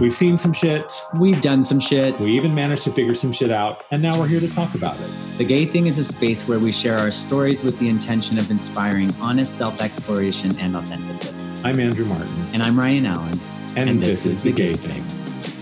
We've 0.00 0.12
seen 0.12 0.38
some 0.38 0.52
shit. 0.52 0.92
We've 1.14 1.40
done 1.40 1.62
some 1.62 1.80
shit. 1.80 2.18
We 2.20 2.32
even 2.32 2.54
managed 2.54 2.84
to 2.84 2.90
figure 2.90 3.14
some 3.14 3.32
shit 3.32 3.50
out, 3.50 3.84
and 3.90 4.02
now 4.02 4.18
we're 4.18 4.28
here 4.28 4.40
to 4.40 4.48
talk 4.48 4.74
about 4.74 4.98
it. 5.00 5.10
The 5.38 5.44
Gay 5.44 5.64
Thing 5.64 5.86
is 5.86 5.98
a 5.98 6.04
space 6.04 6.48
where 6.48 6.58
we 6.58 6.72
share 6.72 6.98
our 6.98 7.10
stories 7.10 7.64
with 7.64 7.78
the 7.78 7.88
intention 7.88 8.38
of 8.38 8.50
inspiring 8.50 9.12
honest 9.20 9.56
self 9.56 9.80
exploration 9.80 10.56
and 10.58 10.76
authenticity. 10.76 11.36
I'm 11.64 11.80
Andrew 11.80 12.04
Martin. 12.04 12.28
And 12.52 12.62
I'm 12.62 12.78
Ryan 12.78 13.06
Allen. 13.06 13.40
And, 13.76 13.90
and 13.90 14.00
this, 14.00 14.24
this, 14.24 14.26
is 14.26 14.42
The 14.42 14.52
Gay, 14.52 14.72
Gay 14.72 14.74
thing. 14.74 15.02
thing. 15.02 15.18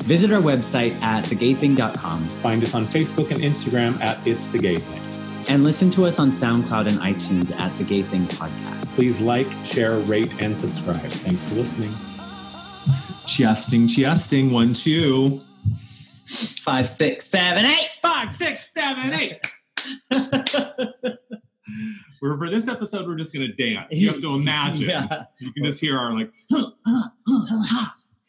Visit 0.06 0.30
our 0.32 0.40
website 0.40 0.92
at 1.02 1.24
thegaything.com. 1.24 2.24
Find 2.24 2.62
us 2.62 2.74
on 2.74 2.84
Facebook 2.84 3.30
and 3.30 3.40
Instagram 3.40 4.00
at 4.00 4.24
It's 4.26 4.48
The 4.48 4.58
Gay 4.58 4.76
Thing. 4.76 5.02
And 5.48 5.64
listen 5.64 5.90
to 5.90 6.04
us 6.06 6.18
on 6.18 6.30
SoundCloud 6.30 6.86
and 6.86 6.98
iTunes 6.98 7.52
at 7.58 7.76
The 7.78 7.84
Gay 7.84 8.02
Thing 8.02 8.22
Podcast. 8.22 8.94
Please 8.96 9.20
like, 9.20 9.48
share, 9.64 9.98
rate, 10.00 10.32
and 10.40 10.56
subscribe. 10.56 11.00
Thanks 11.00 11.42
for 11.48 11.54
listening. 11.56 11.90
Chiesting, 13.26 13.88
chiesting, 13.88 14.52
one, 14.52 14.72
two. 14.72 15.40
Five, 16.60 16.88
six, 16.88 17.26
seven, 17.26 17.64
eight. 17.64 17.88
Five, 18.00 18.32
six, 18.32 18.72
seven, 18.72 19.12
eight. 19.14 19.40
we're, 22.22 22.38
for 22.38 22.48
this 22.48 22.68
episode, 22.68 23.06
we're 23.06 23.16
just 23.16 23.34
going 23.34 23.46
to 23.46 23.52
dance. 23.52 23.88
You 23.90 24.08
have 24.10 24.20
to 24.20 24.34
imagine. 24.34 24.90
Yeah. 24.90 25.24
You 25.40 25.52
can 25.52 25.64
just 25.64 25.80
hear 25.80 25.98
our 25.98 26.12
like, 26.16 26.32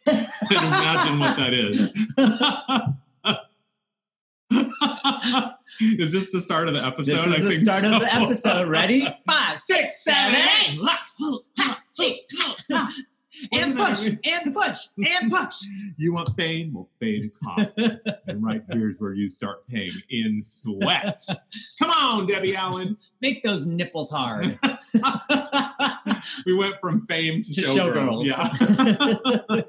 imagine 0.07 1.19
what 1.19 1.37
that 1.37 1.53
is. 1.53 1.93
is 5.99 6.11
this 6.11 6.31
the 6.31 6.41
start 6.41 6.67
of 6.67 6.73
the 6.73 6.83
episode? 6.85 7.29
This 7.29 7.37
is 7.39 7.45
I 7.45 7.49
the 7.49 7.57
start 7.57 7.81
so. 7.81 7.95
of 7.95 8.01
the 8.01 8.15
episode. 8.15 8.67
Ready? 8.67 9.07
Five, 9.27 9.59
six, 9.59 10.03
seven, 10.03 10.35
eight 10.63 10.79
and 13.51 13.75
push, 13.75 14.07
and 14.07 14.53
push, 14.53 14.87
and 14.97 15.31
push. 15.31 15.55
You 15.97 16.13
want 16.13 16.29
fame? 16.35 16.73
Well, 16.73 16.89
fame 16.99 17.31
costs. 17.43 17.99
and 18.27 18.43
right 18.43 18.61
here's 18.71 18.99
where 18.99 19.13
you 19.13 19.29
start 19.29 19.67
paying 19.67 19.91
in 20.09 20.41
sweat. 20.41 21.19
Come 21.79 21.89
on, 21.91 22.27
Debbie 22.27 22.55
Allen. 22.55 22.97
Make 23.21 23.43
those 23.43 23.65
nipples 23.65 24.11
hard. 24.11 24.59
we 26.45 26.55
went 26.55 26.75
from 26.79 27.01
fame 27.01 27.41
to, 27.41 27.53
to 27.53 27.61
showgirls. 27.61 28.25
Show 28.27 29.55
yeah. 29.55 29.61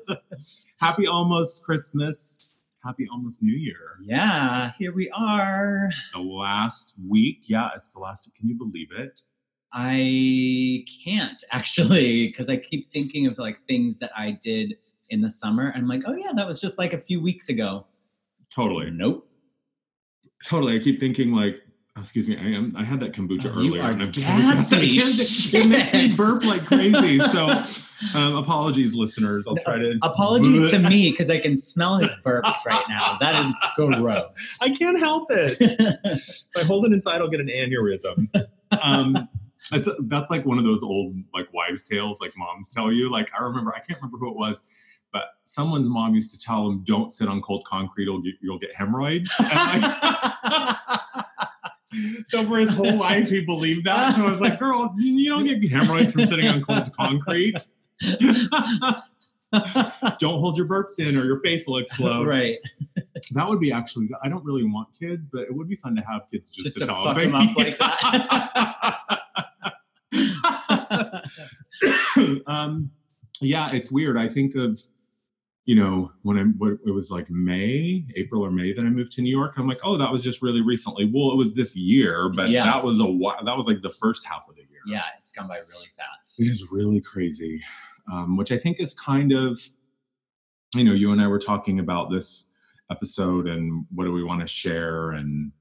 Happy 0.81 1.07
almost 1.07 1.65
Christmas. 1.65 2.63
Happy 2.85 3.09
almost 3.13 3.43
New 3.43 3.57
Year. 3.57 3.99
Yeah, 4.03 4.71
here 4.79 4.93
we 4.95 5.11
are. 5.11 5.91
The 6.13 6.21
last 6.21 6.95
week. 7.09 7.43
Yeah, 7.47 7.71
it's 7.75 7.93
the 7.93 7.99
last. 7.99 8.27
week. 8.27 8.35
Can 8.35 8.49
you 8.49 8.55
believe 8.55 8.89
it? 8.97 9.19
I 9.73 10.85
can't 11.05 11.43
actually 11.53 12.29
because 12.29 12.49
I 12.49 12.57
keep 12.57 12.91
thinking 12.91 13.27
of 13.27 13.39
like 13.39 13.61
things 13.63 13.99
that 14.01 14.11
I 14.17 14.33
did 14.33 14.77
in 15.11 15.23
the 15.23 15.31
summer 15.31 15.69
and 15.69 15.83
I'm 15.83 15.89
like, 15.89 16.03
oh 16.07 16.15
yeah, 16.15 16.33
that 16.35 16.47
was 16.47 16.61
just 16.61 16.79
like 16.79 16.93
a 16.93 17.01
few 17.01 17.21
weeks 17.21 17.49
ago. 17.49 17.87
Totally. 18.55 18.91
Nope. 18.91 19.27
Totally. 20.45 20.77
I 20.77 20.79
keep 20.79 21.01
thinking 21.01 21.33
like, 21.33 21.57
oh, 21.97 22.01
excuse 22.01 22.29
me, 22.29 22.37
I 22.37 22.45
am 22.57 22.75
I 22.77 22.85
had 22.85 23.01
that 23.01 23.13
kombucha 23.13 23.47
oh, 23.47 23.59
earlier. 23.59 23.77
You 23.77 23.83
are 23.83 23.91
and 23.91 24.03
I'm 24.03 24.11
gassy. 24.11 24.99
it 25.57 25.69
makes 25.69 25.95
me 25.95 26.15
burp 26.15 26.45
like 26.45 26.65
crazy. 26.65 27.19
So 27.21 27.49
um, 28.15 28.37
apologies, 28.37 28.95
listeners. 28.95 29.47
I'll 29.47 29.57
try 29.57 29.79
to 29.79 29.99
apologies 30.03 30.71
to 30.71 30.79
me 30.89 31.11
because 31.11 31.31
I 31.31 31.39
can 31.39 31.57
smell 31.57 31.97
his 31.97 32.15
burps 32.25 32.65
right 32.67 32.85
now. 32.89 33.17
That 33.21 33.45
is 33.45 33.55
gross. 33.77 34.59
I 34.63 34.71
can't 34.71 34.99
help 34.99 35.31
it. 35.31 35.57
if 35.61 36.47
I 36.57 36.63
hold 36.63 36.87
it 36.87 36.93
inside, 36.93 37.21
I'll 37.21 37.29
get 37.29 37.41
an 37.41 37.49
aneurysm. 37.49 38.29
Um, 38.81 39.29
it's 39.73 39.89
that's 40.05 40.31
like 40.31 40.47
one 40.47 40.59
of 40.59 40.65
those 40.65 40.83
old 40.83 41.17
like 41.35 41.53
wives' 41.53 41.85
tales, 41.85 42.21
like 42.21 42.33
moms 42.37 42.71
tell 42.71 42.93
you. 42.93 43.11
Like 43.11 43.31
I 43.39 43.43
remember, 43.43 43.75
I 43.75 43.81
can't 43.81 44.01
remember 44.01 44.19
who 44.19 44.31
it 44.31 44.37
was, 44.37 44.63
but 45.13 45.23
someone's 45.45 45.89
mom 45.89 46.15
used 46.15 46.39
to 46.39 46.45
tell 46.45 46.65
them, 46.65 46.83
"Don't 46.85 47.13
sit 47.13 47.29
on 47.29 47.41
cold 47.41 47.65
concrete; 47.65 48.05
you'll 48.05 48.23
get, 48.23 48.35
you'll 48.41 48.59
get 48.59 48.75
hemorrhoids." 48.75 49.33
Like, 49.39 49.83
so 52.25 52.45
for 52.45 52.59
his 52.59 52.75
whole 52.75 52.97
life, 52.97 53.31
he 53.31 53.45
believed 53.45 53.87
that. 53.87 54.17
So 54.17 54.27
I 54.27 54.31
was 54.31 54.41
like, 54.41 54.59
"Girl, 54.59 54.95
you 54.97 55.31
don't 55.31 55.47
get 55.47 55.63
hemorrhoids 55.71 56.13
from 56.13 56.27
sitting 56.27 56.47
on 56.47 56.63
cold 56.63 56.91
concrete." 56.97 57.57
don't 60.19 60.41
hold 60.41 60.59
your 60.59 60.67
burps 60.67 60.99
in 60.99 61.17
or 61.17 61.25
your 61.25 61.41
face 61.41 61.67
will 61.67 61.79
explode. 61.79 62.27
Right. 62.27 62.59
That 63.33 63.49
would 63.49 63.61
be 63.61 63.73
actually. 63.73 64.11
I 64.23 64.29
don't 64.29 64.45
really 64.45 64.65
want 64.65 64.89
kids, 64.99 65.31
but 65.33 65.43
it 65.43 65.55
would 65.55 65.69
be 65.69 65.77
fun 65.77 65.97
to 65.97 66.03
have 66.03 66.23
kids 66.31 66.51
just, 66.51 66.65
just 66.65 66.79
to, 66.79 66.87
to 66.87 66.93
fuck 66.93 67.17
them, 67.17 67.35
up 67.35 67.57
like 67.57 67.79
that. 69.19 69.47
um, 72.47 72.91
yeah, 73.41 73.71
it's 73.73 73.91
weird. 73.93 74.17
I 74.17 74.29
think 74.29 74.55
of, 74.55 74.79
you 75.65 75.77
know, 75.77 76.11
when 76.23 76.39
I, 76.39 76.43
when 76.43 76.79
it 76.87 76.91
was 76.91 77.11
like 77.11 77.29
May, 77.31 78.05
April 78.17 78.43
or 78.45 78.51
May 78.51 78.73
that 78.73 78.85
I 78.85 78.89
moved 78.89 79.13
to 79.15 79.23
New 79.23 79.31
York. 79.31 79.55
I'm 79.57 79.69
like, 79.69 79.81
oh, 79.85 79.97
that 79.99 80.11
was 80.11 80.23
just 80.25 80.43
really 80.43 80.63
recently. 80.63 81.05
Well, 81.13 81.31
it 81.33 81.37
was 81.37 81.55
this 81.55 81.77
year, 81.77 82.29
but 82.31 82.49
Yeah. 82.49 82.65
that 82.65 82.83
was 82.85 83.01
a 83.01 83.07
while. 83.07 83.45
That 83.45 83.57
was 83.57 83.67
like 83.67 83.83
the 83.83 83.91
first 83.91 84.25
half 84.27 84.49
of 84.49 84.55
the 84.57 84.63
year. 84.63 84.81
yeah, 84.87 85.03
it's 85.21 85.31
gone 85.33 85.47
by 85.49 85.57
really 85.59 85.89
fast. 85.97 86.41
It 86.41 86.51
is 86.51 86.69
really 86.73 87.01
crazy, 87.01 87.61
um, 88.11 88.37
which 88.37 88.51
I 88.53 88.57
think 88.57 88.81
is 88.81 88.95
kind 88.95 89.33
of, 89.33 89.61
you 90.75 90.85
know, 90.85 90.93
you 90.93 91.13
and 91.13 91.21
I 91.21 91.27
were 91.27 91.39
talking 91.39 91.79
about 91.79 92.11
this 92.11 92.53
episode 92.91 93.47
and 93.47 93.85
what 93.95 94.05
do 94.05 94.13
we 94.13 94.25
want 94.25 94.41
to 94.41 94.47
share 94.47 95.11
and 95.11 95.53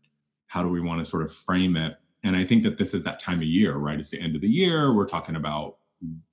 how 0.47 0.63
do 0.63 0.69
we 0.69 0.79
want 0.79 1.03
to 1.03 1.05
sort 1.09 1.23
of 1.23 1.31
frame 1.33 1.75
it. 1.75 1.97
And 2.27 2.35
I 2.35 2.43
think 2.43 2.63
that 2.63 2.77
this 2.77 2.93
is 2.93 3.03
that 3.03 3.19
time 3.19 3.37
of 3.39 3.43
year, 3.43 3.75
right? 3.77 3.99
It's 3.99 4.11
the 4.11 4.21
end 4.21 4.35
of 4.35 4.41
the 4.41 4.49
year. 4.49 4.93
We're 4.93 5.05
talking 5.07 5.35
about 5.35 5.77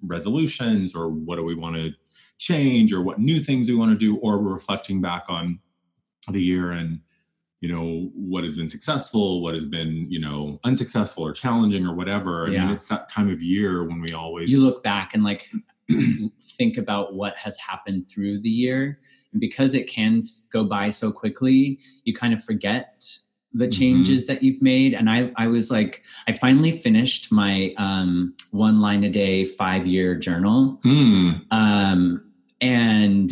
resolutions 0.03 0.95
or 0.95 1.09
what 1.09 1.37
do 1.37 1.45
we 1.45 1.55
want 1.55 1.77
to 1.77 1.91
change 2.39 2.93
or 2.93 3.01
what 3.03 3.19
new 3.19 3.41
things 3.41 3.69
we 3.69 3.75
want 3.77 3.93
to 3.93 3.97
do, 3.99 4.17
or 4.19 4.39
we're 4.39 4.53
reflecting 4.53 5.01
back 5.01 5.25
on 5.29 5.59
the 6.29 6.43
year 6.43 6.71
and 6.73 7.01
you 7.61 7.69
know 7.71 8.11
what 8.15 8.45
has 8.45 8.57
been 8.57 8.69
successful 8.69 9.43
what 9.43 9.55
has 9.55 9.65
been 9.67 10.07
you 10.11 10.19
know 10.19 10.59
unsuccessful 10.65 11.23
or 11.23 11.33
challenging 11.33 11.87
or 11.87 11.95
whatever 11.95 12.47
i 12.47 12.51
Yeah. 12.51 12.65
mean 12.65 12.75
it's 12.75 12.89
that 12.89 13.11
time 13.11 13.31
of 13.31 13.43
year 13.43 13.85
when 13.85 14.01
we 14.01 14.13
always 14.15 14.51
You 14.51 14.63
look 14.65 14.83
back 14.83 15.15
and 15.15 15.23
like 15.23 15.51
think 16.57 16.77
about 16.79 17.15
what 17.15 17.37
has 17.37 17.59
happened 17.59 18.09
through 18.09 18.41
the 18.41 18.49
year. 18.51 18.99
And 19.33 19.41
because 19.41 19.75
it 19.75 19.87
can 19.87 20.21
go 20.53 20.65
by 20.65 20.89
so 20.91 21.13
quickly, 21.13 21.79
you 22.05 22.15
kind 22.15 22.33
of 22.33 22.43
forget 22.43 23.05
the 23.57 23.69
Mhm. 23.69 23.73
changes 23.79 24.27
that 24.27 24.43
you've 24.43 24.61
made. 24.61 24.95
And 24.95 25.09
I, 25.09 25.31
I 25.37 25.47
was 25.47 25.71
like, 25.71 26.03
I 26.27 26.33
finally 26.33 26.73
finished 26.73 27.31
my 27.33 27.73
um, 27.79 28.35
one 28.51 28.81
line 28.81 29.05
a 29.05 29.11
day, 29.11 29.45
five 29.45 29.87
year 29.87 30.15
journal. 30.17 30.81
Hmm. 30.83 31.31
um, 31.51 32.21
and 32.61 33.31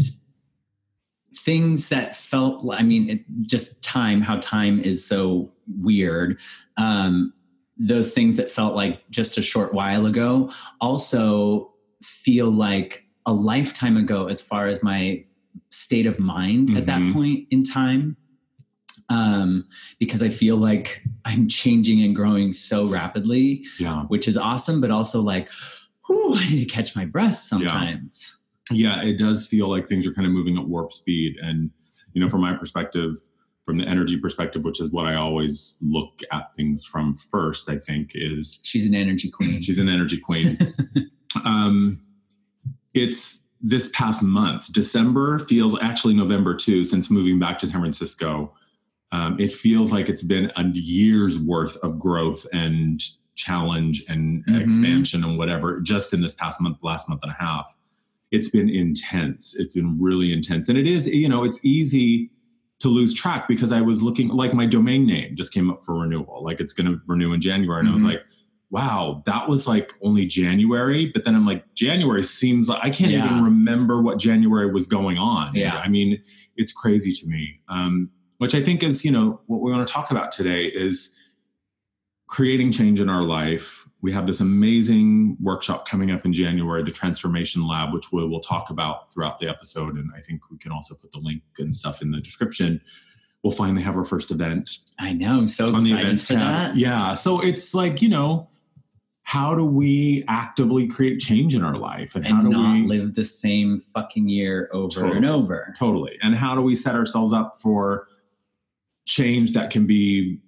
things 1.35 1.89
that 1.89 2.15
felt 2.15 2.63
i 2.79 2.83
mean 2.83 3.09
it, 3.09 3.25
just 3.43 3.83
time 3.83 4.21
how 4.21 4.37
time 4.39 4.79
is 4.79 5.05
so 5.05 5.51
weird 5.81 6.39
um, 6.77 7.33
those 7.79 8.13
things 8.13 8.37
that 8.37 8.51
felt 8.51 8.75
like 8.77 9.09
just 9.11 9.39
a 9.39 9.43
short 9.43 9.73
while 9.75 10.05
ago 10.07 10.51
also 10.81 11.73
feel 12.03 12.51
like 12.51 13.07
a 13.27 13.33
lifetime 13.33 13.97
ago 13.97 14.27
as 14.27 14.43
far 14.43 14.69
as 14.69 14.83
my 14.83 15.25
state 15.71 16.07
of 16.07 16.19
mind 16.21 16.77
at 16.77 16.87
that 16.87 17.01
Mhm. 17.01 17.13
point 17.13 17.47
in 17.51 17.63
time 17.65 18.17
um, 19.13 19.65
because 19.99 20.23
i 20.23 20.29
feel 20.29 20.57
like 20.57 21.03
i'm 21.25 21.49
changing 21.49 22.03
and 22.03 22.17
growing 22.17 22.53
so 22.53 22.87
rapidly 22.87 23.65
yeah 23.79 24.03
which 24.09 24.27
is 24.29 24.37
awesome, 24.39 24.81
but 24.81 24.91
also 24.91 25.21
like, 25.21 25.49
whew, 26.07 26.35
I 26.37 26.49
need 26.51 26.69
to 26.69 26.75
catch 26.75 26.97
my 26.97 27.05
breath 27.05 27.39
sometimes. 27.39 28.41
yeah 28.71 29.03
it 29.03 29.19
does 29.19 29.49
feel 29.49 29.69
like 29.69 29.87
things 29.89 30.07
are 30.07 30.15
kind 30.15 30.27
of 30.27 30.33
moving 30.33 30.57
at 30.59 30.67
warp 30.67 30.93
speed 30.93 31.37
and 31.43 31.71
you 32.15 32.21
know 32.23 32.29
from 32.29 32.41
my 32.41 32.55
perspective 32.57 33.17
from 33.67 33.79
the 33.79 33.87
energy 33.87 34.19
perspective 34.19 34.65
which 34.65 34.81
is 34.81 34.91
what 34.93 35.07
i 35.07 35.15
always 35.15 35.79
look 35.83 36.21
at 36.31 36.55
things 36.57 36.85
from 36.85 37.15
first 37.15 37.69
i 37.69 37.77
think 37.79 38.13
is 38.15 38.61
She's 38.65 38.89
an 38.89 38.95
energy 38.95 39.31
queen. 39.31 39.61
she's 39.61 39.79
an 39.79 39.89
energy 39.89 40.19
queen 40.19 40.57
um 41.45 42.01
it's 42.95 43.49
this 43.61 43.91
past 43.95 44.23
month 44.23 44.73
december 44.73 45.39
feels 45.39 45.81
actually 45.83 46.15
november 46.15 46.55
too 46.55 46.85
since 46.85 47.11
moving 47.11 47.39
back 47.39 47.59
to 47.61 47.67
san 47.67 47.81
francisco 47.81 48.53
um, 49.13 49.39
it 49.39 49.53
feels 49.53 49.93
like 49.93 50.09
it's 50.09 50.23
been 50.25 50.51
a 50.57 50.65
year's 50.69 51.39
worth 51.39 51.77
of 51.85 51.99
growth 52.01 52.47
and 52.53 53.01
challenge 53.35 54.05
and 54.09 54.45
Mhm. 54.47 54.61
expansion 54.61 55.25
and 55.25 55.39
whatever 55.39 55.81
just 55.81 56.13
in 56.13 56.21
this 56.21 56.35
past 56.35 56.61
month 56.61 56.79
last 56.83 57.09
month 57.09 57.21
and 57.23 57.33
a 57.33 57.37
half 57.39 57.77
it's 58.31 58.51
been 58.51 58.69
intense 58.69 59.55
it's 59.59 59.73
been 59.75 59.99
really 60.01 60.33
intense 60.33 60.69
and 60.69 60.77
it 60.79 60.87
is 60.87 61.07
you 61.09 61.29
know 61.29 61.43
it's 61.45 61.65
easy 61.65 62.31
to 62.79 62.89
lose 62.89 63.15
track 63.15 63.49
because 63.49 63.73
i 63.73 63.81
was 63.81 64.03
looking 64.03 64.29
like 64.29 64.53
my 64.53 64.67
domain 64.67 65.07
name 65.07 65.35
just 65.35 65.53
came 65.55 65.71
up 65.71 65.83
for 65.85 65.99
renewal 65.99 66.43
like 66.45 66.61
it's 66.61 66.75
going 66.75 66.87
to 66.87 67.01
renew 67.07 67.33
in 67.33 67.41
january 67.41 67.81
and 67.81 67.89
i 67.89 67.93
was 67.93 68.03
Mhm. 68.03 68.09
like 68.13 68.23
wow 68.71 69.23
that 69.25 69.49
was 69.49 69.67
like 69.67 69.93
only 70.03 70.27
january 70.27 71.07
but 71.07 71.25
then 71.25 71.35
i'm 71.35 71.47
like 71.47 71.65
january 71.75 72.25
seems 72.25 72.69
like 72.69 72.81
i 72.85 72.91
can't 72.91 73.13
Yeah. 73.13 73.25
even 73.25 73.43
remember 73.45 74.03
what 74.03 74.19
january 74.19 74.71
was 74.71 74.87
going 74.87 75.17
on 75.17 75.55
Yeah. 75.55 75.79
i 75.79 75.89
mean 75.89 76.21
it's 76.57 76.73
crazy 76.73 77.13
to 77.15 77.27
me 77.27 77.61
um, 77.69 78.11
which 78.43 78.55
i 78.55 78.63
think 78.63 78.83
is 78.83 79.05
you 79.05 79.11
know 79.11 79.41
what 79.47 79.61
we 79.61 79.71
want 79.71 79.87
to 79.87 79.93
talk 79.93 80.11
about 80.11 80.33
today 80.33 80.65
is 80.65 81.19
creating 82.27 82.73
change 82.73 83.01
in 83.01 83.09
our 83.09 83.23
life 83.23 83.89
we 84.03 84.11
have 84.13 84.27
this 84.27 84.41
amazing 84.41 85.37
workshop 85.41 85.89
coming 85.89 86.11
up 86.11 86.27
in 86.27 86.33
January, 86.33 86.83
the 86.83 86.91
Transformation 86.91 87.67
Lab, 87.67 87.95
which 87.95 88.11
we 88.13 88.27
will 88.27 88.41
talk 88.41 88.69
about 88.69 89.13
throughout 89.13 89.39
the 89.39 89.49
episode. 89.49 89.95
And 89.95 90.11
I 90.17 90.21
think 90.21 90.51
we 90.51 90.59
can 90.59 90.73
also 90.73 90.97
put 90.97 91.13
the 91.13 91.21
link 91.21 91.43
and 91.59 91.73
stuff 91.73 92.03
in 92.03 92.11
the 92.11 92.21
description. 92.21 92.81
We'll 93.45 93.53
finally 93.53 93.83
have 93.83 93.97
our 93.97 94.05
first 94.05 94.33
event. 94.33 94.71
I 94.99 95.13
know. 95.13 95.39
I'm 95.39 95.49
so 95.49 95.69
excited 95.69 96.21
for 96.21 96.33
that. 96.35 96.77
Yeah. 96.77 97.15
So 97.15 97.41
it's 97.41 97.75
like, 97.75 98.03
you 98.03 98.09
know, 98.09 98.51
how 99.23 99.55
do 99.55 99.65
we 99.65 100.25
actively 100.27 100.89
create 100.89 101.21
change 101.21 101.55
in 101.55 101.63
our 101.63 101.77
life 101.77 102.17
and, 102.17 102.27
how 102.27 102.43
do 102.43 102.49
not 102.49 102.75
we 102.75 102.87
live 102.87 103.15
the 103.15 103.25
same 103.25 103.79
fucking 103.79 104.29
year 104.29 104.69
over 104.73 105.01
Totally. 105.01 105.17
and 105.17 105.27
over. 105.27 105.75
totally 105.79 106.19
and 106.23 106.35
how 106.35 106.57
do 106.57 106.61
we 106.61 106.75
set 106.75 106.97
ourselves 106.97 107.33
up 107.33 107.57
for 107.57 108.09
change 109.13 109.53
that 109.53 109.71
can 109.71 109.87
be 109.87 110.39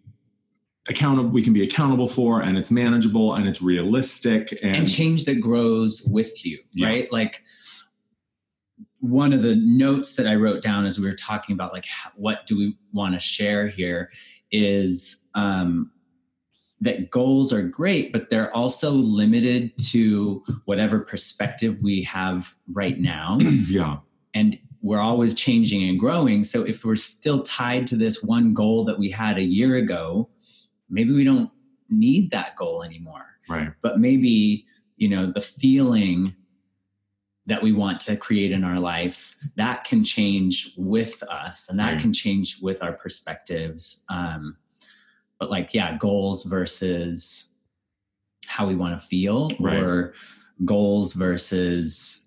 accountable 0.88 1.30
we 1.30 1.42
can 1.42 1.52
be 1.52 1.62
accountable 1.62 2.06
for 2.06 2.42
and 2.42 2.58
it's 2.58 2.70
manageable 2.70 3.34
and 3.34 3.48
it's 3.48 3.62
realistic 3.62 4.52
and, 4.62 4.76
and 4.76 4.90
change 4.90 5.24
that 5.24 5.40
grows 5.40 6.08
with 6.12 6.44
you, 6.46 6.58
Yeah. 6.72 6.88
right? 6.88 7.12
Like 7.12 7.42
one 9.00 9.32
of 9.32 9.42
the 9.42 9.56
notes 9.56 10.16
that 10.16 10.26
I 10.26 10.34
wrote 10.34 10.62
down 10.62 10.86
as 10.86 10.98
we 10.98 11.06
were 11.06 11.14
talking 11.14 11.52
about 11.54 11.72
like 11.72 11.86
what 12.16 12.46
do 12.46 12.56
we 12.56 12.76
want 12.92 13.14
to 13.14 13.20
share 13.20 13.66
here 13.68 14.10
is 14.50 15.28
um, 15.34 15.90
that 16.80 17.10
goals 17.10 17.52
are 17.52 17.62
great, 17.62 18.12
but 18.12 18.30
they're 18.30 18.54
also 18.54 18.90
limited 18.90 19.72
to 19.90 20.42
whatever 20.64 21.04
perspective 21.04 21.78
we 21.82 22.02
have 22.02 22.54
right 22.72 22.98
now. 22.98 23.38
yeah 23.68 23.98
and 24.34 24.58
we're 24.84 25.00
always 25.00 25.34
changing 25.34 25.88
and 25.88 25.98
growing. 25.98 26.44
So 26.44 26.62
if 26.62 26.84
we're 26.84 26.96
still 26.96 27.42
tied 27.42 27.86
to 27.86 27.96
this 27.96 28.22
one 28.22 28.52
goal 28.52 28.84
that 28.84 28.98
we 28.98 29.08
had 29.08 29.38
a 29.38 29.42
year 29.42 29.76
ago, 29.76 30.28
maybe 30.90 31.10
we 31.12 31.24
don't 31.24 31.50
need 31.88 32.30
that 32.32 32.54
goal 32.56 32.82
anymore. 32.82 33.24
right 33.48 33.70
But 33.80 33.98
maybe, 33.98 34.66
you 34.98 35.08
know, 35.08 35.24
the 35.26 35.40
feeling 35.40 36.36
that 37.46 37.62
we 37.62 37.72
want 37.72 37.98
to 38.00 38.16
create 38.16 38.52
in 38.52 38.62
our 38.62 38.78
life 38.78 39.36
that 39.56 39.84
can 39.84 40.04
change 40.04 40.74
with 40.76 41.22
us 41.30 41.70
and 41.70 41.78
that 41.78 41.92
Right. 41.92 42.00
can 42.00 42.12
change 42.12 42.60
with 42.62 42.82
our 42.82 42.92
perspectives 42.92 44.04
um 44.10 44.56
but 45.38 45.50
like 45.50 45.74
yeah 45.74 45.96
goals 45.98 46.44
versus 46.44 47.58
how 48.46 48.66
we 48.66 48.74
want 48.76 48.98
to 48.98 49.06
feel 49.06 49.50
Right. 49.60 49.76
or 49.82 50.14
goals 50.64 51.12
versus 51.14 52.23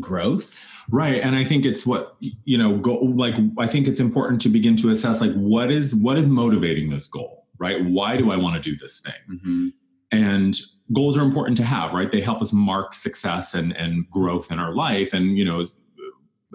growth? 0.00 0.66
Right 0.90 1.20
and 1.22 1.34
i 1.34 1.44
think 1.44 1.64
it's 1.64 1.86
what 1.86 2.16
you 2.44 2.58
know 2.58 2.76
go 2.76 2.96
like 2.96 3.34
i 3.58 3.66
think 3.66 3.86
it's 3.88 4.00
important 4.00 4.40
to 4.42 4.48
begin 4.50 4.76
to 4.76 4.90
assess 4.90 5.20
like 5.20 5.32
what 5.34 5.70
is 5.70 5.94
what 5.94 6.18
is 6.18 6.28
motivating 6.28 6.90
this 6.90 7.06
goal 7.06 7.46
right? 7.58 7.84
Why 7.84 8.16
do 8.16 8.30
i 8.32 8.36
want 8.36 8.62
to 8.62 8.70
do 8.70 8.76
this 8.76 9.00
thing? 9.00 9.38
Mhm. 9.44 9.72
and 10.12 10.58
goals 10.92 11.16
are 11.16 11.22
important 11.22 11.56
to 11.58 11.64
have 11.64 11.94
right? 11.94 12.10
They 12.10 12.20
help 12.20 12.42
us 12.42 12.52
mark 12.52 12.92
success 12.94 13.54
and 13.54 13.74
and 13.76 14.08
growth 14.10 14.50
in 14.52 14.58
our 14.58 14.74
life 14.74 15.14
and 15.14 15.38
you 15.38 15.44
know 15.44 15.60
as, 15.60 15.80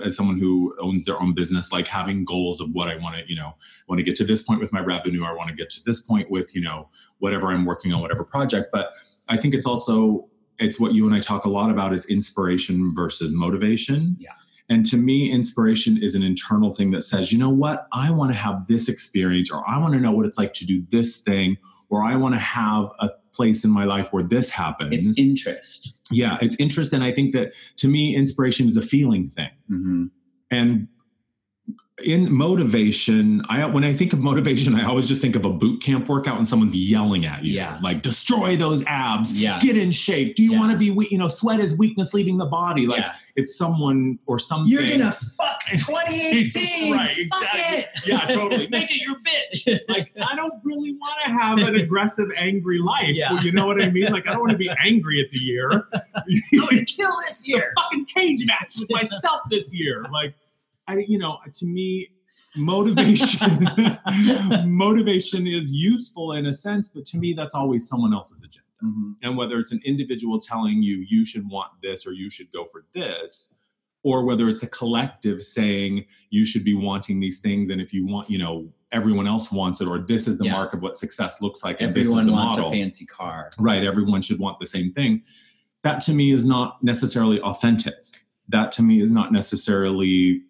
as 0.04 0.16
someone 0.16 0.38
who 0.38 0.76
owns 0.80 1.06
their 1.06 1.20
own 1.22 1.34
business 1.34 1.74
like 1.74 1.88
having 1.88 2.24
goals 2.24 2.62
of 2.62 2.70
what 2.74 2.88
i 2.88 2.96
want 2.98 3.16
to 3.18 3.24
you 3.28 3.36
know 3.36 3.54
want 3.90 4.00
to 4.00 4.04
get 4.04 4.16
to 4.16 4.24
this 4.24 4.44
point 4.44 4.62
with 4.62 4.72
my 4.72 4.80
revenue 4.80 5.26
i 5.26 5.34
want 5.34 5.50
to 5.50 5.56
get 5.56 5.70
to 5.70 5.82
this 5.86 6.06
point 6.06 6.30
with 6.32 6.56
you 6.56 6.62
know 6.62 6.88
whatever 7.18 7.48
i'm 7.52 7.66
working 7.66 7.92
on 7.92 8.00
whatever 8.00 8.24
project 8.24 8.70
but 8.72 8.94
i 9.28 9.36
think 9.36 9.54
it's 9.54 9.66
also 9.66 10.30
it's 10.60 10.80
what 10.80 10.94
you 10.94 11.06
and 11.06 11.16
i 11.16 11.20
talk 11.20 11.46
a 11.46 11.50
lot 11.50 11.70
about 11.70 11.94
is 11.94 12.06
inspiration 12.08 12.94
versus 12.94 13.34
motivation. 13.34 14.16
Yeah. 14.20 14.32
and 14.70 14.86
to 14.88 14.98
me 14.98 15.32
inspiration 15.32 16.02
is 16.02 16.16
an 16.16 16.24
internal 16.24 16.72
thing 16.72 16.92
that 16.92 17.04
says 17.04 17.32
you 17.32 17.40
know 17.40 17.50
what? 17.50 17.88
I 17.92 18.12
want 18.12 18.32
to 18.32 18.38
have 18.38 18.68
this 18.68 18.90
experience 18.90 19.52
or 19.52 19.68
i 19.68 19.78
want 19.78 19.94
to 19.94 20.00
know 20.00 20.12
what 20.12 20.26
it's 20.26 20.38
like 20.38 20.54
to 20.54 20.66
do 20.66 20.84
this 20.92 21.22
thing 21.22 21.58
or 21.90 22.04
i 22.04 22.16
want 22.16 22.36
to 22.36 22.40
have 22.40 22.92
a 23.00 23.10
place 23.34 23.64
in 23.64 23.72
my 23.72 23.86
life 23.86 24.12
where 24.12 24.24
this 24.24 24.52
happens 24.52 25.08
it's 25.08 25.18
interest. 25.18 25.96
Yeah 26.12 26.38
it's 26.42 26.56
interest. 26.60 26.94
And 26.94 27.04
i 27.04 27.12
think 27.12 27.34
that 27.34 27.54
to 27.78 27.88
me 27.88 28.16
inspiration 28.16 28.68
is 28.68 28.78
a 28.78 28.82
feeling 28.82 29.30
thing. 29.30 29.52
Mm-hmm. 29.72 30.06
and 30.52 30.88
in 32.06 32.32
motivation 32.34 33.44
i 33.50 33.66
when 33.66 33.84
i 33.84 33.94
think 33.94 34.14
of 34.14 34.20
motivation 34.20 34.76
i 34.80 34.84
always 34.86 35.08
just 35.08 35.22
think 35.22 35.36
of 35.36 35.46
a 35.46 35.50
boot 35.52 35.82
camp 35.82 36.08
workout 36.08 36.38
and 36.38 36.48
someone's 36.48 36.76
yelling 36.76 37.26
at 37.26 37.44
you 37.44 37.54
Yeah. 37.54 37.78
like 37.82 38.02
destroy 38.02 38.56
those 38.56 38.86
abs 38.86 39.38
Yeah. 39.38 39.60
get 39.60 39.76
in 39.78 39.92
shape 39.92 40.36
do 40.36 40.44
you 40.44 40.54
Yeah. 40.54 40.60
want 40.60 40.72
to 40.72 40.78
be 40.78 40.92
weak 40.92 41.12
you 41.12 41.18
know 41.18 41.28
sweat 41.28 41.60
is 41.60 41.78
weakness 41.78 42.14
leaving 42.14 42.38
the 42.38 42.46
body 42.46 42.86
like 42.88 43.00
yeah. 43.02 43.14
it's 43.36 43.58
someone 43.58 44.20
or 44.28 44.40
something 44.40 44.72
You're 44.72 44.90
gonna 44.90 45.12
fuck 45.12 45.62
2018. 45.70 46.94
Right, 46.94 47.10
Fuck 47.30 47.42
exactly. 47.44 47.78
it. 47.80 47.86
yeah 48.08 48.20
totally 48.36 48.68
make 48.72 48.90
it 48.92 49.02
your 49.02 49.16
bitch 49.18 49.80
like 49.90 50.12
i 50.22 50.36
don't 50.36 50.54
really 50.64 50.94
want 50.94 51.16
to 51.26 51.32
have 51.32 51.60
an 51.68 51.76
aggressive 51.76 52.28
angry 52.38 52.80
life 52.80 53.08
Yeah. 53.10 53.40
you 53.42 53.52
know 53.52 53.68
what 53.68 53.82
i 53.84 53.90
mean 53.90 54.12
like 54.12 54.28
i 54.28 54.32
don't 54.32 54.40
want 54.42 54.52
to 54.52 54.58
be 54.58 54.70
angry 54.84 55.20
at 55.22 55.32
the 55.32 55.40
year 55.40 55.88
I'm 56.16 56.60
gonna 56.70 56.86
kill 56.86 57.12
this 57.28 57.44
the 57.44 57.54
year. 57.54 57.68
fucking 57.76 58.06
cage 58.06 58.46
match 58.46 58.76
with 58.80 58.90
myself 58.92 59.42
this 59.50 59.74
year. 59.74 60.06
Like, 60.12 60.36
I, 60.90 61.06
you 61.08 61.20
know, 61.20 61.38
to 61.54 61.66
me, 61.66 62.10
motivation, 62.58 63.68
motivation 64.66 65.46
is 65.48 65.72
useful 65.72 66.34
in 66.34 66.48
a 66.48 66.54
sense, 66.54 66.90
but 66.90 67.06
to 67.08 67.18
me, 67.18 67.34
that's 67.34 67.54
always 67.56 67.88
someone 67.88 68.14
else's 68.14 68.44
agenda. 68.44 68.66
Mhm. 68.84 69.16
And 69.22 69.38
whether 69.38 69.60
it's 69.60 69.72
an 69.72 69.82
individual 69.86 70.40
telling 70.40 70.82
you 70.82 71.06
you 71.08 71.26
should 71.26 71.48
want 71.50 71.72
this 71.84 72.08
or 72.08 72.14
you 72.14 72.30
should 72.30 72.52
go 72.52 72.66
for 72.66 72.86
this, 72.96 73.56
or 74.04 74.24
whether 74.26 74.48
it's 74.50 74.64
a 74.64 74.68
collective 74.68 75.42
saying 75.44 76.06
you 76.30 76.46
should 76.46 76.64
be 76.64 76.74
wanting 76.74 77.20
these 77.20 77.40
things, 77.42 77.70
and 77.70 77.82
if 77.82 77.94
you 77.94 78.08
want, 78.08 78.30
you 78.30 78.38
know, 78.38 78.72
everyone 78.92 79.28
else 79.28 79.52
wants 79.52 79.82
it, 79.82 79.90
or 79.90 80.00
this 80.00 80.28
is 80.28 80.38
the 80.40 80.46
Yeah. 80.46 80.54
mark 80.54 80.74
of 80.74 80.82
what 80.82 80.96
success 80.96 81.42
looks 81.42 81.64
like. 81.64 81.80
and 81.82 81.94
this 81.94 82.08
is 82.08 82.14
Everyone 82.14 82.32
wants 82.32 82.56
model 82.56 82.72
a 82.72 82.76
fancy 82.76 83.06
car. 83.06 83.52
right 83.60 83.84
everyone 83.84 84.22
should 84.22 84.40
want 84.40 84.60
the 84.60 84.66
same 84.66 84.92
thing 84.94 85.22
that 85.84 86.02
to 86.02 86.14
me 86.14 86.32
is 86.32 86.44
not 86.46 86.82
necessarily 86.84 87.40
authentic 87.42 88.26
that 88.48 88.72
to 88.72 88.82
me 88.82 89.00
is 89.02 89.12
not 89.12 89.32
necessarily 89.32 90.42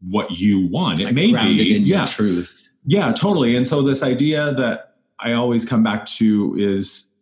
what 0.00 0.30
you 0.32 0.66
want. 0.68 1.00
It 1.00 1.06
Like 1.06 1.14
may 1.14 1.32
be 1.32 1.76
in 1.76 1.82
yeah. 1.82 2.04
truth. 2.04 2.70
yeah 2.84 3.12
totally. 3.12 3.56
And 3.56 3.66
so 3.66 3.82
this 3.82 4.02
idea 4.02 4.52
that 4.54 4.94
i 5.18 5.32
always 5.32 5.64
come 5.66 5.82
back 5.82 6.04
to 6.04 6.54
is 6.58 7.16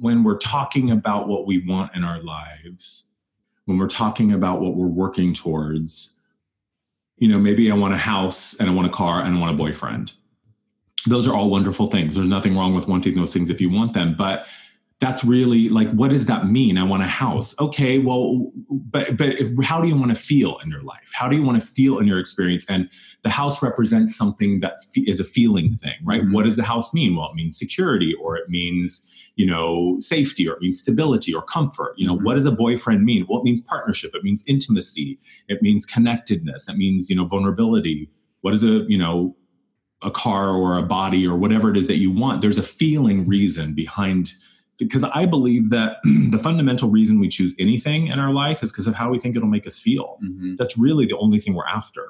when 0.00 0.24
we're 0.24 0.38
talking 0.38 0.90
about 0.90 1.28
what 1.28 1.46
we 1.46 1.58
want 1.66 1.94
in 1.94 2.02
our 2.02 2.20
lives 2.22 3.14
when 3.66 3.78
we're 3.78 3.86
talking 3.88 4.32
about 4.32 4.60
what 4.60 4.74
we're 4.74 4.86
working 4.86 5.32
towards 5.34 6.22
you 7.18 7.28
know 7.28 7.38
maybe 7.38 7.70
i 7.70 7.74
want 7.74 7.92
a 7.94 7.98
house 7.98 8.58
and 8.58 8.70
i 8.70 8.72
want 8.72 8.86
a 8.86 8.90
car 8.90 9.20
and 9.22 9.36
i 9.36 9.40
want 9.40 9.52
a 9.52 9.56
boyfriend. 9.56 10.12
Those 11.08 11.28
are 11.28 11.34
all 11.34 11.48
wonderful 11.50 11.86
things. 11.86 12.14
There's 12.16 12.26
nothing 12.26 12.56
wrong 12.56 12.74
with 12.74 12.88
wanting 12.88 13.14
those 13.14 13.32
things 13.32 13.48
if 13.50 13.60
you 13.60 13.70
want 13.70 13.92
them 13.92 14.14
but 14.16 14.46
that's 14.98 15.24
really 15.24 15.68
like 15.68 15.90
what 15.90 16.10
does 16.10 16.24
that 16.26 16.46
mean? 16.48 16.78
I 16.78 16.82
want 16.82 17.02
a 17.02 17.06
house. 17.06 17.58
Okay 17.60 17.98
well 17.98 18.50
but 18.70 19.16
but 19.18 19.36
how 19.62 19.80
do 19.80 19.88
you 19.88 19.96
want 19.96 20.14
to 20.14 20.20
feel 20.20 20.58
in 20.64 20.70
your 20.70 20.82
life? 20.82 21.10
How 21.12 21.28
do 21.28 21.36
you 21.36 21.42
want 21.42 21.60
to 21.60 21.66
feel 21.66 21.98
in 21.98 22.06
your 22.06 22.18
experience? 22.18 22.64
And 22.70 22.90
the 23.22 23.28
house 23.30 23.62
represents 23.62 24.16
something 24.16 24.60
that 24.60 24.74
is 24.96 25.20
a 25.20 25.24
feeling 25.24 25.74
thing 25.74 25.94
right? 26.02 26.22
Mhm. 26.22 26.32
what 26.32 26.44
does 26.44 26.56
the 26.56 26.62
house 26.64 26.94
mean? 26.94 27.14
Well 27.16 27.28
it 27.30 27.34
means 27.34 27.58
security 27.58 28.14
or 28.14 28.36
it 28.38 28.48
means 28.48 29.12
you 29.36 29.44
know 29.46 29.96
safety 29.98 30.48
or 30.48 30.54
it 30.54 30.62
means 30.62 30.80
stability 30.80 31.34
or 31.34 31.42
comfort. 31.42 31.92
You 31.98 32.06
know 32.06 32.16
Mhm. 32.16 32.24
what 32.24 32.34
does 32.34 32.46
a 32.46 32.52
boyfriend 32.52 33.04
mean? 33.04 33.26
Well 33.28 33.40
it 33.40 33.44
means 33.44 33.60
partnership. 33.60 34.12
It 34.14 34.24
means 34.24 34.44
intimacy. 34.46 35.18
It 35.48 35.60
means 35.60 35.84
connectedness. 35.84 36.70
It 36.70 36.76
means 36.78 37.10
you 37.10 37.16
know 37.16 37.26
vulnerability. 37.26 38.08
What 38.40 38.54
is 38.54 38.64
a 38.64 38.86
you 38.88 38.96
know 38.96 39.36
a 40.02 40.10
car 40.10 40.50
or 40.50 40.78
a 40.78 40.82
body 40.82 41.26
or 41.26 41.36
whatever 41.36 41.70
it 41.70 41.76
is 41.76 41.86
that 41.86 41.96
you 41.96 42.10
want? 42.10 42.40
There's 42.40 42.58
a 42.58 42.62
feeling 42.62 43.26
reason 43.26 43.74
behind 43.74 44.32
because 44.78 45.04
i 45.04 45.24
believe 45.26 45.70
that 45.70 45.96
the 46.30 46.38
fundamental 46.38 46.88
reason 46.90 47.18
we 47.18 47.28
choose 47.28 47.54
anything 47.58 48.06
in 48.08 48.18
our 48.18 48.32
life 48.32 48.62
is 48.62 48.72
because 48.72 48.86
of 48.86 48.94
how 48.94 49.10
we 49.10 49.18
think 49.18 49.34
it'll 49.36 49.48
make 49.48 49.66
us 49.66 49.78
feel 49.78 50.18
Mhm. 50.22 50.56
that's 50.56 50.76
really 50.78 51.06
the 51.06 51.16
only 51.18 51.38
thing 51.38 51.54
we're 51.54 51.66
after 51.66 52.04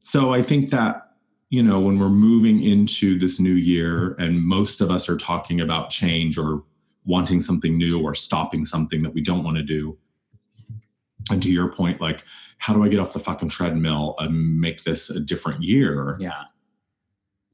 so 0.00 0.32
i 0.34 0.42
think 0.42 0.70
that 0.70 1.08
you 1.50 1.62
know 1.62 1.80
when 1.80 1.98
we're 1.98 2.08
moving 2.08 2.62
into 2.62 3.18
this 3.18 3.38
new 3.40 3.54
year 3.54 4.14
and 4.18 4.42
most 4.42 4.80
of 4.80 4.90
us 4.90 5.08
are 5.08 5.16
talking 5.16 5.60
about 5.60 5.90
change 5.90 6.38
or 6.38 6.62
wanting 7.04 7.40
something 7.40 7.76
new 7.76 8.00
or 8.00 8.14
stopping 8.14 8.64
something 8.64 9.02
that 9.02 9.12
we 9.12 9.20
don't 9.20 9.42
want 9.44 9.56
to 9.56 9.62
do 9.62 9.96
and 11.30 11.42
to 11.42 11.52
your 11.52 11.68
point 11.70 12.00
like 12.00 12.24
how 12.58 12.72
do 12.72 12.82
i 12.84 12.88
get 12.88 13.00
off 13.00 13.12
the 13.12 13.18
fucking 13.18 13.48
treadmill 13.48 14.14
and 14.18 14.60
make 14.60 14.82
this 14.84 15.10
a 15.10 15.20
different 15.20 15.62
year 15.62 16.14
Yeah. 16.20 16.44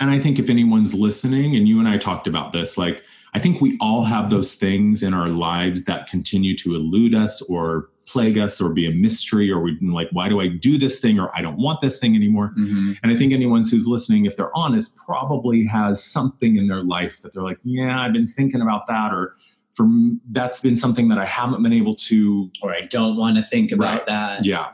and 0.00 0.10
I 0.10 0.18
think 0.20 0.38
if 0.38 0.48
anyone's 0.48 0.94
listening, 0.94 1.56
and 1.56 1.66
you 1.68 1.80
and 1.80 1.88
I 1.88 1.96
talked 1.98 2.26
about 2.28 2.52
this, 2.52 2.78
like 2.78 3.02
I 3.38 3.40
think 3.40 3.60
we 3.60 3.76
all 3.80 4.02
have 4.02 4.30
those 4.30 4.56
things 4.56 5.00
in 5.04 5.14
our 5.14 5.28
lives 5.28 5.84
that 5.84 6.08
continue 6.08 6.56
to 6.56 6.74
elude 6.74 7.14
us 7.14 7.40
or 7.48 7.88
plague 8.04 8.36
us 8.36 8.60
or 8.60 8.74
be 8.74 8.84
a 8.84 8.90
mystery, 8.90 9.48
or 9.48 9.60
we 9.60 9.78
like, 9.80 10.08
why 10.10 10.28
do 10.28 10.40
I 10.40 10.48
do 10.48 10.76
this 10.76 11.00
thing? 11.00 11.20
Or 11.20 11.30
I 11.36 11.40
don't 11.40 11.56
want 11.56 11.80
this 11.80 12.00
thing 12.00 12.16
anymore. 12.16 12.52
Mhm. 12.58 12.98
And 13.00 13.12
I 13.12 13.14
think 13.14 13.32
anyone 13.32 13.62
who's 13.70 13.86
listening, 13.86 14.24
if 14.24 14.36
they're 14.36 14.50
honest, 14.56 14.96
probably 15.06 15.64
has 15.66 16.02
something 16.02 16.56
in 16.56 16.66
their 16.66 16.82
life 16.82 17.22
that 17.22 17.32
they're 17.32 17.44
like, 17.44 17.60
yeah, 17.62 18.00
I've 18.00 18.12
been 18.12 18.26
thinking 18.26 18.60
about 18.60 18.88
that, 18.88 19.12
or 19.12 19.34
for 19.72 19.86
that's 20.30 20.60
been 20.60 20.74
something 20.74 21.06
that 21.06 21.18
I 21.18 21.26
haven't 21.26 21.62
been 21.62 21.72
able 21.72 21.94
to 21.94 22.50
Or 22.60 22.74
I 22.74 22.86
don't 22.90 23.16
want 23.16 23.36
to 23.36 23.42
think 23.42 23.70
about 23.70 23.92
Right. 23.98 24.06
that. 24.06 24.44
yeah. 24.44 24.70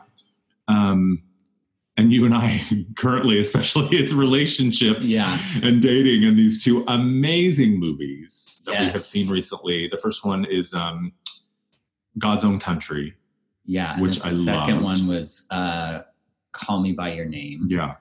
Um, 0.67 1.21
and 1.97 2.11
you 2.11 2.25
and 2.25 2.33
I 2.35 2.61
currently, 2.97 3.39
especially, 3.39 3.97
it's 3.97 4.13
relationships 4.13 5.07
Yeah. 5.09 5.37
and 5.63 5.81
dating 5.81 6.25
and 6.27 6.37
these 6.37 6.63
two 6.63 6.83
amazing 6.87 7.79
movies 7.79 8.61
that 8.65 8.71
we 8.79 8.85
have 8.87 8.99
seen 9.01 9.31
recently. 9.33 9.87
The 9.87 9.97
first 9.97 10.25
one 10.25 10.45
is 10.45 10.73
um, 10.73 11.13
God's 12.17 12.43
Own 12.43 12.59
Country. 12.59 13.13
Yeah. 13.65 13.99
Which 13.99 14.21
the 14.21 14.29
I 14.29 14.31
second 14.31 14.81
loved. 14.83 15.01
one 15.01 15.07
was 15.15 15.47
uh, 15.51 16.01
Call 16.51 16.81
Me 16.81 16.91
By 16.91 17.13
Your 17.13 17.25
Name. 17.25 17.67
Yeah. 17.69 17.95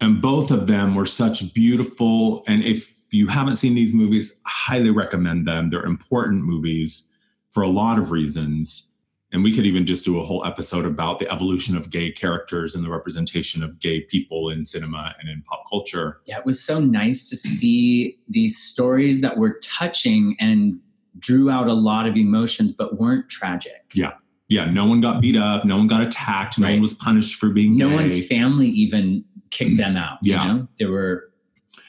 And 0.00 0.22
both 0.22 0.50
of 0.52 0.68
them 0.68 0.94
were 0.94 1.06
such 1.06 1.52
beautiful. 1.54 2.44
And 2.46 2.62
if 2.62 2.88
you 3.10 3.26
haven't 3.26 3.56
seen 3.56 3.74
these 3.74 3.92
movies, 3.92 4.40
I 4.46 4.50
highly 4.50 4.90
recommend 4.90 5.46
them. 5.46 5.70
They're 5.70 5.84
important 5.84 6.44
movies 6.44 7.12
for 7.50 7.64
a 7.64 7.68
lot 7.68 7.98
of 7.98 8.12
reasons. 8.12 8.94
And 9.30 9.42
we 9.44 9.54
could 9.54 9.66
even 9.66 9.84
just 9.84 10.06
do 10.06 10.18
a 10.18 10.24
whole 10.24 10.44
episode 10.46 10.86
about 10.86 11.18
the 11.18 11.30
evolution 11.30 11.76
of 11.76 11.90
gay 11.90 12.10
characters 12.10 12.74
and 12.74 12.82
the 12.82 12.88
representation 12.88 13.62
of 13.62 13.78
gay 13.78 14.00
people 14.00 14.48
in 14.48 14.64
cinema 14.64 15.14
and 15.20 15.28
in 15.28 15.42
pop 15.42 15.64
culture. 15.68 16.18
Yeah, 16.26 16.38
it 16.38 16.46
was 16.46 16.62
so 16.64 16.80
nice 16.80 17.28
to 17.28 17.36
see 17.36 18.18
these 18.28 18.56
stories 18.56 19.20
that 19.20 19.36
were 19.36 19.58
touching 19.62 20.34
and 20.40 20.80
drew 21.18 21.50
out 21.50 21.66
a 21.68 21.74
lot 21.74 22.06
of 22.06 22.16
emotions, 22.16 22.72
but 22.72 22.98
weren't 22.98 23.28
tragic. 23.28 23.84
Yeah. 23.92 24.12
Yeah, 24.48 24.70
no 24.70 24.86
one 24.86 25.02
got 25.02 25.20
beat 25.20 25.36
up, 25.36 25.66
no 25.66 25.76
one 25.76 25.88
got 25.88 26.00
attacked, 26.02 26.58
no 26.58 26.66
Right. 26.66 26.72
one 26.74 26.80
was 26.80 26.94
punished 26.94 27.34
for 27.38 27.50
being 27.50 27.76
No 27.76 27.90
gay. 27.90 27.94
one's 27.96 28.26
family 28.26 28.68
even 28.68 29.24
kicked 29.50 29.76
them 29.76 29.96
out. 29.98 30.18
Yeah. 30.22 30.42
You 30.46 30.48
know, 30.54 30.68
they 30.78 30.86
were 30.86 31.24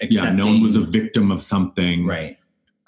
yeah, 0.10 0.34
no 0.34 0.46
one 0.48 0.62
was 0.62 0.75
a 0.75 0.81
victim 0.81 1.31
of 1.31 1.41
something. 1.41 2.05
right. 2.05 2.38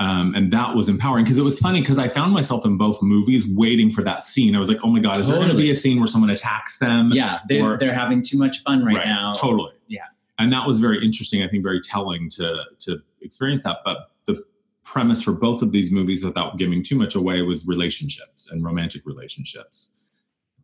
Um, 0.01 0.33
and 0.33 0.51
that 0.51 0.75
was 0.75 0.89
empowering 0.89 1.23
because 1.23 1.37
it 1.37 1.43
was 1.43 1.59
funny 1.59 1.79
because 1.79 1.99
I 1.99 2.07
found 2.07 2.33
myself 2.33 2.65
in 2.65 2.75
both 2.75 3.03
movies 3.03 3.47
waiting 3.47 3.91
for 3.91 4.01
that 4.01 4.23
scene. 4.23 4.55
I 4.55 4.59
was 4.59 4.67
like, 4.67 4.79
oh 4.83 4.89
my 4.89 4.99
god, 4.99 5.19
is 5.19 5.27
there 5.27 5.37
going 5.37 5.51
to 5.51 5.55
be 5.55 5.69
a 5.69 5.75
scene 5.75 5.99
where 5.99 6.07
someone 6.07 6.31
attacks 6.31 6.79
them? 6.79 7.11
Yeah, 7.13 7.37
they're, 7.47 7.73
or- 7.73 7.77
they're 7.77 7.93
having 7.93 8.23
too 8.23 8.39
much 8.39 8.63
fun 8.63 8.83
right, 8.83 9.05
now. 9.05 9.33
Totally. 9.33 9.73
Yeah. 9.87 10.05
And 10.39 10.51
that 10.53 10.65
was 10.65 10.79
very 10.79 11.05
interesting. 11.05 11.43
I 11.43 11.47
think 11.47 11.61
very 11.61 11.79
telling 11.79 12.29
to 12.31 12.63
to 12.79 13.03
experience 13.21 13.63
that. 13.63 13.77
But 13.85 14.09
the 14.25 14.43
premise 14.83 15.21
for 15.21 15.33
both 15.33 15.61
of 15.61 15.71
these 15.71 15.91
movies, 15.91 16.25
without 16.25 16.57
giving 16.57 16.81
too 16.81 16.95
much 16.95 17.13
away, 17.13 17.43
was 17.43 17.67
relationships 17.67 18.51
and 18.51 18.65
romantic 18.65 19.05
relationships, 19.05 19.99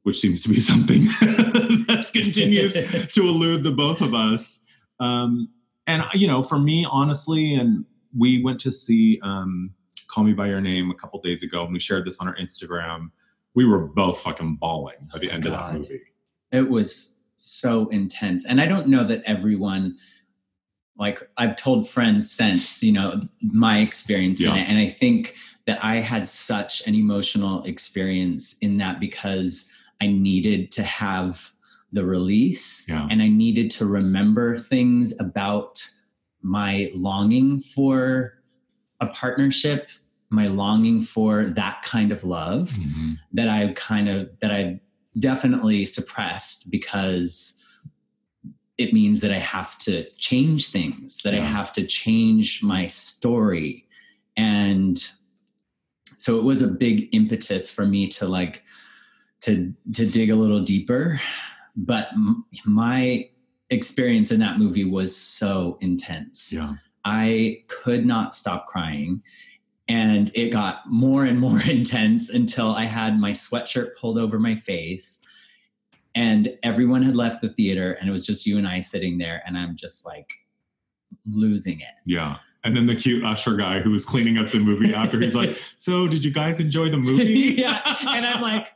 which 0.02 0.18
seems 0.18 0.42
to 0.42 0.50
be 0.50 0.60
something 0.72 1.02
that 1.02 2.10
continues 2.12 2.74
to 3.14 3.22
elude 3.22 3.62
the 3.62 3.72
both 3.72 4.02
of 4.02 4.16
us. 4.16 4.66
Um, 5.00 5.50
and 5.86 6.04
you 6.16 6.26
know, 6.26 6.42
for 6.42 6.58
me, 6.58 6.88
honestly, 6.90 7.54
and 7.54 7.86
we 8.18 8.44
went 8.44 8.60
to 8.62 8.72
see 8.72 9.20
um, 9.22 9.72
"Call 10.08 10.24
Me 10.24 10.34
by 10.34 10.48
Your 10.48 10.62
Name" 10.62 10.90
a 10.92 10.96
couple 10.96 11.22
days 11.22 11.44
ago, 11.44 11.64
and 11.64 11.74
we 11.74 11.80
shared 11.80 12.06
this 12.06 12.20
on 12.20 12.28
our 12.28 12.36
Instagram. 12.38 13.12
We 13.54 13.66
were 13.66 13.80
both 13.88 14.20
fucking 14.20 14.56
bawling 14.56 15.10
by 15.12 15.20
the 15.20 15.32
end 15.32 15.46
of 15.46 15.52
that 15.54 15.74
movie. 15.74 16.02
It 16.52 16.70
was 16.70 17.24
so 17.36 17.88
intense. 17.90 18.46
And 18.46 18.60
I 18.62 18.66
don't 18.68 18.88
know 18.88 19.04
that 19.06 19.22
everyone, 19.26 19.96
like 20.98 21.22
I've 21.38 21.56
told 21.56 21.88
friends 21.90 22.30
since, 22.32 22.82
you 22.84 22.92
know, 22.92 23.22
my 23.42 23.80
experience 23.80 24.42
Yeah. 24.42 24.52
in 24.52 24.58
it. 24.58 24.70
And 24.70 24.78
I 24.80 24.88
think 24.88 25.36
that 25.66 25.84
I 25.84 25.98
had 25.98 26.26
such 26.26 26.88
an 26.88 26.96
emotional 26.96 27.64
experience 27.64 28.58
in 28.60 28.78
that 28.78 29.00
because 29.00 29.74
I 30.02 30.08
needed 30.08 30.72
to 30.72 30.84
have 30.84 31.52
the 31.92 32.06
release 32.06 32.88
Yeah. 32.88 33.08
and 33.10 33.22
I 33.22 33.28
needed 33.28 33.70
to 33.72 33.86
remember 33.86 34.58
things 34.58 35.20
about 35.20 35.84
my 36.48 36.90
longing 36.96 37.60
for 37.60 38.40
a 39.00 39.08
partnership, 39.08 39.90
my 40.30 40.48
longing 40.48 41.02
for 41.02 41.46
that 41.46 41.84
kind 41.84 42.12
of 42.12 42.24
love 42.24 42.70
mm-hmm. 42.70 43.14
that 43.34 43.50
I 43.50 43.74
kind 43.74 44.08
of 44.10 44.30
that 44.40 44.52
I 44.52 44.80
definitely 45.20 45.86
suppressed 45.86 46.72
because 46.72 47.64
it 48.78 48.94
means 48.94 49.22
that 49.22 49.32
I 49.32 49.40
have 49.40 49.78
to 49.80 50.08
change 50.18 50.70
things, 50.70 51.24
that 51.24 51.34
I 51.34 51.40
have 51.40 51.74
to 51.74 51.86
change 51.86 52.62
my 52.64 52.86
story. 52.86 53.88
And 54.36 54.98
so 56.16 56.38
it 56.38 56.44
was 56.44 56.62
a 56.62 56.68
big 56.68 57.10
impetus 57.12 57.74
for 57.74 57.86
me 57.86 58.08
to 58.10 58.28
like 58.28 58.64
to 59.42 59.74
to 59.94 60.06
dig 60.06 60.30
a 60.30 60.36
little 60.36 60.62
deeper, 60.62 61.20
but 61.76 62.10
my 62.66 63.30
experience 63.70 64.32
in 64.32 64.40
that 64.40 64.60
movie 64.60 64.86
was 64.86 65.16
so 65.16 65.78
intense. 65.82 66.54
Yeah. 66.56 66.76
I 67.04 67.64
could 67.68 68.06
not 68.06 68.34
stop 68.34 68.68
crying. 68.68 69.22
And 69.88 70.30
it 70.36 70.50
got 70.50 70.90
more 70.90 71.24
and 71.24 71.40
more 71.40 71.60
intense 71.70 72.30
until 72.30 72.72
I 72.72 72.84
had 72.84 73.20
my 73.20 73.32
sweatshirt 73.32 73.96
pulled 74.00 74.18
over 74.18 74.40
my 74.40 74.56
face 74.56 75.26
and 76.14 76.58
everyone 76.64 77.04
had 77.04 77.16
left 77.16 77.42
the 77.42 77.50
theater 77.50 77.94
and 77.94 78.10
it 78.10 78.12
was 78.12 78.26
just 78.26 78.46
you 78.46 78.58
and 78.58 78.68
I 78.68 78.82
sitting 78.82 79.20
there 79.20 79.44
and 79.46 79.58
I'm 79.58 79.76
just 79.76 80.06
like 80.06 80.34
losing 81.26 81.80
it. 81.80 81.94
Yeah. 82.06 82.38
And 82.64 82.76
then 82.76 82.88
the 82.88 82.96
cute 82.96 83.24
usher 83.24 83.56
guy 83.56 83.80
who 83.80 83.92
was 83.92 84.06
cleaning 84.06 84.38
up 84.38 84.50
the 84.50 84.60
movie 84.60 84.94
after 84.94 85.22
he's 85.22 85.36
like, 85.36 85.52
So 85.76 86.08
did 86.08 86.26
you 86.26 86.32
guys 86.32 86.60
enjoy 86.60 86.90
the 86.90 86.98
movie? 86.98 87.24
yeah. 87.58 87.82
And 88.10 88.26
I'm 88.26 88.42
like, 88.42 88.68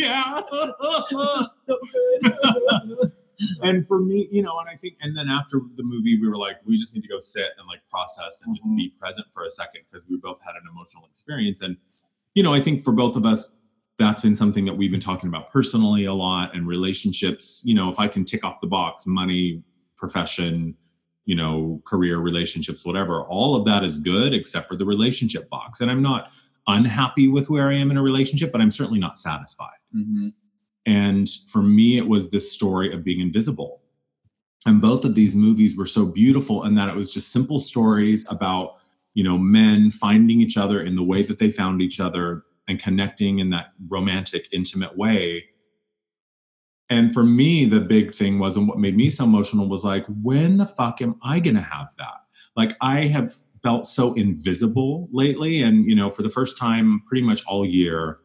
yeah. 0.00 0.40
so 0.48 1.78
good. 1.92 3.12
And 3.62 3.86
for 3.86 3.98
me, 4.00 4.28
you 4.30 4.42
know, 4.42 4.58
and 4.58 4.68
I 4.68 4.76
think, 4.76 4.94
and 5.00 5.16
then 5.16 5.28
after 5.28 5.60
the 5.76 5.82
movie, 5.82 6.18
we 6.20 6.28
were 6.28 6.36
like, 6.36 6.56
we 6.64 6.76
just 6.76 6.94
need 6.94 7.02
to 7.02 7.08
go 7.08 7.18
sit 7.18 7.48
and 7.58 7.66
like 7.66 7.80
process 7.88 8.42
and 8.46 8.54
just 8.56 8.68
Mhm. 8.68 8.76
be 8.76 8.88
present 8.98 9.26
for 9.32 9.44
a 9.44 9.50
second 9.50 9.82
because 9.86 10.08
we 10.08 10.16
both 10.16 10.40
had 10.42 10.54
an 10.56 10.62
emotional 10.70 11.06
experience. 11.06 11.60
And, 11.62 11.76
you 12.34 12.42
know, 12.42 12.54
I 12.54 12.60
think 12.60 12.80
for 12.82 12.92
both 12.92 13.16
of 13.16 13.24
us, 13.26 13.58
that's 13.96 14.22
been 14.22 14.34
something 14.34 14.64
that 14.64 14.74
we've 14.76 14.90
been 14.90 15.00
talking 15.00 15.28
about 15.28 15.50
personally 15.50 16.04
a 16.04 16.14
lot 16.14 16.54
and 16.54 16.66
relationships. 16.66 17.62
You 17.64 17.74
know, 17.74 17.90
if 17.90 18.00
I 18.00 18.08
can 18.08 18.24
tick 18.24 18.44
off 18.44 18.60
the 18.60 18.66
box, 18.66 19.06
money, 19.06 19.62
profession, 19.96 20.74
you 21.26 21.34
know, 21.36 21.80
career, 21.86 22.18
relationships, 22.18 22.84
whatever, 22.84 23.22
all 23.22 23.54
of 23.56 23.64
that 23.66 23.84
is 23.84 23.98
good 23.98 24.34
except 24.34 24.68
for 24.68 24.76
the 24.76 24.84
relationship 24.84 25.48
box. 25.48 25.80
And 25.80 25.90
I'm 25.90 26.02
not 26.02 26.30
unhappy 26.66 27.28
with 27.28 27.48
where 27.50 27.68
I 27.68 27.74
am 27.74 27.90
in 27.90 27.96
a 27.96 28.02
relationship, 28.02 28.50
but 28.50 28.60
I'm 28.60 28.70
certainly 28.72 28.98
not 28.98 29.16
satisfied. 29.18 29.78
Mhm. 29.94 30.34
And 30.86 31.28
for 31.48 31.62
me, 31.62 31.96
it 31.96 32.08
was 32.08 32.30
this 32.30 32.52
story 32.52 32.92
of 32.92 33.04
being 33.04 33.20
invisible. 33.20 33.80
And 34.66 34.80
both 34.80 35.04
of 35.04 35.14
these 35.14 35.34
movies 35.34 35.76
were 35.76 35.86
so 35.86 36.06
beautiful 36.06 36.64
in 36.64 36.74
that 36.74 36.88
it 36.88 36.96
was 36.96 37.12
just 37.12 37.32
simple 37.32 37.60
stories 37.60 38.26
about, 38.30 38.76
you 39.14 39.22
know, 39.22 39.38
men 39.38 39.90
finding 39.90 40.40
each 40.40 40.56
other 40.56 40.82
in 40.82 40.96
the 40.96 41.02
way 41.02 41.22
that 41.22 41.38
they 41.38 41.50
found 41.50 41.82
each 41.82 42.00
other 42.00 42.44
and 42.66 42.80
connecting 42.80 43.38
in 43.38 43.50
that 43.50 43.72
romantic, 43.88 44.48
intimate 44.52 44.96
way. 44.96 45.44
And 46.90 47.12
for 47.12 47.24
me, 47.24 47.64
the 47.64 47.80
big 47.80 48.12
thing 48.12 48.38
was, 48.38 48.56
and 48.56 48.68
what 48.68 48.78
made 48.78 48.96
me 48.96 49.10
so 49.10 49.24
emotional 49.24 49.68
was 49.68 49.84
like, 49.84 50.04
when 50.22 50.56
the 50.56 50.66
fuck 50.66 51.00
am 51.02 51.16
I 51.22 51.40
going 51.40 51.56
to 51.56 51.62
have 51.62 51.88
that? 51.98 52.22
Like, 52.56 52.72
I 52.80 53.06
have 53.06 53.32
felt 53.62 53.86
so 53.86 54.14
invisible 54.14 55.08
lately. 55.12 55.62
And, 55.62 55.86
you 55.86 55.96
know, 55.96 56.10
for 56.10 56.22
the 56.22 56.30
first 56.30 56.58
time 56.58 57.02
pretty 57.06 57.26
much 57.26 57.42
all 57.46 57.66
year, 57.66 58.18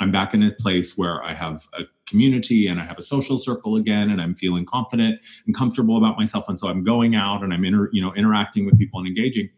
I'm 0.00 0.10
back 0.10 0.34
in 0.34 0.42
a 0.42 0.50
place 0.52 0.96
where 0.96 1.22
I 1.22 1.34
have 1.34 1.66
a 1.74 1.82
community 2.06 2.66
and 2.66 2.80
I 2.80 2.84
have 2.84 2.98
a 2.98 3.02
social 3.02 3.38
circle 3.38 3.76
again, 3.76 4.10
and 4.10 4.20
I'm 4.20 4.34
feeling 4.34 4.64
confident 4.64 5.20
and 5.46 5.56
comfortable 5.56 5.96
about 5.96 6.16
myself. 6.16 6.48
And 6.48 6.58
so 6.58 6.68
I'm 6.68 6.82
going 6.82 7.14
out 7.14 7.42
and 7.42 7.52
I'm 7.52 7.64
inter, 7.64 7.88
you 7.92 8.02
know, 8.02 8.12
interacting 8.14 8.66
with 8.66 8.78
people 8.78 8.98
and 8.98 9.06
engaging. 9.06 9.50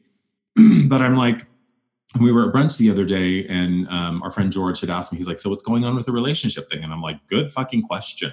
but 0.89 1.01
I'm 1.01 1.17
like, 1.17 1.47
we 2.21 2.31
were 2.31 2.49
at 2.49 2.55
brunch 2.55 2.79
the 2.79 2.91
other 2.91 3.05
day, 3.05 3.45
and 3.49 3.89
um, 3.89 4.23
our 4.23 4.31
friend 4.31 4.53
George 4.53 4.81
had 4.81 4.91
asked 4.91 5.13
me, 5.13 5.19
he's 5.19 5.27
like, 5.27 5.39
"So 5.39 5.51
what's 5.51 5.65
going 5.65 5.85
on 5.85 5.97
with 5.97 6.07
the 6.07 6.13
relationship 6.13 6.71
thing?" 6.71 6.85
And 6.85 6.93
I'm 6.93 7.03
like, 7.03 7.27
"Good 7.27 7.51
fucking 7.51 7.83
question." 7.83 8.33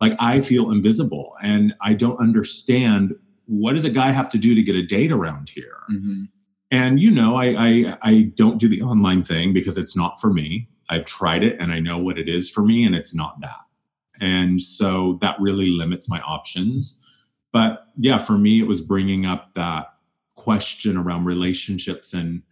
Like 0.00 0.14
I 0.18 0.40
feel 0.40 0.70
invisible, 0.70 1.34
and 1.42 1.74
I 1.80 1.94
don't 1.94 2.18
understand 2.18 3.14
what 3.46 3.72
does 3.72 3.84
a 3.84 3.90
guy 3.90 4.10
have 4.10 4.30
to 4.30 4.38
do 4.38 4.54
to 4.54 4.62
get 4.62 4.76
a 4.76 4.82
date 4.82 5.12
around 5.12 5.48
here. 5.48 5.78
Mhm. 5.90 6.28
And 6.70 7.00
you 7.00 7.10
know, 7.10 7.36
I, 7.36 7.46
I 7.46 7.98
I 8.02 8.32
don't 8.34 8.58
do 8.58 8.68
the 8.68 8.82
online 8.82 9.22
thing 9.22 9.52
because 9.54 9.78
it's 9.78 9.96
not 9.96 10.20
for 10.20 10.32
me. 10.32 10.68
I've 10.92 11.06
tried 11.06 11.42
it 11.42 11.56
and 11.58 11.72
I 11.72 11.78
know 11.80 11.98
what 11.98 12.18
it 12.18 12.28
is 12.28 12.50
for 12.50 12.62
me, 12.62 12.84
and 12.84 12.94
it's 12.94 13.14
not 13.14 13.40
that. 13.40 13.60
And 14.20 14.60
so 14.60 15.18
that 15.20 15.40
really 15.40 15.70
limits 15.70 16.08
my 16.08 16.20
options. 16.20 17.04
But 17.52 17.86
yeah, 17.96 18.18
for 18.18 18.38
me, 18.38 18.60
it 18.60 18.66
was 18.68 18.80
bringing 18.80 19.26
up 19.26 19.54
that 19.54 19.86
question 20.36 20.96
around 20.96 21.24
relationships 21.24 22.14
and 22.14 22.42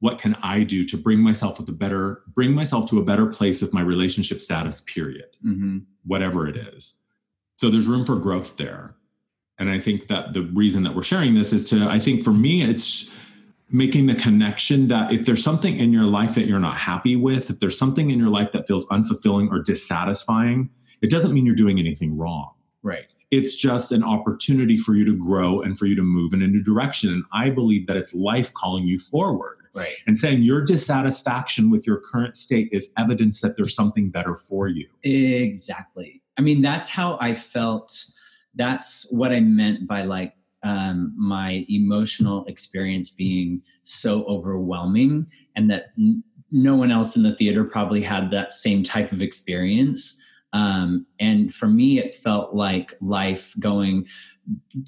what 0.00 0.18
can 0.18 0.34
I 0.42 0.62
do 0.62 0.84
to 0.84 0.96
bring 0.96 1.20
myself 1.20 1.58
with 1.58 1.68
a 1.70 1.72
better, 1.72 2.22
bring 2.34 2.52
myself 2.54 2.88
to 2.90 2.98
a 2.98 3.04
better 3.04 3.26
place 3.26 3.62
with 3.62 3.72
my 3.72 3.80
relationship 3.80 4.40
status. 4.40 4.82
Period 4.82 5.30
Mhm. 5.44 5.84
whatever 6.04 6.46
it 6.46 6.56
is. 6.56 7.00
So 7.56 7.70
there's 7.70 7.86
room 7.88 8.04
for 8.04 8.16
growth 8.16 8.58
there. 8.58 8.94
And 9.58 9.70
I 9.70 9.78
think 9.78 10.08
that 10.08 10.34
the 10.34 10.42
reason 10.42 10.82
that 10.82 10.94
we're 10.94 11.02
sharing 11.02 11.34
this 11.34 11.52
is 11.52 11.64
to, 11.70 11.88
I 11.88 11.98
think 11.98 12.22
for 12.22 12.32
me, 12.32 12.62
it's 12.62 13.16
making 13.70 14.06
the 14.06 14.14
connection 14.14 14.88
that 14.88 15.12
if 15.12 15.26
there's 15.26 15.42
something 15.42 15.76
in 15.76 15.92
your 15.92 16.04
life 16.04 16.34
that 16.36 16.46
you're 16.46 16.60
not 16.60 16.76
happy 16.76 17.16
with, 17.16 17.50
if 17.50 17.58
there's 17.58 17.78
something 17.78 18.10
in 18.10 18.18
your 18.18 18.28
life 18.28 18.52
that 18.52 18.66
feels 18.66 18.88
unfulfilling 18.88 19.50
or 19.50 19.60
dissatisfying, 19.60 20.70
it 21.02 21.10
doesn't 21.10 21.34
mean 21.34 21.44
you're 21.44 21.54
doing 21.54 21.78
anything 21.78 22.16
wrong. 22.16 22.52
Right. 22.82 23.06
It's 23.32 23.56
just 23.56 23.90
an 23.90 24.04
opportunity 24.04 24.76
for 24.76 24.94
you 24.94 25.04
to 25.04 25.16
grow 25.16 25.60
and 25.60 25.76
for 25.76 25.86
you 25.86 25.96
to 25.96 26.02
move 26.02 26.32
in 26.32 26.42
a 26.42 26.46
new 26.46 26.62
direction. 26.62 27.10
And 27.10 27.24
I 27.32 27.50
believe 27.50 27.88
that 27.88 27.96
it's 27.96 28.14
life 28.14 28.54
calling 28.54 28.84
you 28.84 28.98
forward 28.98 29.56
Right. 29.74 29.92
and 30.06 30.16
saying 30.16 30.42
your 30.42 30.64
dissatisfaction 30.64 31.68
with 31.68 31.86
your 31.86 32.00
current 32.00 32.36
state 32.36 32.68
is 32.70 32.92
evidence 32.96 33.40
that 33.40 33.56
there's 33.56 33.74
something 33.74 34.10
better 34.10 34.36
for 34.36 34.68
you. 34.68 34.88
Exactly. 35.02 36.22
I 36.38 36.42
mean, 36.42 36.62
that's 36.62 36.88
how 36.88 37.18
I 37.20 37.34
felt. 37.34 37.92
That's 38.54 39.06
what 39.10 39.32
I 39.32 39.40
meant 39.40 39.86
by 39.86 40.02
like 40.04 40.34
um, 40.62 41.14
my 41.16 41.64
emotional 41.68 42.44
experience 42.46 43.10
being 43.10 43.62
so 43.82 44.24
overwhelming, 44.24 45.26
and 45.54 45.70
that 45.70 45.86
n- 45.98 46.22
no 46.50 46.74
one 46.76 46.90
else 46.90 47.16
in 47.16 47.22
the 47.22 47.34
theater 47.34 47.64
probably 47.64 48.00
had 48.02 48.30
that 48.30 48.52
same 48.52 48.82
type 48.82 49.12
of 49.12 49.20
experience. 49.22 50.20
Um, 50.52 51.06
and 51.20 51.52
for 51.52 51.66
me, 51.68 51.98
it 51.98 52.12
felt 52.12 52.54
like 52.54 52.94
life 53.00 53.54
going, 53.60 54.06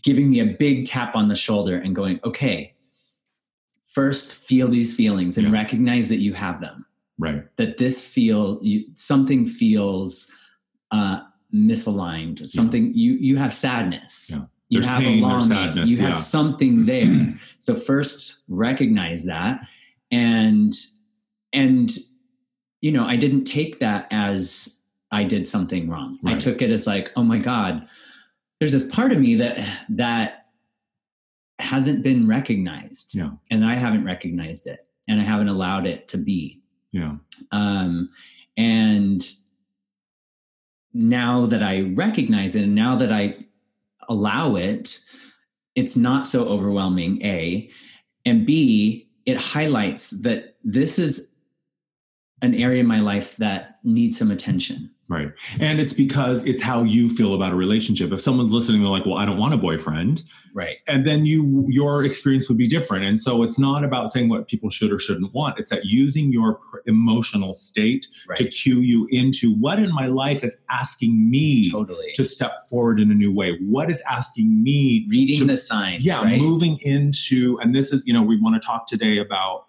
giving 0.03 0.31
me 0.31 0.41
a 0.41 0.47
big 0.47 0.87
tap 0.87 1.15
on 1.17 1.29
the 1.29 1.35
shoulder 1.37 1.77
and 1.77 1.95
going, 1.95 2.21
okay, 2.25 2.75
first 3.87 4.47
feel 4.47 4.69
these 4.69 4.95
feelings 4.95 5.37
and 5.37 5.47
Yeah. 5.49 5.53
recognize 5.53 6.09
that 6.09 6.19
you 6.19 6.33
have 6.35 6.61
them 6.61 6.87
Right. 7.19 7.45
that 7.57 7.79
this 7.79 8.07
feels 8.13 8.63
you, 8.63 8.85
something 8.95 9.47
feels 9.47 10.33
uh, 10.91 11.23
misaligned. 11.53 12.47
Something 12.49 12.93
you 12.95 13.15
you 13.15 13.37
have 13.37 13.53
sadness. 13.53 14.31
Yeah. 14.33 14.43
You 14.71 14.81
There's 14.81 14.87
have 14.87 15.01
pain, 15.01 15.23
a 15.23 15.27
longing. 15.27 15.47
sadness, 15.49 15.89
you 15.91 15.97
have 15.99 16.09
yeah. 16.11 16.13
something 16.15 16.85
there. 16.85 17.35
so 17.59 17.75
first 17.75 18.45
recognize 18.49 19.25
that, 19.25 19.67
and 20.11 20.73
and 21.53 21.91
you 22.83 22.93
know 22.93 23.07
I 23.07 23.17
didn't 23.17 23.45
take 23.45 23.81
that 23.81 24.07
as 24.11 24.87
I 25.11 25.25
did 25.25 25.47
something 25.47 25.89
wrong. 25.89 26.19
I 26.27 26.35
took 26.37 26.61
it 26.61 26.71
as 26.71 26.87
like, 26.87 27.11
oh 27.17 27.23
my 27.25 27.39
god, 27.39 27.89
there's 28.61 28.73
this 28.73 28.95
part 28.95 29.11
of 29.13 29.19
me 29.21 29.37
that 29.37 29.59
that 29.89 30.47
hasn't 31.59 32.05
been 32.05 32.29
recognized, 32.29 33.15
Yeah. 33.17 33.31
and 33.51 33.65
I 33.65 33.75
haven't 33.75 34.05
recognized 34.05 34.67
it, 34.67 34.81
and 35.09 35.19
I 35.21 35.25
haven't 35.25 35.49
allowed 35.49 35.87
it 35.87 36.09
to 36.09 36.19
be 36.19 36.61
Yeah. 36.93 37.17
um, 37.53 38.11
and 38.59 39.23
now 40.95 41.45
that 41.47 41.63
i 41.63 41.83
recognize 41.95 42.57
it 42.57 42.65
and 42.65 42.75
now 42.75 42.97
that 42.97 43.13
i 43.13 43.37
allow 44.09 44.57
it 44.57 44.99
it's 45.79 45.97
not 45.97 46.27
so 46.27 46.45
overwhelming 46.49 47.23
a. 47.23 47.71
And 48.27 48.45
b 48.45 49.09
it 49.27 49.37
highlights 49.37 50.11
that 50.23 50.57
this 50.65 50.99
is 50.99 51.37
an 52.43 52.55
area 52.55 52.81
in 52.81 52.87
my 52.87 52.99
life 52.99 53.37
that 53.37 53.77
needs 53.85 54.19
some 54.19 54.31
attention 54.31 54.91
Right. 55.09 55.33
And 55.59 55.81
it's 55.81 55.95
because 55.95 56.47
it's 56.47 56.61
how 56.61 56.83
you 56.83 57.09
feel 57.09 57.35
about 57.35 57.53
a 57.53 57.57
relationship. 57.57 58.13
If 58.13 58.21
someone's 58.21 58.53
listening, 58.53 58.83
they're 58.83 58.91
like, 58.91 59.07
well, 59.07 59.17
I 59.17 59.25
don't 59.25 59.39
want 59.39 59.55
a 59.55 59.57
boyfriend. 59.57 60.23
right 60.53 60.79
And 60.87 61.07
then 61.07 61.25
you 61.25 61.67
your 61.69 62.05
experience 62.05 62.49
would 62.49 62.59
be 62.59 62.69
different. 62.69 63.05
And 63.07 63.19
so 63.19 63.43
it's 63.43 63.59
not 63.59 63.85
about 63.85 64.11
saying 64.11 64.29
what 64.29 64.49
people 64.49 64.69
should 64.69 64.93
or 64.93 64.99
shouldn't 64.99 65.33
want. 65.33 65.59
It's 65.59 65.71
that 65.71 65.87
using 65.87 66.31
your 66.31 66.57
pr- 66.57 66.79
emotional 66.87 67.55
state 67.55 68.07
to 68.37 68.45
cue 68.49 68.81
you 68.81 69.09
into 69.11 69.55
what 69.55 69.79
in 69.79 69.95
my 69.95 70.07
life 70.07 70.45
is 70.45 70.63
asking 70.69 71.31
me 71.31 71.71
totally 71.71 72.13
to 72.15 72.25
step 72.25 72.59
forward 72.69 73.01
in 73.01 73.11
a 73.11 73.15
new 73.15 73.33
way. 73.33 73.57
What 73.61 73.91
is 73.91 74.03
asking 74.11 74.63
me 74.63 75.07
reading 75.09 75.39
to 75.39 75.45
the 75.47 75.57
signs 75.57 76.05
yeah 76.05 76.23
right? 76.23 76.39
moving 76.39 76.79
into 76.83 77.59
and 77.61 77.75
this 77.75 77.93
is 77.93 78.07
you 78.07 78.13
know 78.13 78.23
we 78.23 78.39
want 78.39 78.61
to 78.61 78.67
talk 78.67 78.87
today 78.87 79.19
about 79.19 79.68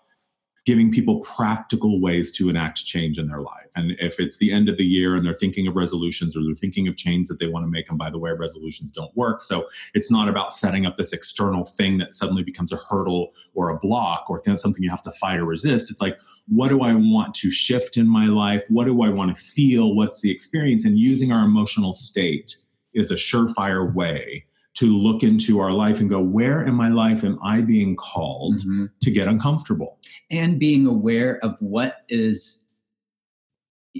giving 0.66 0.92
people 0.92 1.22
practical 1.22 2.02
ways 2.02 2.32
to 2.34 2.50
enact 2.50 2.86
change 2.86 3.18
in 3.18 3.28
their 3.28 3.42
life. 3.42 3.70
And 3.76 3.92
if 4.00 4.20
it's 4.20 4.38
the 4.38 4.52
end 4.52 4.68
of 4.68 4.78
the 4.78 4.86
year 4.86 5.16
and 5.16 5.26
they're 5.26 5.34
thinking 5.34 5.68
of 5.68 5.76
resolutions 5.76 6.36
or 6.36 6.44
they're 6.44 6.54
thinking 6.54 6.88
of 6.88 6.98
change 6.98 7.28
that 7.28 7.40
they 7.40 7.48
want 7.48 7.64
to 7.66 7.70
make 7.70 7.90
and 7.90 7.98
by 7.98 8.10
the 8.10 8.18
way 8.18 8.32
resolutions 8.32 8.92
don't 8.92 9.16
work. 9.16 9.42
So 9.42 9.68
it's 9.94 10.12
not 10.12 10.28
about 10.28 10.54
setting 10.54 10.86
up 10.86 10.98
this 10.98 11.14
external 11.14 11.66
thing 11.66 11.98
that 12.00 12.14
suddenly 12.14 12.44
becomes 12.44 12.74
a 12.74 12.78
hurdle 12.90 13.30
or 13.54 13.70
a 13.70 13.78
block 13.78 14.26
or 14.30 14.40
something 14.58 14.84
you 14.84 14.90
have 14.90 15.04
to 15.04 15.12
fight 15.12 15.40
or 15.40 15.46
resist. 15.46 15.92
It's 15.92 16.02
like 16.02 16.20
what 16.48 16.70
do 16.70 16.82
i 16.82 16.94
want 16.94 17.34
to 17.36 17.52
shift 17.52 17.98
in 17.98 18.08
my 18.08 18.28
life? 18.28 18.64
What 18.70 18.86
do 18.86 19.02
i 19.04 19.10
want 19.10 19.36
to 19.36 19.42
feel? 19.42 19.96
What's 19.96 20.22
the 20.22 20.32
experience? 20.32 20.86
And 20.86 20.98
using 20.98 21.32
our 21.32 21.46
emotional 21.46 21.94
state 21.94 22.56
is 22.94 23.12
a 23.12 23.16
surefire 23.16 23.94
way 23.94 24.46
to 24.80 24.86
look 24.86 25.24
into 25.24 25.60
our 25.60 25.72
life 25.74 26.00
and 26.00 26.10
go, 26.10 26.22
where 26.22 26.64
in 26.66 26.74
my 26.74 26.88
life 26.90 27.24
am 27.26 27.38
I 27.44 27.60
being 27.62 27.96
called 27.98 28.60
Mhm. 28.60 28.90
to 29.02 29.12
get 29.12 29.28
uncomfortable? 29.28 29.98
and 30.32 30.60
being 30.60 30.86
aware 30.86 31.40
of 31.44 31.60
what 31.60 32.06
is 32.08 32.70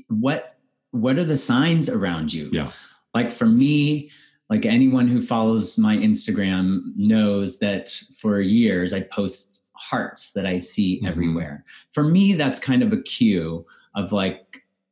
what 0.10 0.58
what 0.92 1.18
are 1.18 1.24
the 1.24 1.38
signs 1.38 1.90
around 1.90 2.32
you 2.34 2.50
Yeah. 2.54 2.70
like 3.16 3.32
for 3.32 3.48
me 3.48 4.12
like 4.50 4.64
anyone 4.66 5.08
who 5.08 5.22
follows 5.22 5.78
my 5.78 5.98
instagram 5.98 6.82
knows 6.96 7.58
that 7.60 7.90
for 8.20 8.40
years 8.42 8.94
i 8.94 9.02
post 9.02 9.72
hearts 9.76 10.34
that 10.34 10.46
i 10.46 10.58
see 10.60 11.02
Mhm. 11.02 11.08
everywhere 11.10 11.66
for 11.92 12.04
me 12.04 12.34
that's 12.34 12.60
kind 12.60 12.84
of 12.84 12.94
a 12.94 13.02
cue 13.02 13.66
of 13.96 14.12
like 14.12 14.49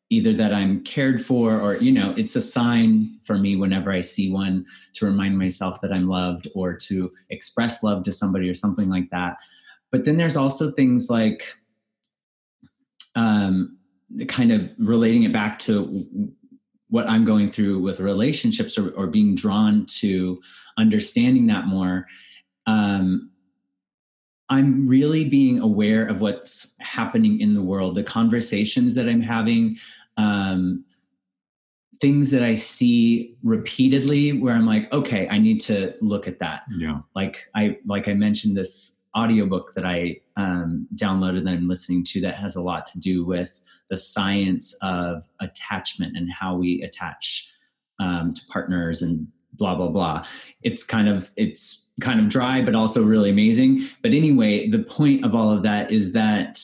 either 0.09 0.33
that 0.33 0.53
i'm 0.53 0.83
cared 0.83 1.21
for 1.21 1.59
or 1.59 1.75
you 1.77 1.91
know 1.91 2.13
it's 2.17 2.35
a 2.35 2.41
sign 2.41 3.09
for 3.23 3.37
me 3.37 3.55
whenever 3.55 3.91
i 3.91 4.01
see 4.01 4.31
one 4.31 4.65
to 4.93 5.05
remind 5.05 5.37
myself 5.37 5.79
that 5.81 5.91
i'm 5.91 6.07
loved 6.07 6.47
or 6.55 6.73
to 6.73 7.09
express 7.29 7.83
love 7.83 8.03
to 8.03 8.11
somebody 8.11 8.49
or 8.49 8.53
something 8.53 8.89
like 8.89 9.09
that 9.09 9.37
but 9.91 10.05
then 10.05 10.17
there's 10.17 10.37
also 10.37 10.71
things 10.71 11.09
like 11.09 11.55
um, 13.15 13.77
kind 14.27 14.51
of 14.51 14.73
relating 14.77 15.23
it 15.23 15.33
back 15.33 15.59
to 15.59 16.31
what 16.89 17.09
I'm 17.09 17.25
going 17.25 17.49
through 17.49 17.79
with 17.79 17.99
relationships 17.99 18.77
or, 18.77 18.91
or 18.91 19.07
being 19.07 19.35
drawn 19.35 19.85
to 19.99 20.39
understanding 20.77 21.47
that 21.47 21.65
more. 21.65 22.05
Um, 22.65 23.31
I'm 24.49 24.87
really 24.87 25.27
being 25.29 25.59
aware 25.59 26.05
of 26.07 26.21
what's 26.21 26.75
happening 26.81 27.39
in 27.41 27.53
the 27.53 27.61
world, 27.61 27.95
the 27.95 28.03
conversations 28.03 28.95
that 28.95 29.09
I'm 29.09 29.21
having, 29.21 29.77
um, 30.15 30.85
things 31.99 32.31
that 32.31 32.43
I 32.43 32.55
see 32.55 33.35
repeatedly 33.43 34.39
where 34.39 34.53
I'm 34.53 34.67
like, 34.67 34.91
okay, 34.93 35.27
I 35.29 35.39
need 35.39 35.59
to 35.61 35.95
look 36.01 36.27
at 36.27 36.39
that 36.39 36.63
Yeah. 36.77 36.99
like 37.15 37.45
i 37.55 37.77
like 37.85 38.07
i 38.07 38.13
mentioned 38.13 38.55
this 38.55 39.05
audiobook 39.17 39.73
that 39.75 39.85
i 39.85 40.17
um, 40.35 40.87
downloaded 40.95 41.43
that 41.45 41.53
i'm 41.53 41.67
listening 41.67 42.03
to 42.03 42.21
that 42.21 42.35
has 42.35 42.55
a 42.55 42.61
lot 42.61 42.85
to 42.87 42.99
do 42.99 43.25
with 43.25 43.63
the 43.89 43.97
science 43.97 44.77
of 44.83 45.23
attachment 45.41 46.15
and 46.15 46.31
how 46.31 46.55
we 46.55 46.81
attach 46.83 47.51
um, 47.99 48.33
to 48.33 48.41
partners 48.51 49.01
and 49.01 49.27
blah 49.53 49.73
blah 49.73 49.89
blah 49.89 50.23
it's 50.61 50.83
kind 50.83 51.09
of 51.09 51.31
it's 51.35 51.86
kind 52.01 52.19
of 52.19 52.29
dry 52.29 52.61
but 52.61 52.75
also 52.75 53.03
really 53.03 53.29
amazing 53.29 53.79
but 54.01 54.11
anyway 54.11 54.67
the 54.69 54.79
point 54.79 55.25
of 55.25 55.35
all 55.35 55.51
of 55.51 55.63
that 55.63 55.91
is 55.91 56.13
that 56.13 56.59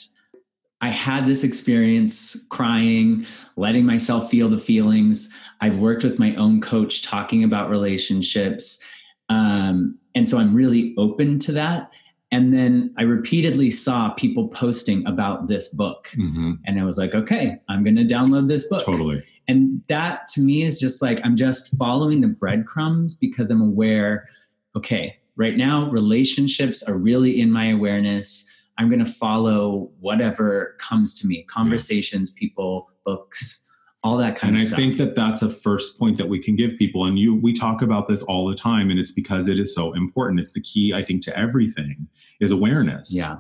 i 0.82 0.88
had 0.88 1.26
this 1.26 1.44
experience 1.44 2.48
crying 2.50 3.26
letting 3.56 3.86
myself 3.86 4.30
feel 4.30 4.48
the 4.48 4.58
feelings 4.58 5.34
i've 5.62 5.80
worked 5.80 6.04
with 6.04 6.20
my 6.20 6.36
own 6.36 6.62
coach 6.62 7.04
talking 7.04 7.44
about 7.44 7.70
relationships 7.70 8.88
um, 9.30 9.98
and 10.16 10.28
so 10.28 10.38
I'm 10.38 10.54
really 10.54 10.94
open 10.98 11.40
to 11.40 11.52
that. 11.54 11.92
And 12.32 12.54
then 12.54 12.94
I 12.98 13.04
repeatedly 13.04 13.70
saw 13.70 14.10
people 14.10 14.48
posting 14.48 15.06
about 15.06 15.48
this 15.48 15.74
book. 15.74 16.10
hmm 16.16 16.54
And 16.66 16.80
I 16.80 16.84
was 16.84 16.98
like, 16.98 17.14
okay, 17.14 17.58
I'm 17.70 17.84
going 17.84 17.96
to 17.96 18.04
download 18.04 18.48
this 18.48 18.68
book. 18.68 18.86
Totally. 18.86 19.22
And 19.48 19.82
that 19.88 20.28
to 20.30 20.42
me 20.42 20.64
is 20.64 20.80
just 20.80 21.02
like, 21.02 21.24
I'm 21.24 21.36
just 21.36 21.78
following 21.78 22.22
the 22.22 22.30
breadcrumbs 22.30 23.16
because 23.16 23.52
I'm 23.52 23.62
aware, 23.62 24.28
okay, 24.76 25.18
right 25.36 25.58
now, 25.58 25.90
relationships 25.90 26.84
are 26.84 26.98
really 26.98 27.40
in 27.40 27.52
my 27.52 27.66
awareness. 27.66 28.50
I'm 28.78 28.90
going 28.90 29.04
to 29.04 29.12
follow 29.12 29.92
whatever 30.00 30.76
comes 30.80 31.20
to 31.22 31.28
me 31.28 31.44
conversations, 31.44 32.32
people, 32.32 32.90
books, 33.06 33.70
all 34.04 34.18
that 34.18 34.36
kind. 34.36 34.54
And 34.54 34.58
of 34.58 34.62
I 34.62 34.66
stuff. 34.66 34.78
think 34.78 34.98
that 34.98 35.16
that's 35.16 35.42
a 35.42 35.50
first 35.50 35.98
point 35.98 36.18
that 36.18 36.28
we 36.28 36.40
can 36.40 36.56
give 36.56 36.78
people. 36.78 37.06
And 37.06 37.18
you, 37.18 37.36
we 37.36 37.54
talk 37.54 37.82
about 37.82 38.08
this 38.08 38.24
all 38.24 38.48
the 38.48 38.56
time, 38.56 38.90
and 38.90 39.00
it's 39.00 39.12
because 39.12 39.48
it 39.48 39.60
is 39.60 39.74
so 39.74 39.94
important. 39.94 40.40
It's 40.40 40.54
the 40.54 40.62
key, 40.62 40.94
I 40.94 41.02
think, 41.02 41.24
to 41.24 41.38
everything 41.38 42.08
is 42.40 42.52
awareness. 42.52 43.16
yeah. 43.16 43.38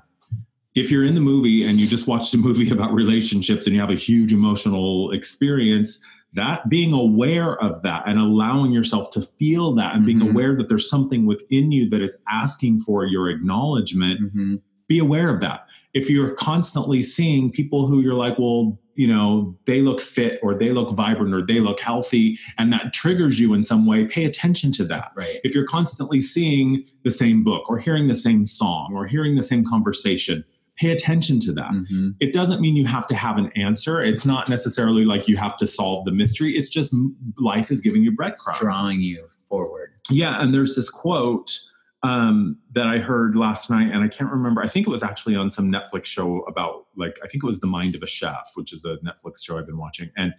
if 0.76 0.90
you're 0.90 1.06
in 1.06 1.16
the 1.16 1.22
movie 1.22 1.66
and 1.66 1.80
you 1.80 1.88
just 1.88 2.08
watched 2.08 2.34
a 2.34 2.38
movie 2.38 2.70
about 2.72 2.94
relationships 2.94 3.66
and 3.66 3.76
you 3.76 3.82
have 3.82 3.92
a 3.92 3.96
huge 3.96 4.32
emotional 4.32 5.12
experience, 5.12 6.06
that 6.34 6.68
being 6.70 6.94
aware 6.94 7.56
of 7.64 7.82
that 7.84 8.04
and 8.08 8.20
allowing 8.20 8.72
yourself 8.72 9.12
to 9.12 9.22
feel 9.22 9.74
that 9.76 9.96
and 9.96 10.06
being 10.06 10.20
Mhm. 10.20 10.32
aware 10.32 10.56
that 10.56 10.68
there's 10.70 10.90
something 10.90 11.26
within 11.26 11.72
you 11.72 11.90
that 11.90 12.02
is 12.02 12.22
asking 12.30 12.80
for 12.80 13.06
your 13.06 13.30
acknowledgement, 13.30 14.20
Mhm. 14.36 14.62
be 14.88 15.00
aware 15.00 15.34
of 15.34 15.42
that. 15.42 15.66
If 15.94 16.10
you're 16.10 16.32
constantly 16.32 17.04
seeing 17.04 17.52
people 17.52 17.88
who 17.88 18.02
you're 18.02 18.16
like, 18.16 18.38
well, 18.40 18.80
you 18.96 19.08
know, 19.08 19.56
they 19.66 19.82
look 19.82 20.00
fit 20.02 20.40
or 20.44 20.54
they 20.54 20.72
look 20.72 20.92
vibrant 20.96 21.34
or 21.34 21.44
they 21.46 21.60
look 21.60 21.80
healthy, 21.80 22.38
and 22.60 22.72
that 22.72 22.94
triggers 22.94 23.40
you 23.40 23.54
in 23.56 23.64
some 23.64 23.86
way, 23.88 24.06
pay 24.06 24.24
attention 24.24 24.72
to 24.72 24.84
that 24.84 25.12
Right. 25.16 25.38
if 25.44 25.56
you're 25.56 25.66
constantly 25.66 26.22
seeing 26.22 26.84
the 27.04 27.10
same 27.10 27.44
book 27.44 27.70
or 27.70 27.80
hearing 27.80 28.08
the 28.08 28.14
same 28.16 28.46
song 28.46 28.92
or 28.94 29.08
hearing 29.08 29.36
the 29.36 29.42
same 29.44 29.64
conversation, 29.64 30.44
pay 30.78 30.92
attention 30.92 31.40
to 31.40 31.52
that. 31.54 31.72
Mhm. 31.72 32.16
It 32.20 32.34
doesn't 32.34 32.60
mean 32.62 32.76
you 32.76 32.86
have 32.88 33.08
to 33.08 33.16
have 33.16 33.38
an 33.38 33.52
answer. 33.56 34.00
It's 34.02 34.26
not 34.26 34.50
necessarily 34.50 35.06
like 35.06 35.28
you 35.28 35.38
have 35.38 35.56
to 35.58 35.68
solve 35.68 36.06
the 36.06 36.12
mystery. 36.12 36.56
It's 36.58 36.70
just 36.70 36.96
life 37.38 37.70
is 37.72 37.82
giving 37.82 38.04
you 38.04 38.12
breadcrumbs. 38.12 38.60
Drawing 38.60 39.02
you 39.02 39.28
forward. 39.48 39.92
Yeah, 40.10 40.42
and 40.42 40.54
there's 40.54 40.76
this 40.76 40.90
quote 40.90 41.60
um, 42.04 42.58
that 42.74 42.86
I 42.88 42.98
heard 43.00 43.36
last 43.36 43.70
night, 43.72 43.90
and 43.92 44.04
I 44.04 44.10
can't 44.10 44.30
remember. 44.30 44.62
I 44.62 44.68
think 44.68 44.86
it 44.86 44.90
was 44.90 45.04
actually 45.04 45.36
on 45.38 45.50
some 45.50 45.72
Netflix 45.72 46.06
show 46.06 46.42
about, 46.42 46.86
like, 46.98 47.18
I 47.24 47.28
think 47.28 47.44
it 47.44 47.48
was 47.48 47.62
The 47.62 47.68
Mind 47.68 47.96
of 47.96 48.04
a 48.04 48.08
Chef, 48.08 48.52
which 48.56 48.74
is 48.74 48.84
a 48.84 48.98
Netflix 48.98 49.42
show 49.44 49.58
I've 49.58 49.66
been 49.66 49.78
watching. 49.78 50.12
And 50.18 50.34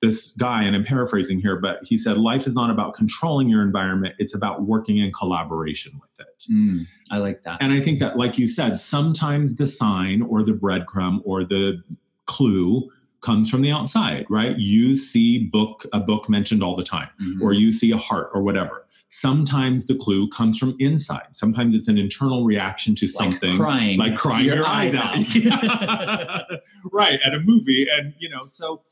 this 0.00 0.34
guy, 0.34 0.62
and 0.62 0.74
I'm 0.74 0.82
paraphrasing 0.84 1.38
here, 1.40 1.56
but 1.60 1.80
he 1.82 1.98
said, 1.98 2.16
Life 2.16 2.46
is 2.46 2.54
not 2.54 2.70
about 2.70 2.94
controlling 2.94 3.50
your 3.50 3.62
environment, 3.62 4.14
it's 4.18 4.34
about 4.34 4.62
working 4.62 4.96
in 4.96 5.12
collaboration 5.12 5.92
with 6.00 6.26
it. 6.26 6.44
Mm, 6.50 6.86
I 7.10 7.18
like 7.18 7.42
that. 7.42 7.58
And 7.60 7.74
I 7.74 7.82
think 7.82 7.98
that, 7.98 8.16
like 8.16 8.38
you 8.38 8.48
said, 8.48 8.78
sometimes 8.80 9.56
the 9.56 9.66
sign 9.66 10.22
or 10.22 10.42
the 10.42 10.52
breadcrumb 10.52 11.20
or 11.24 11.44
the 11.44 11.82
clue 12.24 12.88
comes 13.20 13.50
from 13.50 13.60
the 13.60 13.70
outside, 13.70 14.24
right? 14.30 14.56
You 14.56 14.96
see 14.96 15.38
book 15.38 15.84
a 15.92 16.00
book 16.00 16.30
mentioned 16.30 16.62
all 16.62 16.74
the 16.74 16.82
time, 16.82 17.08
Mhm. 17.22 17.42
or 17.42 17.52
you 17.52 17.70
see 17.72 17.90
a 17.90 17.98
heart 17.98 18.30
or 18.32 18.42
whatever. 18.42 18.86
Sometimes 19.12 19.86
the 19.86 19.96
clue 19.96 20.28
comes 20.28 20.56
from 20.56 20.76
inside. 20.78 21.26
Sometimes 21.32 21.74
it's 21.74 21.88
an 21.88 21.98
internal 21.98 22.44
reaction 22.44 22.94
to 22.94 23.08
something 23.08 23.50
like 23.50 23.58
crying, 23.58 23.98
like 23.98 24.16
crying 24.16 24.46
your, 24.46 24.64
eyes 24.64 24.94
out. 24.94 25.16
right, 26.92 27.18
at 27.24 27.34
a 27.34 27.40
movie. 27.40 27.88
And, 27.92 28.14
you 28.20 28.28
know, 28.28 28.44
so 28.44 28.82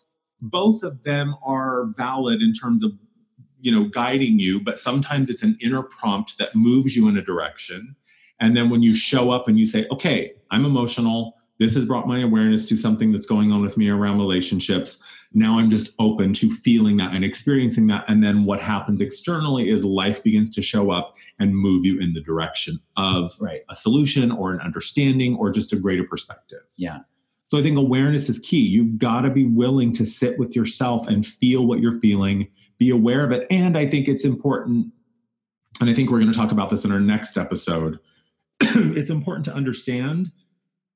both 0.40 0.82
of 0.82 1.04
them 1.04 1.36
are 1.44 1.84
valid 1.96 2.42
in 2.42 2.52
terms 2.52 2.82
of, 2.82 2.94
you 3.60 3.70
know, 3.70 3.88
guiding 3.88 4.40
you, 4.40 4.58
but 4.60 4.76
sometimes 4.76 5.30
it's 5.30 5.44
an 5.44 5.56
inner 5.62 5.84
prompt 5.84 6.36
that 6.38 6.52
moves 6.52 6.96
you 6.96 7.08
in 7.08 7.16
a 7.16 7.22
direction. 7.22 7.94
And 8.40 8.56
then 8.56 8.70
when 8.70 8.82
you 8.82 8.94
show 8.94 9.30
up 9.30 9.46
and 9.46 9.56
you 9.56 9.66
say, 9.66 9.86
okay, 9.92 10.32
I'm 10.50 10.64
emotional, 10.64 11.34
this 11.60 11.76
has 11.76 11.84
brought 11.84 12.08
my 12.08 12.20
awareness 12.20 12.68
to 12.70 12.76
something 12.76 13.12
that's 13.12 13.26
going 13.26 13.52
on 13.52 13.62
with 13.62 13.76
me 13.76 13.88
around 13.88 14.18
relationships. 14.18 15.04
Now 15.32 15.58
I'm 15.58 15.68
just 15.68 15.94
open 15.98 16.32
to 16.34 16.50
feeling 16.50 16.96
that 16.96 17.14
and 17.14 17.24
experiencing 17.24 17.86
that. 17.88 18.04
And 18.08 18.24
then 18.24 18.44
what 18.44 18.60
happens 18.60 19.00
externally 19.00 19.70
is 19.70 19.84
life 19.84 20.24
begins 20.24 20.54
to 20.54 20.62
show 20.62 20.90
up 20.90 21.16
and 21.38 21.54
move 21.54 21.84
you 21.84 22.00
in 22.00 22.14
the 22.14 22.20
direction 22.20 22.80
of 22.96 23.32
right. 23.40 23.60
a 23.68 23.74
solution 23.74 24.32
or 24.32 24.52
an 24.52 24.60
understanding 24.60 25.36
or 25.36 25.50
just 25.50 25.72
a 25.72 25.76
greater 25.76 26.04
perspective. 26.04 26.62
Yeah. 26.78 27.00
So 27.44 27.58
I 27.58 27.62
think 27.62 27.78
awareness 27.78 28.28
is 28.28 28.40
key. 28.40 28.60
You've 28.60 28.98
got 28.98 29.22
to 29.22 29.30
be 29.30 29.46
willing 29.46 29.92
to 29.94 30.04
sit 30.04 30.38
with 30.38 30.54
yourself 30.54 31.08
and 31.08 31.24
feel 31.24 31.66
what 31.66 31.80
you're 31.80 31.98
feeling, 31.98 32.48
be 32.78 32.90
aware 32.90 33.24
of 33.24 33.32
it. 33.32 33.46
And 33.50 33.76
I 33.76 33.86
think 33.86 34.06
it's 34.06 34.24
important, 34.24 34.92
and 35.80 35.88
I 35.88 35.94
think 35.94 36.10
we're 36.10 36.20
going 36.20 36.30
to 36.30 36.38
talk 36.38 36.52
about 36.52 36.68
this 36.68 36.84
in 36.84 36.92
our 36.92 37.00
next 37.00 37.38
episode. 37.38 38.00
it's 38.60 39.08
important 39.08 39.46
to 39.46 39.54
understand 39.54 40.30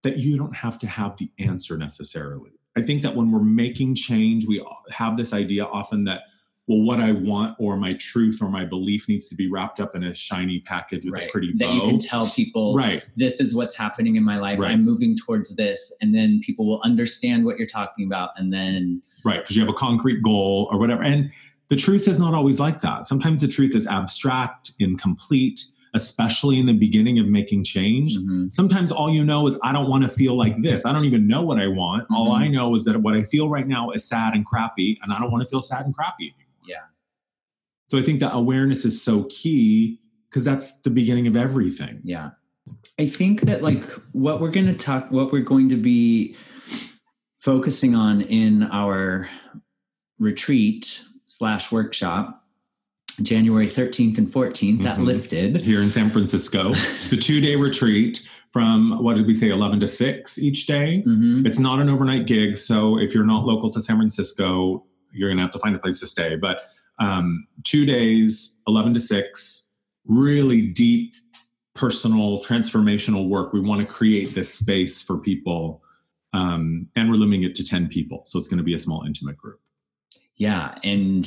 that 0.02 0.18
you 0.18 0.36
don't 0.36 0.56
have 0.56 0.78
to 0.80 0.86
have 0.86 1.16
the 1.16 1.30
answer 1.38 1.78
necessarily. 1.78 2.50
I 2.76 2.82
think 2.82 3.02
that 3.02 3.14
when 3.14 3.30
we're 3.30 3.42
making 3.42 3.94
change, 3.94 4.46
we 4.46 4.64
have 4.90 5.16
this 5.16 5.32
idea 5.32 5.64
often 5.64 6.04
that, 6.04 6.22
well, 6.66 6.80
what 6.80 7.00
I 7.00 7.12
want 7.12 7.56
or 7.58 7.76
my 7.76 7.92
truth 7.94 8.38
or 8.40 8.48
my 8.48 8.64
belief 8.64 9.08
needs 9.08 9.28
to 9.28 9.34
be 9.34 9.50
wrapped 9.50 9.80
up 9.80 9.94
in 9.94 10.04
a 10.04 10.14
shiny 10.14 10.60
package 10.60 11.04
with 11.04 11.14
right. 11.14 11.28
a 11.28 11.30
pretty 11.32 11.52
bow. 11.52 11.66
that 11.66 11.74
you 11.74 11.80
can 11.82 11.98
tell 11.98 12.28
people 12.28 12.74
right. 12.74 13.06
this 13.16 13.40
is 13.40 13.54
what's 13.54 13.76
happening 13.76 14.16
in 14.16 14.24
my 14.24 14.38
life. 14.38 14.58
Right. 14.58 14.70
I'm 14.70 14.84
moving 14.84 15.16
towards 15.16 15.56
this. 15.56 15.94
And 16.00 16.14
then 16.14 16.40
people 16.40 16.66
will 16.66 16.80
understand 16.82 17.44
what 17.44 17.58
you're 17.58 17.66
talking 17.66 18.06
about. 18.06 18.30
And 18.36 18.52
then 18.52 19.02
Right, 19.24 19.40
because 19.40 19.56
you 19.56 19.62
have 19.62 19.74
a 19.74 19.76
concrete 19.76 20.22
goal 20.22 20.68
or 20.70 20.78
whatever. 20.78 21.02
And 21.02 21.30
the 21.68 21.76
truth 21.76 22.08
is 22.08 22.18
not 22.18 22.32
always 22.32 22.60
like 22.60 22.80
that. 22.82 23.04
Sometimes 23.04 23.40
the 23.40 23.48
truth 23.48 23.74
is 23.74 23.86
abstract, 23.86 24.72
incomplete, 24.78 25.60
especially 25.94 26.58
in 26.58 26.66
the 26.66 26.72
beginning 26.72 27.18
of 27.18 27.26
making 27.26 27.62
change. 27.64 28.16
Mhm. 28.16 28.52
Sometimes 28.54 28.90
all 28.90 29.12
you 29.12 29.24
know 29.24 29.46
is, 29.46 29.58
I 29.62 29.72
don't 29.72 29.90
want 29.90 30.02
to 30.04 30.08
feel 30.08 30.36
like 30.36 30.60
this. 30.62 30.86
I 30.86 30.92
don't 30.92 31.04
even 31.04 31.26
know 31.26 31.42
what 31.42 31.58
I 31.60 31.66
want. 31.66 32.06
All 32.10 32.30
Mhm. 32.30 32.40
I 32.40 32.48
know 32.48 32.74
is 32.74 32.84
that 32.84 33.02
what 33.02 33.14
I 33.14 33.22
feel 33.22 33.48
right 33.48 33.68
now 33.68 33.90
is 33.90 34.02
sad 34.04 34.34
and 34.34 34.44
crappy, 34.46 34.98
and 35.02 35.12
I 35.12 35.18
don't 35.18 35.30
want 35.30 35.44
to 35.44 35.50
feel 35.50 35.60
sad 35.60 35.84
and 35.84 35.94
crappy 35.94 36.34
anymore. 36.34 36.64
Yeah. 36.66 36.84
So 37.88 37.98
I 37.98 38.02
think 38.02 38.20
that 38.20 38.34
awareness 38.34 38.84
is 38.86 39.02
so 39.02 39.24
key 39.24 40.00
because 40.30 40.44
that's 40.44 40.80
the 40.80 40.88
beginning 40.90 41.26
of 41.26 41.36
everything. 41.36 42.00
Yeah. 42.04 42.30
I 42.98 43.06
think 43.06 43.42
that 43.42 43.62
like 43.62 43.84
what 44.12 44.40
we're 44.40 44.50
going 44.50 44.66
to 44.66 44.74
talk, 44.74 45.10
what 45.10 45.30
we're 45.32 45.40
going 45.42 45.68
to 45.70 45.76
be 45.76 46.36
focusing 47.40 47.94
on 47.94 48.22
in 48.22 48.62
our 48.62 49.28
retreat 50.18 51.04
slash 51.26 51.72
workshop, 51.72 52.41
January 53.22 53.66
13th 53.66 54.18
and 54.18 54.28
14th, 54.30 54.82
that 54.82 54.98
Mhm. 54.98 55.04
lifted. 55.04 55.56
Here 55.56 55.82
in 55.82 55.90
San 55.90 56.10
Francisco, 56.10 56.70
it's 56.70 57.12
a 57.12 57.16
two 57.16 57.40
day 57.40 57.56
retreat 57.56 58.28
from 58.50 59.02
what 59.02 59.16
did 59.16 59.26
we 59.26 59.34
say, 59.34 59.48
11 59.48 59.80
to 59.80 59.88
6 59.88 60.38
each 60.38 60.66
day. 60.66 61.02
Mhm. 61.06 61.46
It's 61.46 61.58
not 61.58 61.80
an 61.80 61.88
overnight 61.88 62.26
gig, 62.26 62.58
so 62.58 62.98
if 62.98 63.14
you're 63.14 63.24
not 63.26 63.46
local 63.46 63.70
to 63.72 63.80
San 63.80 63.96
Francisco, 63.96 64.84
you're 65.12 65.28
going 65.28 65.38
to 65.38 65.42
have 65.42 65.52
to 65.52 65.58
find 65.58 65.74
a 65.74 65.78
place 65.78 66.00
to 66.00 66.06
stay. 66.06 66.36
But 66.36 66.58
um, 66.98 67.46
two 67.64 67.84
days, 67.86 68.62
11 68.68 68.92
to 68.94 69.00
6, 69.00 69.74
really 70.04 70.66
deep, 70.66 71.14
personal, 71.74 72.40
transformational 72.42 73.28
work. 73.28 73.52
We 73.52 73.60
want 73.60 73.80
to 73.80 73.86
create 73.86 74.34
this 74.34 74.52
space 74.52 75.00
for 75.00 75.18
people, 75.18 75.82
um, 76.34 76.88
and 76.94 77.08
we're 77.10 77.16
limiting 77.16 77.44
it 77.44 77.54
to 77.56 77.64
10 77.64 77.88
people. 77.88 78.22
So 78.26 78.38
it's 78.38 78.46
going 78.46 78.58
to 78.58 78.64
be 78.64 78.74
a 78.74 78.78
small, 78.78 79.02
intimate 79.04 79.38
group. 79.38 79.58
Yeah. 80.36 80.74
And 80.84 81.26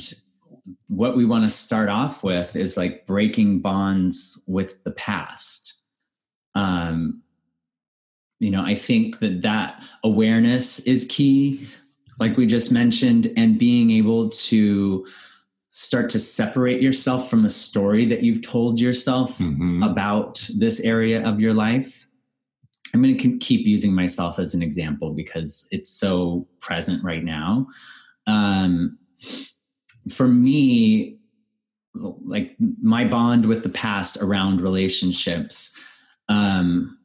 what 0.88 1.16
we 1.16 1.24
want 1.24 1.44
to 1.44 1.50
start 1.50 1.88
off 1.88 2.22
with 2.24 2.56
is 2.56 2.76
like 2.76 3.06
breaking 3.06 3.60
bonds 3.60 4.44
with 4.48 4.82
the 4.84 4.90
past. 4.90 5.86
Um, 6.54 7.22
you 8.38 8.50
know, 8.50 8.64
I 8.64 8.74
think 8.74 9.18
that 9.20 9.42
that 9.42 9.84
awareness 10.04 10.86
is 10.86 11.06
key, 11.08 11.66
like 12.18 12.36
we 12.36 12.46
just 12.46 12.72
mentioned, 12.72 13.28
and 13.36 13.58
being 13.58 13.90
able 13.90 14.28
to 14.30 15.06
start 15.70 16.08
to 16.10 16.18
separate 16.18 16.80
yourself 16.82 17.28
from 17.28 17.44
a 17.44 17.50
story 17.50 18.06
that 18.06 18.22
you've 18.22 18.42
told 18.42 18.80
yourself 18.80 19.38
Mhm. 19.38 19.84
about 19.88 20.48
this 20.58 20.80
area 20.80 21.22
of 21.22 21.38
your 21.38 21.52
life. 21.52 22.06
I'm 22.94 23.02
going 23.02 23.18
to 23.18 23.38
keep 23.38 23.66
using 23.66 23.94
myself 23.94 24.38
as 24.38 24.54
an 24.54 24.62
example 24.62 25.12
because 25.12 25.68
it's 25.72 25.90
so 25.90 26.46
present 26.60 27.04
right 27.04 27.22
now. 27.22 27.66
Um, 28.26 28.96
for 30.10 30.28
me, 30.28 31.18
like 31.94 32.56
my 32.82 33.04
bond 33.04 33.46
with 33.46 33.62
the 33.62 33.68
past 33.68 34.18
around 34.18 34.60
relationships 34.60 35.78
um, 36.28 36.98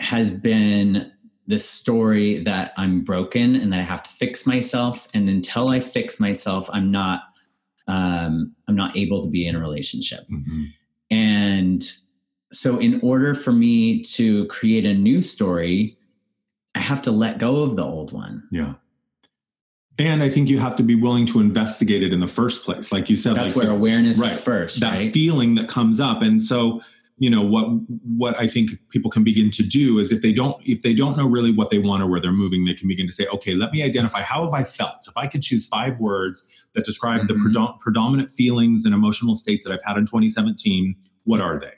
has 0.00 0.30
been 0.30 1.10
this 1.46 1.68
story 1.68 2.38
that 2.38 2.72
I'm 2.76 3.04
broken 3.04 3.54
and 3.54 3.72
that 3.72 3.80
I 3.80 3.84
have 3.84 4.02
to 4.02 4.10
fix 4.10 4.46
myself. 4.46 5.08
And 5.14 5.28
until 5.28 5.68
I 5.68 5.80
fix 5.80 6.18
myself, 6.18 6.68
I'm 6.72 6.90
not 6.90 7.24
um, 7.86 8.54
I'm 8.66 8.76
not 8.76 8.96
able 8.96 9.22
to 9.22 9.30
be 9.30 9.46
in 9.46 9.54
a 9.54 9.60
relationship. 9.60 10.26
Mhm. 10.30 10.68
And 11.10 11.82
so, 12.50 12.78
in 12.78 13.00
order 13.02 13.34
for 13.34 13.52
me 13.52 14.00
to 14.14 14.46
create 14.46 14.86
a 14.86 14.94
new 14.94 15.20
story, 15.20 15.98
I 16.74 16.78
have 16.78 17.02
to 17.02 17.10
let 17.10 17.38
go 17.38 17.62
of 17.62 17.76
the 17.76 17.84
old 17.84 18.12
one. 18.12 18.44
Yeah. 18.50 18.74
And 19.98 20.22
I 20.22 20.28
think 20.28 20.48
you 20.48 20.58
have 20.58 20.74
to 20.76 20.82
be 20.82 20.94
willing 20.96 21.24
to 21.26 21.40
investigate 21.40 22.02
it 22.02 22.12
in 22.12 22.18
the 22.20 22.26
first 22.26 22.64
place. 22.64 22.90
Like 22.90 23.08
you 23.08 23.16
said, 23.16 23.36
That's 23.36 23.54
like 23.54 23.66
where 23.66 23.72
awareness 23.74 24.18
right. 24.18 24.32
is 24.32 24.42
first, 24.42 24.80
that 24.80 24.98
right? 24.98 25.12
feeling 25.12 25.54
that 25.54 25.68
comes 25.68 26.00
up 26.00 26.20
and 26.22 26.42
so 26.42 26.80
you 27.16 27.30
know 27.30 27.42
what 27.42 27.66
what 28.16 28.36
i 28.40 28.48
think 28.48 28.70
people 28.90 29.08
can 29.08 29.22
begin 29.22 29.48
to 29.48 29.62
do 29.62 30.00
is 30.00 30.10
if 30.10 30.20
they 30.20 30.32
don't 30.32 30.60
if 30.66 30.82
they 30.82 30.92
don't 30.92 31.16
know 31.16 31.24
really 31.28 31.52
what 31.52 31.70
they 31.70 31.78
want 31.78 32.02
or 32.02 32.08
where 32.08 32.20
they're 32.20 32.32
moving 32.32 32.64
they 32.64 32.74
can 32.74 32.88
begin 32.88 33.06
to 33.06 33.12
say 33.12 33.24
okay 33.32 33.54
let 33.54 33.70
me 33.70 33.84
identify 33.84 34.20
how 34.20 34.42
have 34.44 34.52
i 34.52 34.64
felt 34.64 34.96
if 35.06 35.16
i 35.16 35.24
could 35.28 35.40
choose 35.40 35.68
five 35.68 36.00
words 36.00 36.66
that 36.74 36.84
describe 36.84 37.28
the 37.28 37.34
Mhm. 37.34 37.52
predom- 37.52 37.78
predominant 37.78 38.32
feelings 38.32 38.84
and 38.84 38.92
emotional 38.92 39.36
states 39.36 39.64
that 39.64 39.72
i've 39.72 39.82
had 39.86 39.96
in 39.96 40.06
2017 40.06 40.96
what 41.22 41.40
are 41.40 41.56
they 41.56 41.72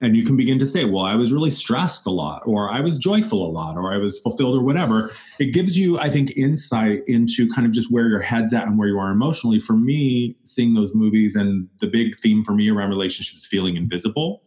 and 0.00 0.16
you 0.16 0.24
can 0.24 0.36
begin 0.36 0.58
to 0.58 0.66
say 0.66 0.84
well 0.84 1.04
i 1.04 1.14
was 1.14 1.32
really 1.32 1.50
stressed 1.50 2.06
a 2.06 2.10
lot 2.10 2.42
or 2.46 2.70
i 2.72 2.80
was 2.80 2.98
joyful 2.98 3.46
a 3.46 3.50
lot 3.50 3.76
or 3.76 3.92
i 3.92 3.96
was 3.96 4.20
fulfilled 4.20 4.56
or 4.56 4.62
whatever. 4.62 5.10
It 5.38 5.52
gives 5.52 5.78
you 5.78 5.98
i 5.98 6.08
think 6.08 6.36
insight 6.36 7.02
into 7.06 7.52
kind 7.52 7.66
of 7.66 7.72
just 7.72 7.92
where 7.92 8.08
your 8.08 8.20
head's 8.20 8.54
at 8.54 8.66
and 8.66 8.78
where 8.78 8.88
you 8.88 8.98
are 8.98 9.10
emotionally. 9.10 9.60
For 9.60 9.74
me 9.74 10.36
seeing 10.44 10.74
those 10.74 10.94
movies 10.94 11.36
and 11.36 11.68
the 11.80 11.86
big 11.86 12.16
theme 12.18 12.44
for 12.44 12.52
me 12.52 12.70
around 12.70 12.90
relationships 12.90 13.46
feeling 13.46 13.76
invisible. 13.76 14.42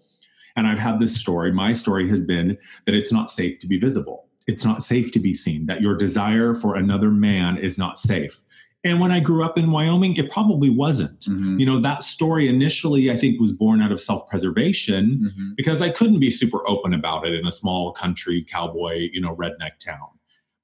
And 0.56 0.68
i've 0.68 0.80
had 0.80 1.00
this 1.00 1.20
story. 1.20 1.52
My 1.52 1.74
story 1.74 2.10
has 2.10 2.26
been 2.26 2.58
that 2.86 2.96
it's 2.96 3.14
not 3.14 3.30
safe 3.30 3.60
to 3.62 3.68
be 3.68 3.80
visible. 3.80 4.28
It's 4.48 4.66
not 4.66 4.84
safe 4.84 5.12
to 5.14 5.20
be 5.20 5.34
seen. 5.34 5.68
That 5.68 5.82
your 5.82 5.96
desire 5.96 6.54
for 6.54 6.76
another 6.76 7.12
man 7.12 7.58
is 7.58 7.78
not 7.78 7.98
safe 7.98 8.42
and 8.84 9.00
when 9.00 9.12
i 9.12 9.20
grew 9.20 9.44
up 9.46 9.58
in 9.58 9.72
wyoming 9.72 10.16
it 10.16 10.30
probably 10.32 10.70
wasn't 10.70 11.20
Mhm. 11.22 11.60
you 11.60 11.66
know 11.66 11.80
that 11.80 12.04
story 12.04 12.48
initially 12.48 13.12
i 13.12 13.16
think 13.16 13.40
was 13.40 13.54
born 13.54 13.82
out 13.82 13.92
of 13.92 14.00
self-preservation 14.00 15.22
Mhm. 15.24 15.56
because 15.56 15.82
I 15.82 15.90
couldn't 15.90 16.20
be 16.20 16.30
super 16.32 16.68
open 16.68 16.94
about 16.94 17.26
it 17.28 17.34
in 17.34 17.46
a 17.46 17.52
small 17.52 17.92
country 17.92 18.44
cowboy, 18.44 19.10
you 19.14 19.22
know, 19.22 19.36
redneck 19.36 19.78
town. 19.84 20.08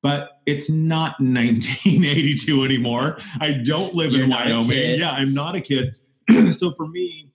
But 0.01 0.39
it's 0.45 0.69
not 0.69 1.15
1982 1.19 2.63
anymore. 2.63 3.17
I 3.39 3.51
don't 3.53 3.93
live 3.95 4.11
You're 4.13 4.23
in 4.25 4.29
Wyoming. 4.29 4.99
Yeah, 4.99 5.11
I'm 5.11 5.33
not 5.33 5.55
a 5.55 5.61
kid. 5.61 5.99
so 6.51 6.71
for 6.71 6.87
me, 6.87 7.31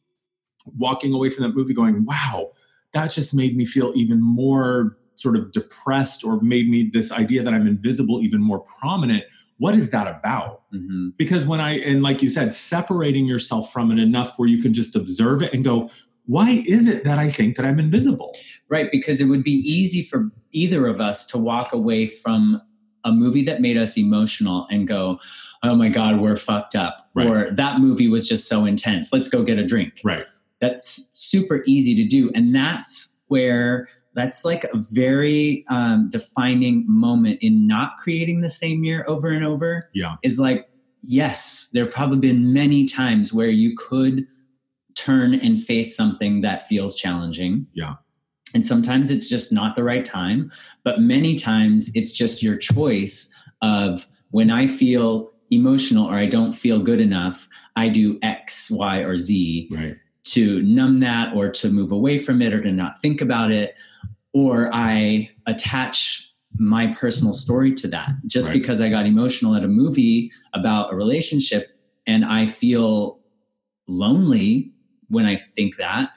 walking 0.79 1.13
away 1.13 1.31
from 1.31 1.43
that 1.45 1.55
movie 1.55 1.75
going, 1.75 2.05
wow, 2.05 2.51
that 2.93 3.11
just 3.11 3.35
made 3.35 3.57
me 3.57 3.65
feel 3.65 3.93
even 3.97 4.21
more 4.21 4.97
sort 5.17 5.37
of 5.37 5.53
depressed 5.53 6.25
or 6.25 6.41
made 6.41 6.69
me 6.69 6.91
this 6.93 7.13
idea 7.13 7.43
that 7.43 7.53
I'm 7.55 7.67
invisible 7.67 8.23
even 8.23 8.41
more 8.43 8.61
prominent. 8.61 9.25
What 9.59 9.77
is 9.77 9.91
that 9.91 10.09
about? 10.09 10.61
Mhm. 10.75 11.13
because 11.19 11.45
when 11.45 11.61
I 11.61 11.79
and 11.81 12.03
like 12.03 12.23
you 12.23 12.31
said, 12.31 12.53
separating 12.53 13.27
yourself 13.27 13.71
from 13.73 13.91
it 13.91 13.99
enough 13.99 14.39
where 14.39 14.49
you 14.49 14.63
can 14.63 14.73
just 14.73 14.97
observe 14.97 15.43
it 15.43 15.53
and 15.53 15.63
go, 15.63 15.91
why 16.25 16.63
is 16.67 16.89
it 16.89 17.05
that 17.05 17.19
I 17.19 17.29
think 17.29 17.57
that 17.57 17.67
I'm 17.67 17.79
invisible? 17.79 18.33
Right, 18.69 18.91
because 18.91 19.21
it 19.21 19.27
would 19.27 19.45
be 19.45 19.53
easy 19.53 20.03
for 20.03 20.31
either 20.53 20.87
of 20.87 21.01
us 21.01 21.27
to 21.27 21.39
walk 21.39 21.73
away 21.75 22.07
from 22.07 22.63
a 23.05 23.13
movie 23.13 23.43
that 23.45 23.61
made 23.61 23.77
us 23.77 23.99
emotional 23.99 24.67
and 24.71 24.89
go, 24.89 25.19
oh 25.63 25.75
my 25.75 25.89
God, 25.89 26.21
we're 26.21 26.37
fucked 26.37 26.75
up. 26.75 27.11
Right. 27.15 27.27
Or 27.27 27.51
that 27.51 27.81
movie 27.81 28.09
was 28.09 28.29
just 28.29 28.49
so 28.49 28.65
intense. 28.65 29.13
Let's 29.13 29.29
go 29.29 29.43
get 29.43 29.59
a 29.59 29.65
drink. 29.65 30.01
Right. 30.05 30.25
That's 30.61 31.11
super 31.13 31.65
easy 31.67 31.95
to 31.97 32.05
do. 32.05 32.31
And 32.35 32.55
that's 32.55 33.21
where 33.29 33.89
that's 34.15 34.45
like 34.45 34.65
a 34.65 34.83
very 34.91 35.65
um, 35.69 36.11
defining 36.11 36.85
moment 36.87 37.39
in 37.41 37.67
not 37.67 37.99
creating 37.99 38.41
the 38.41 38.51
same 38.51 38.85
year 38.85 39.05
over 39.09 39.31
and 39.31 39.45
over. 39.45 39.89
Yeah. 39.95 40.17
Is 40.23 40.39
like, 40.39 40.69
yes, 41.01 41.71
there 41.73 41.85
have 41.85 41.93
probably 41.93 42.19
been 42.19 42.53
many 42.53 42.85
times 42.85 43.33
where 43.33 43.51
you 43.51 43.75
could 43.77 44.27
turn 44.95 45.35
and 45.35 45.63
face 45.63 45.97
something 45.97 46.43
that 46.43 46.67
feels 46.67 46.97
challenging. 46.97 47.67
Yeah. 47.73 47.95
And 48.55 48.65
sometimes 48.65 49.11
it's 49.11 49.29
just 49.29 49.53
not 49.53 49.77
the 49.77 49.85
right 49.85 50.05
time, 50.05 50.51
but 50.85 51.01
many 51.01 51.37
times 51.37 51.95
it's 51.95 52.13
just 52.13 52.43
your 52.43 52.57
choice 52.57 53.35
of 53.63 54.07
when 54.31 54.51
I 54.51 54.67
feel 54.67 55.33
emotional 55.51 56.07
or 56.07 56.17
I 56.17 56.27
don't 56.27 56.53
feel 56.53 56.81
good 56.81 57.01
enough, 57.01 57.49
I 57.77 57.89
do 57.89 58.19
X, 58.23 58.71
Y, 58.71 58.99
or 58.99 59.17
Z 59.17 59.69
Right. 59.71 59.97
To 60.25 60.63
numb 60.63 61.01
that 61.01 61.35
or 61.35 61.51
to 61.51 61.69
move 61.69 61.93
away 61.93 62.19
from 62.19 62.41
it 62.43 62.53
or 62.55 62.63
to 62.63 62.71
not 62.73 63.01
think 63.01 63.21
about 63.21 63.51
it. 63.51 63.75
Or 64.33 64.71
I 64.73 65.31
attach 65.47 66.33
my 66.59 66.87
personal 66.89 67.33
story 67.33 67.73
to 67.75 67.89
that 67.89 68.11
just 68.27 68.49
Right. 68.49 68.55
because 68.61 68.81
I 68.81 68.89
got 68.91 69.07
emotional 69.07 69.55
at 69.55 69.65
a 69.65 69.69
movie 69.69 70.31
about 70.53 70.93
a 70.93 70.97
relationship 70.97 71.73
and 72.07 72.25
I 72.25 72.47
feel 72.47 73.21
lonely 73.89 74.73
when 75.09 75.27
I 75.27 75.37
think 75.37 75.77
that. 75.77 76.11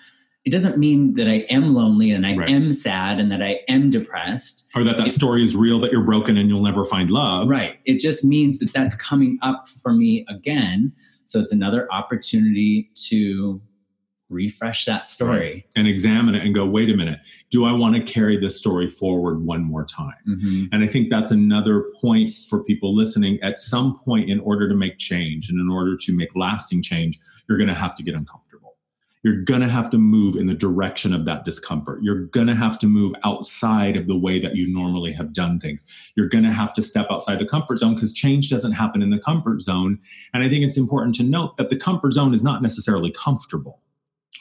It 0.43 0.51
doesn't 0.51 0.77
mean 0.77 1.15
that 1.15 1.27
I 1.27 1.45
am 1.49 1.73
lonely 1.73 2.11
and 2.11 2.25
I 2.25 2.35
Right. 2.35 2.49
am 2.49 2.71
sad 2.73 3.19
and 3.19 3.31
that 3.31 3.41
I 3.41 3.61
am 3.67 3.89
depressed. 3.89 4.71
Or 4.75 4.83
that 4.83 4.97
that 4.97 5.11
story 5.11 5.43
is 5.43 5.55
real, 5.55 5.79
that 5.79 5.91
you're 5.91 6.03
broken 6.03 6.37
and 6.37 6.47
you'll 6.49 6.61
never 6.63 6.85
find 6.85 7.09
love. 7.09 7.47
Right. 7.47 7.77
It 7.85 7.99
just 7.99 8.23
means 8.23 8.59
that 8.59 8.71
that's 8.71 8.93
coming 8.95 9.39
up 9.41 9.67
for 9.67 9.93
me 9.93 10.23
again. 10.29 10.93
So 11.25 11.39
it's 11.39 11.51
another 11.51 11.91
opportunity 11.91 12.91
to 13.09 13.59
refresh 14.29 14.85
that 14.85 15.05
story. 15.05 15.65
And 15.75 15.87
examine 15.87 16.35
it 16.35 16.43
and 16.43 16.55
go, 16.55 16.65
wait 16.65 16.89
a 16.89 16.95
minute, 16.95 17.19
do 17.51 17.65
I 17.65 17.71
want 17.71 17.95
to 17.95 18.01
carry 18.01 18.37
this 18.37 18.57
story 18.57 18.87
forward 18.87 19.45
one 19.45 19.63
more 19.63 19.85
time? 19.85 20.15
Mhm. 20.27 20.69
And 20.71 20.83
I 20.83 20.87
think 20.87 21.09
that's 21.09 21.31
another 21.31 21.85
point 22.01 22.33
for 22.49 22.63
people 22.63 22.95
listening. 22.95 23.39
At 23.41 23.59
some 23.59 23.99
point, 23.99 24.29
in 24.29 24.39
order 24.39 24.67
to 24.67 24.75
make 24.75 24.97
change 24.97 25.49
and 25.49 25.59
in 25.59 25.69
order 25.69 25.95
to 25.95 26.15
make 26.15 26.35
lasting 26.35 26.81
change, 26.81 27.19
you're 27.47 27.57
going 27.57 27.69
to 27.69 27.75
have 27.75 27.95
to 27.97 28.03
get 28.03 28.15
uncomfortable. 28.15 28.75
You're 29.23 29.41
going 29.41 29.61
to 29.61 29.67
have 29.67 29.89
to 29.89 29.97
move 29.97 30.35
in 30.35 30.45
the 30.45 30.53
direction 30.53 31.11
of 31.11 31.25
that 31.25 31.45
discomfort. 31.45 32.03
You're 32.03 32.25
going 32.25 32.45
to 32.45 32.53
have 32.53 32.77
to 32.77 32.87
move 32.87 33.15
outside 33.23 33.95
of 33.97 34.05
the 34.05 34.15
way 34.15 34.39
that 34.39 34.55
you 34.55 34.71
normally 34.71 35.13
have 35.13 35.33
done 35.33 35.59
things. 35.59 36.11
You're 36.15 36.27
going 36.27 36.43
to 36.43 36.51
have 36.51 36.75
to 36.75 36.83
step 36.83 37.07
outside 37.09 37.39
the 37.39 37.45
comfort 37.47 37.77
zone 37.77 37.95
because 37.95 38.13
change 38.13 38.51
doesn't 38.51 38.73
happen 38.73 39.01
in 39.01 39.09
the 39.09 39.17
comfort 39.17 39.61
zone. 39.61 39.97
And 40.35 40.43
I 40.43 40.49
think 40.49 40.63
it's 40.63 40.77
important 40.77 41.15
to 41.15 41.23
note 41.23 41.57
that 41.57 41.71
the 41.71 41.75
comfort 41.75 42.13
zone 42.13 42.35
is 42.35 42.43
not 42.43 42.61
necessarily 42.61 43.09
comfortable, 43.09 43.81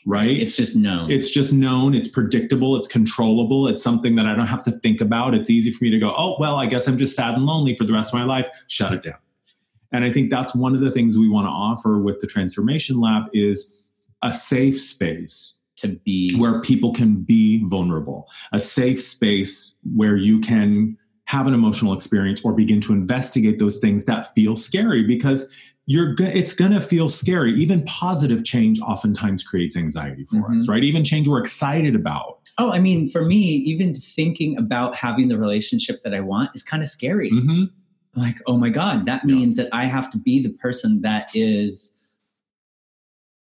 right? 0.06 0.36
It's 0.36 0.56
just 0.56 0.76
known. 0.76 1.10
it's 1.10 1.30
just 1.30 1.52
known 1.52 1.94
it's 1.94 2.08
predictable 2.08 2.76
it's 2.76 2.86
controllable 2.88 3.68
it's 3.68 3.82
something 3.82 4.16
that 4.16 4.26
i 4.26 4.34
don't 4.34 4.46
have 4.46 4.64
to 4.64 4.70
think 4.70 5.00
about 5.00 5.34
it's 5.34 5.48
easy 5.50 5.70
for 5.70 5.84
me 5.84 5.90
to 5.90 5.98
go 5.98 6.14
oh 6.16 6.36
well 6.38 6.56
i 6.56 6.66
guess 6.66 6.86
i'm 6.86 6.98
just 6.98 7.16
sad 7.16 7.34
and 7.34 7.46
lonely 7.46 7.76
for 7.76 7.84
the 7.84 7.92
rest 7.92 8.12
of 8.12 8.18
my 8.18 8.24
life 8.24 8.48
shut 8.68 8.92
it 8.92 9.02
down 9.02 9.18
and 9.92 10.04
i 10.04 10.10
think 10.12 10.30
that's 10.30 10.54
one 10.54 10.74
of 10.74 10.80
the 10.80 10.90
things 10.90 11.16
we 11.16 11.28
want 11.28 11.46
to 11.46 11.50
offer 11.50 11.98
with 11.98 12.20
the 12.20 12.26
transformation 12.26 13.00
lab 13.00 13.24
is 13.32 13.90
a 14.22 14.32
safe 14.32 14.78
space 14.80 15.64
to 15.76 15.88
be 16.04 16.36
where 16.38 16.60
people 16.60 16.92
can 16.92 17.22
be 17.22 17.66
vulnerable 17.68 18.28
a 18.52 18.60
safe 18.60 19.00
space 19.00 19.80
where 19.94 20.16
you 20.16 20.40
can 20.40 20.96
have 21.26 21.46
an 21.46 21.54
emotional 21.54 21.94
experience 21.94 22.44
or 22.44 22.52
begin 22.52 22.80
to 22.80 22.92
investigate 22.92 23.58
those 23.58 23.80
things 23.80 24.04
that 24.04 24.26
feel 24.34 24.56
scary 24.56 25.02
because 25.02 25.50
you're 25.86 26.14
go- 26.14 26.24
it's 26.24 26.54
going 26.54 26.72
to 26.72 26.80
feel 26.80 27.08
scary 27.08 27.52
even 27.60 27.84
positive 27.84 28.44
change 28.44 28.80
oftentimes 28.80 29.42
creates 29.42 29.76
anxiety 29.76 30.24
for 30.24 30.38
us 30.50 30.66
Mhm. 30.66 30.68
right 30.68 30.84
even 30.84 31.04
change 31.04 31.28
we're 31.28 31.40
excited 31.40 31.94
about 31.94 32.38
Oh, 32.56 32.70
I 32.70 32.78
mean, 32.78 33.08
for 33.08 33.24
me, 33.24 33.36
even 33.40 33.96
thinking 33.96 34.56
about 34.56 34.94
having 34.94 35.26
the 35.26 35.36
relationship 35.36 36.02
that 36.04 36.14
I 36.14 36.20
want 36.20 36.50
is 36.54 36.62
kind 36.62 36.84
of 36.84 36.88
scary. 36.88 37.28
Mhm. 37.32 37.70
Like, 38.14 38.36
oh 38.46 38.56
my 38.56 38.68
God, 38.68 39.06
that 39.06 39.22
Yeah. 39.26 39.34
means 39.34 39.56
that 39.56 39.68
I 39.74 39.86
have 39.86 40.08
to 40.12 40.18
be 40.18 40.40
the 40.40 40.50
person 40.50 41.00
that 41.00 41.30
is 41.34 42.00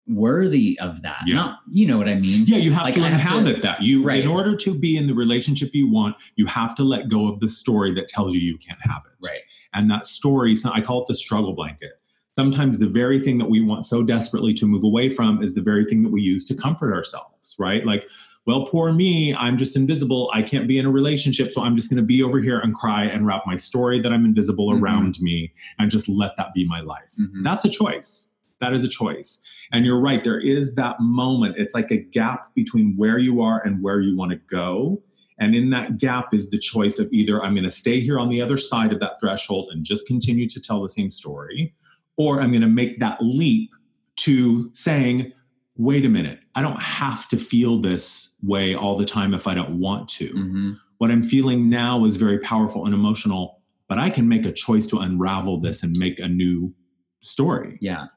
worthy 0.06 0.78
of 0.80 1.02
that. 1.02 1.22
Yeah. 1.26 1.34
Not, 1.34 1.58
you 1.72 1.86
know 1.88 1.98
what 1.98 2.08
I 2.08 2.14
mean? 2.14 2.44
yeah 2.46 2.56
you 2.58 2.72
have 2.72 2.84
Like, 2.84 2.94
to 2.94 3.00
I 3.02 3.08
have 3.08 3.30
to- 3.32 3.38
inhabit 3.38 3.62
that 3.62 3.82
you 3.82 4.02
Right. 4.04 4.22
in 4.22 4.28
order 4.28 4.56
to 4.56 4.78
be 4.78 4.96
in 4.96 5.06
the 5.08 5.14
relationship 5.14 5.70
you 5.74 5.88
want 5.88 6.16
you 6.36 6.46
have 6.46 6.74
to 6.76 6.84
let 6.84 7.08
go 7.08 7.26
of 7.28 7.40
the 7.40 7.48
story 7.48 7.92
that 7.94 8.08
tells 8.08 8.34
you 8.34 8.40
you 8.40 8.58
can't 8.58 8.80
have 8.82 9.02
it 9.06 9.26
Right. 9.26 9.40
and 9.74 9.90
that 9.90 10.06
story 10.06 10.56
so 10.56 10.70
i 10.72 10.80
call 10.80 11.00
it 11.02 11.06
the 11.06 11.14
struggle 11.14 11.52
blanket 11.52 11.99
sometimes 12.32 12.78
the 12.78 12.86
very 12.88 13.20
thing 13.20 13.38
that 13.38 13.50
we 13.50 13.60
want 13.60 13.84
so 13.84 14.02
desperately 14.02 14.54
to 14.54 14.66
move 14.66 14.84
away 14.84 15.08
from 15.08 15.42
is 15.42 15.54
the 15.54 15.62
very 15.62 15.84
thing 15.84 16.02
that 16.02 16.10
we 16.12 16.22
use 16.22 16.44
to 16.46 16.54
comfort 16.54 16.92
ourselves 16.94 17.56
right? 17.58 17.84
Like 17.84 18.06
well 18.46 18.64
poor 18.64 18.90
me 18.92 19.34
i'm 19.34 19.58
just 19.58 19.76
invisible 19.76 20.30
i 20.34 20.40
can't 20.42 20.66
be 20.66 20.78
in 20.78 20.86
a 20.86 20.90
relationship 20.90 21.50
so 21.50 21.62
i'm 21.62 21.76
just 21.76 21.90
going 21.90 21.98
to 22.02 22.06
be 22.06 22.22
over 22.22 22.38
here 22.40 22.58
and 22.58 22.74
cry 22.74 23.04
and 23.04 23.26
wrap 23.26 23.42
my 23.46 23.56
story 23.56 24.00
that 24.00 24.12
i'm 24.14 24.24
invisible 24.24 24.70
Mhm. 24.70 24.80
around 24.80 25.20
me 25.20 25.52
and 25.78 25.90
just 25.90 26.08
let 26.08 26.32
that 26.38 26.54
be 26.54 26.66
my 26.66 26.80
life. 26.80 27.12
Mhm. 27.20 27.42
that's 27.44 27.64
a 27.66 27.68
choice. 27.68 28.34
That 28.60 28.72
is 28.74 28.82
a 28.84 28.88
choice. 28.88 29.42
And 29.72 29.84
you're 29.86 30.00
right 30.00 30.22
there 30.24 30.38
is 30.40 30.74
that 30.74 30.96
moment. 31.00 31.56
It's 31.58 31.74
like 31.74 31.90
a 31.90 31.96
gap 31.98 32.54
between 32.54 32.94
where 32.96 33.18
you 33.18 33.40
are 33.42 33.60
and 33.64 33.82
where 33.82 34.00
you 34.00 34.16
want 34.16 34.32
to 34.32 34.38
go. 34.48 35.02
And 35.38 35.54
in 35.54 35.70
that 35.70 35.96
gap 35.98 36.34
is 36.34 36.50
the 36.50 36.58
choice 36.58 36.98
of 36.98 37.08
either 37.12 37.42
I'm 37.42 37.54
going 37.54 37.64
to 37.64 37.70
stay 37.70 38.00
here 38.00 38.18
on 38.18 38.28
the 38.28 38.42
other 38.42 38.58
side 38.58 38.92
of 38.92 39.00
that 39.00 39.18
threshold 39.20 39.68
and 39.72 39.82
just 39.84 40.06
continue 40.06 40.46
to 40.48 40.60
tell 40.60 40.82
the 40.82 40.90
same 40.90 41.10
story, 41.10 41.72
or 42.20 42.38
I'm 42.38 42.50
going 42.50 42.60
to 42.60 42.68
make 42.68 43.00
that 43.00 43.16
leap 43.22 43.70
to 44.16 44.70
saying, 44.74 45.32
wait 45.78 46.04
a 46.04 46.08
minute, 46.10 46.38
I 46.54 46.60
don't 46.60 46.82
have 46.82 47.26
to 47.30 47.38
feel 47.38 47.80
this 47.80 48.36
way 48.42 48.74
all 48.74 48.98
the 48.98 49.06
time 49.06 49.32
if 49.32 49.46
I 49.46 49.54
don't 49.54 49.78
want 49.78 50.06
to. 50.10 50.28
Mhm. 50.34 50.78
What 50.98 51.10
I'm 51.10 51.22
feeling 51.22 51.70
now 51.70 52.04
is 52.04 52.16
very 52.16 52.38
powerful 52.38 52.84
and 52.84 52.92
emotional, 52.92 53.62
but 53.88 53.98
I 53.98 54.10
can 54.10 54.28
make 54.28 54.44
a 54.44 54.52
choice 54.52 54.86
to 54.88 54.98
unravel 54.98 55.60
this 55.60 55.82
and 55.82 55.96
make 55.96 56.20
a 56.20 56.28
new 56.28 56.74
story. 57.22 57.78
Yeah. 57.80 58.08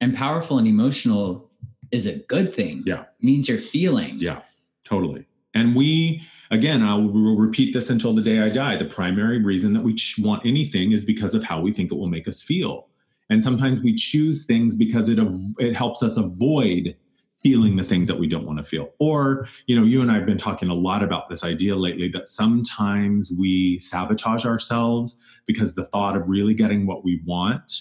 And 0.00 0.14
powerful 0.14 0.56
and 0.56 0.68
emotional 0.68 1.50
is 1.90 2.06
a 2.06 2.18
good 2.18 2.54
thing. 2.54 2.84
Yeah. 2.86 3.00
It 3.00 3.22
means 3.22 3.48
you're 3.48 3.58
feeling. 3.58 4.18
Yeah, 4.18 4.42
totally. 4.86 5.26
And 5.52 5.74
we, 5.74 6.22
again, 6.52 6.80
I 6.80 6.94
will 6.94 7.36
repeat 7.36 7.74
this 7.74 7.90
until 7.90 8.12
the 8.14 8.22
day 8.22 8.38
I 8.40 8.50
die. 8.50 8.76
The 8.76 8.84
primary 8.84 9.42
reason 9.42 9.72
that 9.72 9.82
we 9.82 9.96
want 10.20 10.46
anything 10.46 10.92
is 10.92 11.04
because 11.04 11.34
of 11.34 11.42
how 11.42 11.60
we 11.60 11.72
think 11.72 11.90
it 11.90 11.96
will 11.96 12.08
make 12.08 12.28
us 12.28 12.40
feel. 12.40 12.86
And 13.30 13.42
sometimes 13.42 13.80
we 13.82 13.94
choose 13.94 14.44
things 14.46 14.76
because 14.76 15.08
it 15.08 15.18
it 15.58 15.74
helps 15.76 16.02
us 16.02 16.16
avoid 16.16 16.96
feeling 17.40 17.76
the 17.76 17.82
things 17.82 18.06
that 18.06 18.18
we 18.20 18.28
don't 18.28 18.46
want 18.46 18.58
to 18.58 18.64
feel. 18.64 18.90
Or, 19.00 19.48
you 19.66 19.74
know, 19.74 19.84
you 19.84 20.00
and 20.00 20.12
I 20.12 20.14
have 20.14 20.26
been 20.26 20.38
talking 20.38 20.68
a 20.68 20.74
lot 20.74 21.02
about 21.02 21.28
this 21.28 21.42
idea 21.42 21.74
lately 21.74 22.08
that 22.10 22.28
sometimes 22.28 23.32
we 23.36 23.80
sabotage 23.80 24.46
ourselves 24.46 25.20
because 25.46 25.74
the 25.74 25.84
thought 25.84 26.16
of 26.16 26.28
really 26.28 26.54
getting 26.54 26.86
what 26.86 27.04
we 27.04 27.20
want 27.26 27.72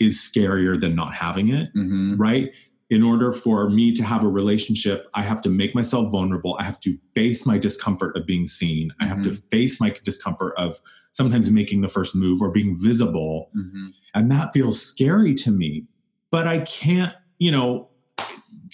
is 0.00 0.16
scarier 0.16 0.80
than 0.80 0.94
not 0.94 1.14
having 1.14 1.48
it 1.50 1.72
Mhm. 1.74 2.18
right? 2.18 2.54
In 2.94 3.02
order 3.02 3.32
for 3.32 3.68
me 3.68 3.92
to 3.92 4.04
have 4.04 4.22
a 4.22 4.28
relationship, 4.28 5.08
I 5.14 5.22
have 5.22 5.42
to 5.42 5.48
make 5.48 5.74
myself 5.74 6.12
vulnerable. 6.12 6.56
I 6.60 6.62
have 6.62 6.80
to 6.82 6.96
face 7.12 7.44
my 7.44 7.58
discomfort 7.58 8.16
of 8.16 8.24
being 8.24 8.46
seen. 8.46 8.92
I 9.00 9.06
have 9.08 9.20
to 9.24 9.32
face 9.32 9.80
my 9.80 9.92
discomfort 10.04 10.54
of 10.56 10.76
sometimes 11.12 11.50
making 11.50 11.80
the 11.80 11.88
first 11.88 12.14
move 12.14 12.40
or 12.40 12.50
being 12.52 12.76
visible. 12.76 13.50
Mhm. 13.56 13.88
And 14.14 14.30
that 14.30 14.52
feels 14.52 14.80
scary 14.80 15.34
to 15.34 15.50
me. 15.50 15.86
But 16.30 16.46
I 16.46 16.60
can't, 16.60 17.12
you 17.38 17.50
know, 17.50 17.88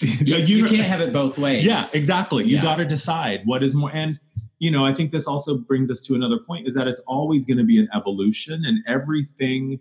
You, 0.01 0.35
you 0.45 0.65
can't 0.67 0.87
have 0.87 1.01
it 1.01 1.11
both 1.11 1.39
ways. 1.39 1.65
yeah, 1.65 1.83
exactly. 1.93 2.43
You 2.43 2.57
Yeah. 2.57 2.61
got 2.61 2.75
to 2.75 2.85
decide 2.85 3.41
what 3.45 3.63
is 3.63 3.73
more. 3.73 3.91
And, 3.91 4.19
you 4.59 4.69
know, 4.69 4.85
I 4.85 4.93
think 4.93 5.11
this 5.11 5.25
also 5.25 5.57
brings 5.57 5.89
us 5.89 6.03
to 6.03 6.13
another 6.13 6.37
point 6.37 6.67
is 6.67 6.75
that 6.75 6.87
it's 6.87 7.01
always 7.07 7.45
going 7.47 7.57
to 7.57 7.63
be 7.63 7.79
an 7.79 7.89
evolution 7.93 8.65
and 8.65 8.83
everything, 8.85 9.79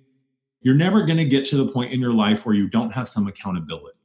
you're 0.62 0.74
never 0.74 1.05
going 1.05 1.18
to 1.18 1.26
get 1.26 1.44
to 1.46 1.57
the 1.57 1.70
point 1.70 1.92
in 1.92 2.00
your 2.00 2.14
life 2.14 2.46
where 2.46 2.55
you 2.55 2.68
don't 2.70 2.92
have 2.94 3.07
some 3.09 3.26
accountability, 3.26 3.98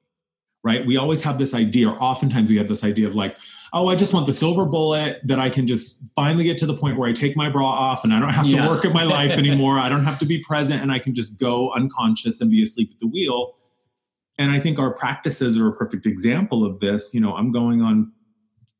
right? 0.66 0.84
We 0.84 0.98
always 0.98 1.22
have 1.22 1.38
this 1.38 1.54
idea, 1.54 1.88
or 1.90 2.04
oftentimes 2.04 2.50
we 2.50 2.58
have 2.58 2.68
this 2.68 2.84
idea 2.84 3.06
of 3.08 3.14
like, 3.16 3.38
oh, 3.72 3.88
I 3.88 3.96
just 3.96 4.16
want 4.16 4.26
the 4.26 4.34
silver 4.34 4.66
bullet 4.66 5.22
that 5.24 5.40
I 5.40 5.48
can 5.50 5.68
just 5.68 6.12
finally 6.16 6.44
get 6.44 6.58
to 6.58 6.66
the 6.66 6.76
point 6.76 6.98
where 6.98 7.08
I 7.08 7.14
take 7.14 7.38
my 7.38 7.52
bra 7.52 7.70
off 7.70 8.04
and 8.04 8.12
I 8.12 8.20
don't 8.20 8.34
have 8.34 8.46
to 8.48 8.52
Yeah. 8.52 8.68
work 8.68 8.84
at 8.84 8.92
my 8.92 9.04
life 9.04 9.32
anymore. 9.38 9.78
I 9.78 9.90
don't 9.90 10.04
have 10.06 10.18
to 10.20 10.26
be 10.26 10.40
present 10.40 10.82
and 10.82 10.92
I 10.92 10.98
can 10.98 11.14
just 11.14 11.40
go 11.40 11.72
unconscious 11.74 12.42
and 12.42 12.50
be 12.50 12.64
asleep 12.64 12.90
at 12.94 13.00
the 13.00 13.06
wheel. 13.08 13.54
And 14.40 14.50
I 14.52 14.60
think 14.60 14.80
our 14.80 14.92
practices 14.92 15.56
are 15.58 15.68
a 15.68 15.74
perfect 15.74 16.08
example 16.08 16.66
of 16.66 16.80
this. 16.80 17.14
You 17.14 17.22
know, 17.22 17.36
I'm 17.36 17.52
going 17.52 17.84
on 17.84 18.12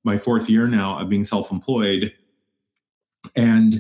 my 0.04 0.18
fourth 0.18 0.50
year 0.50 0.68
now 0.68 1.00
of 1.00 1.08
being 1.08 1.24
self 1.24 1.52
employed. 1.52 2.12
And 3.38 3.76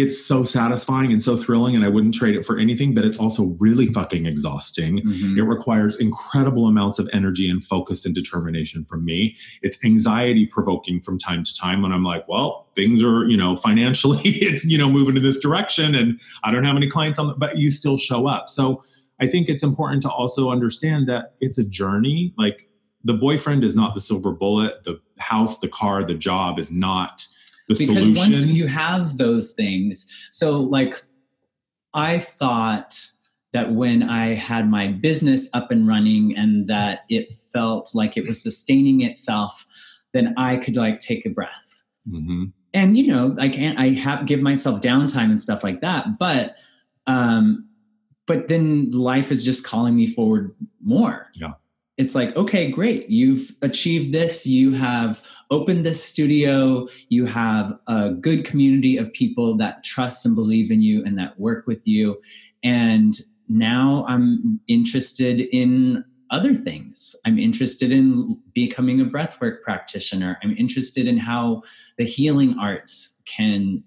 it's 0.00 0.24
so 0.24 0.44
satisfying 0.44 1.10
and 1.12 1.20
so 1.22 1.36
thrilling 1.36 1.74
and 1.74 1.84
i 1.84 1.88
wouldn't 1.88 2.14
trade 2.14 2.34
it 2.36 2.44
for 2.44 2.56
anything 2.58 2.94
but 2.94 3.04
it's 3.04 3.18
also 3.18 3.56
really 3.58 3.86
fucking 3.86 4.26
exhausting. 4.26 4.98
Mhm. 5.02 5.36
it 5.36 5.42
requires 5.42 5.98
incredible 6.00 6.66
amounts 6.68 6.98
of 6.98 7.08
energy 7.12 7.50
and 7.50 7.62
focus 7.64 8.06
and 8.06 8.14
determination 8.14 8.84
from 8.84 9.04
me. 9.04 9.36
It's 9.62 9.82
anxiety 9.84 10.46
provoking 10.46 11.00
from 11.00 11.18
time 11.18 11.42
to 11.44 11.52
time 11.54 11.82
when 11.82 11.92
i'm 11.92 12.04
like 12.04 12.26
well 12.28 12.68
things 12.74 13.02
are 13.02 13.26
you 13.28 13.36
know 13.36 13.56
financially 13.56 14.20
it's 14.24 14.64
you 14.64 14.78
know 14.78 14.88
moving 14.88 15.16
in 15.16 15.22
this 15.22 15.38
direction 15.38 15.94
and 15.94 16.20
i 16.44 16.50
don't 16.52 16.64
have 16.64 16.76
any 16.76 16.88
clients 16.88 17.18
on 17.18 17.26
the, 17.28 17.34
but 17.34 17.58
you 17.58 17.70
still 17.70 17.98
show 17.98 18.26
up. 18.26 18.48
So 18.48 18.82
i 19.20 19.26
think 19.26 19.48
it's 19.48 19.62
important 19.64 20.02
to 20.02 20.10
also 20.10 20.50
understand 20.50 21.08
that 21.08 21.34
it's 21.40 21.58
a 21.58 21.64
journey. 21.80 22.32
Like 22.38 22.68
the 23.04 23.14
boyfriend 23.14 23.62
is 23.64 23.74
not 23.76 23.94
the 23.94 24.00
silver 24.00 24.32
bullet. 24.32 24.84
The 24.84 25.00
house 25.18 25.58
the 25.60 25.68
car 25.68 26.04
the 26.04 26.14
job 26.14 26.58
is 26.58 26.70
not 26.72 27.26
the 27.68 27.74
because 27.74 27.86
solution 27.88 28.14
once 28.16 28.46
you 28.46 28.66
have 28.66 29.16
those 29.18 29.52
things 29.54 30.28
so 30.30 30.52
like 30.52 30.94
i 31.94 32.18
thought 32.18 32.94
that 33.52 33.72
when 33.72 34.02
i 34.02 34.34
had 34.34 34.68
my 34.68 34.86
business 34.86 35.48
up 35.54 35.70
and 35.70 35.86
running 35.88 36.36
and 36.36 36.66
that 36.68 37.00
it 37.08 37.30
felt 37.30 37.90
like 37.94 38.16
it 38.16 38.26
was 38.26 38.42
sustaining 38.42 39.00
itself 39.02 39.66
then 40.14 40.34
i 40.36 40.56
could 40.56 40.76
like 40.76 40.98
take 41.00 41.24
a 41.26 41.30
breath 41.30 41.84
Mhm. 42.08 42.52
and 42.72 42.96
you 42.98 43.06
know 43.06 43.34
i 43.38 43.48
can't 43.48 43.78
i 43.78 43.88
have 43.90 44.26
give 44.26 44.40
myself 44.40 44.80
downtime 44.80 45.26
and 45.26 45.38
stuff 45.40 45.62
like 45.62 45.80
that 45.82 46.18
but 46.18 46.56
um 47.06 47.66
but 48.26 48.48
then 48.48 48.90
life 48.90 49.30
is 49.32 49.44
just 49.44 49.66
calling 49.66 49.94
me 49.96 50.06
forward 50.06 50.54
more 50.82 51.30
Yeah. 51.34 51.52
It's 51.98 52.14
like 52.14 52.34
okay 52.36 52.70
great. 52.70 53.10
You've 53.10 53.50
achieved 53.60 54.14
this. 54.14 54.46
You 54.46 54.72
have 54.74 55.22
opened 55.50 55.84
this 55.84 56.02
studio. 56.02 56.88
You 57.08 57.26
have 57.26 57.78
a 57.88 58.10
good 58.10 58.44
community 58.44 58.96
of 58.96 59.12
people 59.12 59.56
that 59.58 59.82
trust 59.82 60.24
and 60.24 60.34
believe 60.34 60.70
in 60.70 60.80
you 60.80 61.04
and 61.04 61.18
that 61.18 61.38
work 61.38 61.66
with 61.66 61.86
you. 61.86 62.20
And 62.62 63.14
now 63.48 64.04
i'm 64.08 64.60
interested 64.68 65.40
in 65.40 66.04
other 66.30 66.52
things. 66.52 67.16
I'm 67.24 67.38
interested 67.38 67.90
in 67.90 68.38
becoming 68.52 69.00
a 69.00 69.06
breathwork 69.06 69.62
practitioner. 69.62 70.38
I'm 70.42 70.54
interested 70.58 71.08
in 71.08 71.16
how 71.16 71.62
the 71.96 72.04
healing 72.04 72.58
arts 72.58 73.22
can 73.24 73.82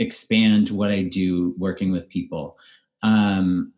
expand 0.00 0.70
what 0.70 0.90
i 0.90 1.02
do 1.02 1.54
working 1.56 1.92
with 1.92 2.08
people. 2.08 2.58
Um, 3.04 3.73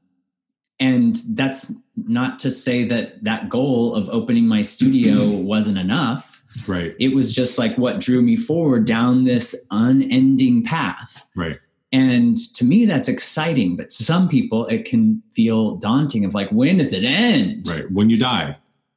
and 0.79 1.17
that's 1.31 1.75
not 1.97 2.39
to 2.41 2.51
say 2.51 2.85
that 2.85 3.25
that 3.25 3.49
goal 3.49 3.95
of 3.95 4.09
opening 4.11 4.47
my 4.47 4.63
studio 4.63 5.29
wasn't 5.31 5.79
enough. 5.79 6.45
Right. 6.67 6.95
It 6.99 7.15
was 7.15 7.35
just 7.35 7.59
like 7.59 7.77
what 7.77 8.01
drew 8.01 8.23
me 8.23 8.37
forward 8.37 8.87
down 8.87 9.25
this 9.25 9.67
unending 9.71 10.65
path. 10.65 11.29
Right. 11.35 11.59
And 11.93 12.37
to 12.55 12.65
me 12.65 12.85
that's 12.85 13.09
exciting 13.09 13.77
but 13.77 13.91
to 13.91 14.05
some 14.05 14.29
people 14.29 14.67
it 14.67 14.85
can 14.85 15.23
feel 15.33 15.77
daunting 15.77 16.25
of 16.25 16.35
like 16.35 16.51
when 16.51 16.79
does 16.79 16.93
it 16.93 17.05
end? 17.05 17.69
Right. 17.69 17.91
When 17.91 18.11
you 18.11 18.19
die. 18.19 18.57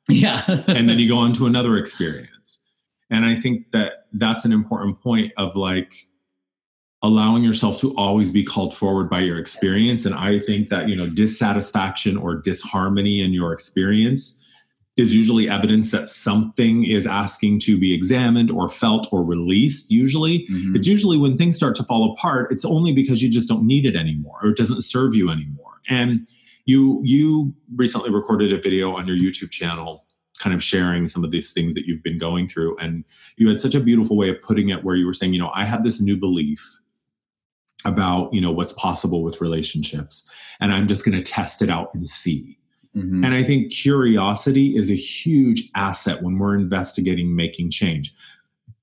Yeah. 0.09 0.41
And 0.67 0.89
then 0.89 0.99
you 0.99 1.07
go 1.07 1.17
on 1.17 1.33
to 1.33 1.45
another 1.45 1.77
experience. 1.77 2.65
And 3.09 3.25
i 3.25 3.35
think 3.35 3.71
that 3.71 3.93
that's 4.13 4.45
an 4.45 4.51
important 4.51 5.01
point 5.01 5.33
of 5.37 5.55
like 5.55 5.93
allowing 7.01 7.43
yourself 7.43 7.79
to 7.79 7.95
always 7.95 8.29
be 8.29 8.43
called 8.43 8.75
forward 8.75 9.09
by 9.09 9.19
your 9.19 9.39
experience. 9.39 10.05
And 10.05 10.13
i 10.15 10.37
think 10.39 10.67
that 10.69 10.89
you 10.89 10.95
know 10.95 11.07
dissatisfaction 11.07 12.17
or 12.17 12.35
disharmony 12.35 13.21
in 13.21 13.31
your 13.33 13.53
experience 13.53 14.45
is 14.97 15.15
usually 15.15 15.47
evidence 15.49 15.91
that 15.91 16.09
something 16.09 16.83
is 16.83 17.07
asking 17.07 17.57
to 17.61 17.79
be 17.79 17.93
examined 17.93 18.51
or 18.51 18.67
felt 18.67 19.07
or 19.13 19.23
released 19.23 19.89
usually. 19.91 20.45
Mhm. 20.47 20.75
it's 20.75 20.87
usually 20.87 21.17
when 21.17 21.37
things 21.37 21.55
start 21.55 21.73
to 21.75 21.83
fall 21.83 22.11
apart 22.11 22.51
it's 22.51 22.65
only 22.65 22.91
because 22.91 23.23
you 23.23 23.29
just 23.29 23.47
don't 23.47 23.65
need 23.65 23.85
it 23.85 23.95
anymore 23.95 24.39
or 24.43 24.49
it 24.49 24.57
doesn't 24.57 24.81
serve 24.81 25.15
you 25.15 25.29
anymore. 25.29 25.79
And 25.87 26.27
you 26.65 27.01
you 27.03 27.53
recently 27.75 28.11
recorded 28.11 28.51
a 28.51 28.57
video 28.61 28.91
on 28.91 29.07
your 29.07 29.15
youtube 29.17 29.49
channel 29.51 30.05
kind 30.37 30.53
of 30.55 30.61
sharing 30.63 31.07
some 31.09 31.23
of 31.23 31.31
these 31.31 31.51
things 31.53 31.75
that 31.75 31.85
you've 31.85 32.01
been 32.03 32.17
going 32.17 32.47
through. 32.47 32.77
And 32.77 33.03
you 33.37 33.49
had 33.49 33.59
such 33.59 33.75
a 33.75 33.79
beautiful 33.81 34.15
way 34.15 34.29
of 34.29 34.41
putting 34.41 34.69
it 34.69 34.83
where 34.85 34.95
you 34.95 35.05
were 35.05 35.13
saying 35.13 35.33
you 35.33 35.39
know 35.39 35.51
i 35.55 35.63
have 35.65 35.83
this 35.83 35.99
new 36.01 36.17
belief 36.17 36.79
about 37.85 38.33
you 38.33 38.41
know 38.41 38.51
what's 38.51 38.73
possible 38.73 39.23
with 39.23 39.39
relationships 39.41 40.29
and 40.59 40.73
i'm 40.73 40.87
just 40.87 41.05
going 41.05 41.17
to 41.17 41.23
test 41.23 41.61
it 41.61 41.69
out 41.69 41.89
and 41.93 42.07
see 42.07 42.55
Mhm. 42.97 43.23
and 43.23 43.35
I 43.35 43.43
think 43.43 43.71
curiosity 43.71 44.75
is 44.75 44.89
a 44.89 44.95
huge 44.95 45.69
asset 45.75 46.23
when 46.23 46.39
we're 46.39 46.55
investigating 46.55 47.35
making 47.35 47.69
change. 47.69 48.11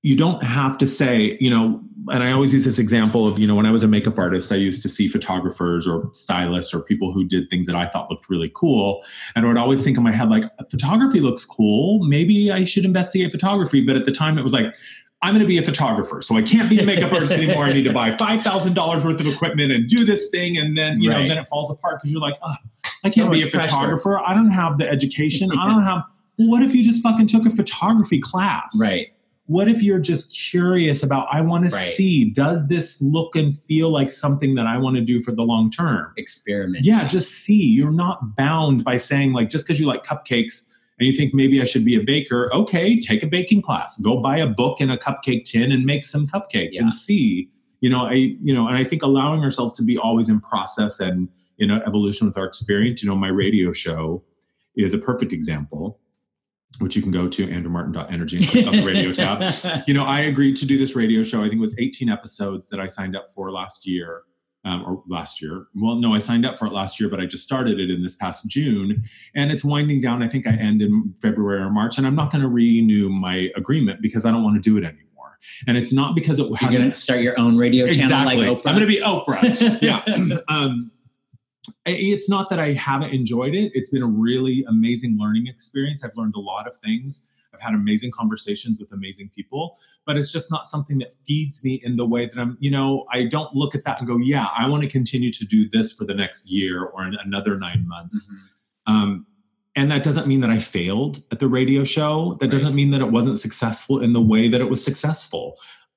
You 0.01 0.15
don't 0.15 0.41
have 0.43 0.77
to 0.77 0.87
say, 0.87 1.37
you 1.41 1.49
know, 1.49 1.81
and 2.07 2.23
I 2.23 2.31
always 2.31 2.53
use 2.53 2.63
this 2.63 2.79
example 2.79 3.27
of, 3.27 3.37
you 3.37 3.45
know, 3.45 3.53
when 3.53 3.65
I 3.65 3.71
was 3.71 3.83
a 3.83 3.87
makeup 3.87 4.17
artist, 4.17 4.49
I 4.53 4.55
used 4.55 4.81
to 4.83 4.89
see 4.89 5.09
photographers 5.09 5.85
or 5.89 6.09
stylists 6.13 6.73
or 6.73 6.79
people 6.83 7.11
who 7.11 7.25
did 7.25 7.49
things 7.49 7.67
that 7.67 7.75
I 7.75 7.85
thought 7.85 8.09
looked 8.09 8.29
really 8.29 8.49
cool. 8.55 9.03
And 9.35 9.43
I 9.43 9.47
would 9.49 9.57
always 9.57 9.83
think 9.83 9.97
in 9.97 10.03
my 10.03 10.13
head, 10.13 10.29
like, 10.29 10.45
photography 10.71 11.19
looks 11.19 11.43
cool. 11.43 12.01
Maybe 12.07 12.49
I 12.49 12.63
should 12.63 12.85
investigate 12.85 13.33
photography. 13.33 13.81
But 13.81 13.97
at 13.97 14.05
the 14.05 14.13
time, 14.13 14.37
it 14.37 14.43
was 14.43 14.53
like, 14.53 14.73
I'm 15.21 15.33
going 15.33 15.41
to 15.41 15.47
be 15.47 15.57
a 15.57 15.63
photographer. 15.63 16.21
So 16.21 16.37
I 16.37 16.43
can't 16.43 16.69
be 16.69 16.79
a 16.79 16.85
makeup 16.85 17.11
artist 17.11 17.33
anymore. 17.33 17.65
I 17.65 17.73
need 17.73 17.83
to 17.83 17.93
buy 17.93 18.11
$5,000 18.11 19.05
worth 19.05 19.19
of 19.19 19.27
equipment 19.27 19.71
and 19.71 19.87
do 19.87 20.05
this 20.05 20.29
thing. 20.29 20.57
And 20.57 20.77
then, 20.77 21.01
you 21.01 21.09
know, 21.09 21.27
then 21.27 21.37
it 21.37 21.47
falls 21.47 21.71
apart 21.71 21.99
because 21.99 22.11
you're 22.11 22.21
like, 22.21 22.35
oh, 22.43 22.53
I 23.03 23.09
can't 23.09 23.31
be 23.31 23.41
a 23.41 23.47
pressure. 23.47 23.67
photographer. 23.67 24.19
I 24.19 24.33
don't 24.33 24.51
have 24.51 24.77
the 24.77 24.87
education. 24.87 25.49
I 25.51 25.67
don't 25.67 25.83
have. 25.83 26.03
Well, 26.37 26.49
what 26.49 26.61
if 26.61 26.75
you 26.75 26.83
just 26.83 27.01
fucking 27.01 27.27
took 27.27 27.47
a 27.47 27.49
photography 27.49 28.19
class? 28.19 28.79
right 28.79 29.07
What 29.47 29.67
if 29.67 29.81
you're 29.81 29.99
just 29.99 30.37
curious 30.37 31.01
about, 31.01 31.27
I 31.31 31.41
want 31.41 31.65
to 31.65 31.71
see, 31.71 32.29
does 32.29 32.67
this 32.67 33.01
look 33.01 33.35
and 33.35 33.57
feel 33.57 33.89
like 33.89 34.11
something 34.11 34.53
that 34.53 34.67
I 34.67 34.77
want 34.77 34.97
to 34.97 35.01
do 35.01 35.21
for 35.23 35.31
the 35.31 35.41
long 35.41 35.71
term? 35.71 36.13
experiment 36.15 36.85
Yeah, 36.85 37.07
just 37.07 37.31
see. 37.31 37.63
You're 37.63 37.91
not 37.91 38.35
bound 38.35 38.83
by 38.83 38.97
saying, 38.97 39.33
like, 39.33 39.49
just 39.49 39.65
because 39.65 39.79
you 39.79 39.87
like 39.87 40.03
cupcakes 40.03 40.76
and 40.99 41.07
you 41.07 41.13
think 41.13 41.33
maybe 41.33 41.61
I 41.61 41.65
should 41.65 41.85
be 41.85 41.95
a 41.95 42.01
baker, 42.03 42.49
okay, 42.53 42.99
take 42.99 43.21
a 43.23 43.27
baking 43.27 43.61
class. 43.61 43.99
Go 44.01 44.17
buy 44.21 44.37
a 44.37 44.47
book 44.47 44.79
and 44.81 44.91
a 44.91 44.97
cupcake 44.97 45.43
tin 45.43 45.71
and 45.71 45.85
make 45.85 46.05
some 46.05 46.25
cupcakes 46.27 46.73
Yeah. 46.73 46.83
and 46.83 46.93
see. 46.93 47.49
You 47.81 47.89
know, 47.91 48.05
I 48.07 48.13
you 48.13 48.53
know, 48.53 48.67
and 48.67 48.75
I 48.77 48.83
think 48.83 49.03
allowing 49.03 49.43
ourselves 49.43 49.75
to 49.77 49.83
be 49.83 49.97
always 49.97 50.29
in 50.29 50.39
process 50.39 50.99
and 50.99 51.29
in 51.59 51.69
a 51.71 51.77
evolution 51.87 52.27
with 52.27 52.37
our 52.37 52.45
experience. 52.45 53.03
You 53.03 53.09
know, 53.09 53.15
my 53.15 53.27
radio 53.29 53.71
show 53.71 54.23
is 54.75 54.93
a 54.93 54.97
perfect 54.99 55.31
example, 55.33 55.99
which 56.79 56.95
you 56.95 57.01
can 57.01 57.11
go 57.11 57.27
to 57.27 57.47
andrewmartin.energy 57.47 58.37
and 58.37 58.47
click 58.47 58.67
on 58.67 58.75
the 58.75 58.85
radio 58.85 59.11
tab 59.11 59.83
you 59.87 59.93
know, 59.93 60.05
I 60.05 60.21
agreed 60.21 60.55
to 60.57 60.65
do 60.65 60.77
this 60.77 60.95
radio 60.95 61.21
show. 61.23 61.39
I 61.39 61.43
think 61.49 61.55
it 61.55 61.59
was 61.61 61.77
18 61.79 62.09
episodes 62.09 62.69
that 62.69 62.79
I 62.79 62.87
signed 62.87 63.15
up 63.15 63.31
for 63.31 63.51
last 63.51 63.87
year, 63.87 64.23
um, 64.67 64.83
or 64.85 65.01
last 65.07 65.41
year. 65.41 65.67
Well, 65.73 65.95
no, 65.95 66.13
I 66.13 66.19
signed 66.19 66.45
up 66.45 66.57
for 66.57 66.65
it 66.65 66.73
last 66.73 66.99
year, 66.99 67.09
but 67.09 67.19
I 67.19 67.25
just 67.25 67.43
started 67.43 67.79
it 67.79 67.89
in 67.89 68.03
this 68.03 68.15
past 68.15 68.47
June, 68.49 69.03
and 69.33 69.51
it's 69.51 69.63
winding 69.63 70.01
down. 70.01 70.21
I 70.21 70.27
think 70.27 70.45
I 70.45 70.51
end 70.51 70.81
in 70.81 71.15
February 71.21 71.61
or 71.61 71.69
March, 71.69 71.97
and 71.97 72.05
I'm 72.05 72.15
not 72.15 72.31
going 72.31 72.41
to 72.41 72.49
renew 72.49 73.09
my 73.09 73.49
agreement 73.55 74.01
because 74.01 74.25
I 74.25 74.31
don't 74.31 74.43
want 74.43 74.61
to 74.61 74.69
do 74.69 74.77
it 74.77 74.83
anymore. 74.83 75.37
And 75.67 75.77
it's 75.77 75.93
not 75.93 76.15
because 76.15 76.39
it 76.39 76.47
you're 76.61 76.71
gonna 76.71 76.93
start 76.93 77.21
your 77.21 77.39
own 77.39 77.57
radio 77.57 77.89
channel 77.91 78.25
like 78.25 78.39
exactly. 78.39 78.55
oprah 78.55 78.69
I'm 78.69 78.75
going 78.75 78.87
to 78.87 78.93
be 78.93 79.01
Oprah. 79.01 79.81
yeah. 79.81 80.37
Um, 80.49 80.91
it's 81.85 82.29
not 82.29 82.49
that 82.49 82.59
I 82.59 82.73
haven't 82.73 83.13
enjoyed 83.13 83.55
it. 83.55 83.71
It's 83.73 83.91
been 83.91 84.03
a 84.03 84.07
really 84.07 84.65
amazing 84.67 85.17
learning 85.17 85.47
experience. 85.47 86.03
I've 86.03 86.15
learned 86.17 86.35
a 86.35 86.39
lot 86.39 86.67
of 86.67 86.75
things. 86.75 87.29
I've 87.57 87.63
had 87.63 87.73
amazing 87.73 88.11
conversations 88.11 88.79
with 88.79 88.91
amazing 88.91 89.29
people, 89.35 89.77
but 90.05 90.17
it's 90.17 90.31
just 90.31 90.51
not 90.51 90.67
something 90.67 90.97
that 90.99 91.13
feeds 91.25 91.63
me 91.63 91.81
in 91.83 91.95
the 91.95 92.05
way 92.05 92.25
that 92.25 92.37
I'm, 92.37 92.57
you 92.59 92.71
know, 92.71 93.05
I 93.11 93.25
don't 93.25 93.53
look 93.55 93.75
at 93.75 93.83
that 93.85 93.99
and 93.99 94.07
go, 94.07 94.17
yeah, 94.17 94.47
I 94.57 94.69
want 94.69 94.83
to 94.83 94.89
continue 94.89 95.31
to 95.31 95.45
do 95.45 95.67
this 95.69 95.93
for 95.93 96.05
the 96.05 96.13
next 96.13 96.49
year 96.49 96.83
or 96.83 97.05
in 97.05 97.15
another 97.23 97.57
nine 97.57 97.87
months. 97.87 98.33
Mhm. 98.87 98.91
Um, 98.93 99.25
and 99.75 99.91
that 99.91 100.03
doesn't 100.03 100.27
mean 100.27 100.41
that 100.41 100.49
I 100.49 100.59
failed 100.59 101.23
at 101.31 101.39
the 101.39 101.47
radio 101.47 101.83
show. 101.83 102.35
That 102.39 102.45
Right. 102.45 102.51
doesn't 102.51 102.75
mean 102.75 102.89
that 102.91 103.01
it 103.01 103.11
wasn't 103.11 103.37
successful 103.39 103.99
in 103.99 104.13
the 104.13 104.21
way 104.21 104.47
that 104.47 104.59
it 104.61 104.69
was 104.69 104.83
successful. 104.83 105.55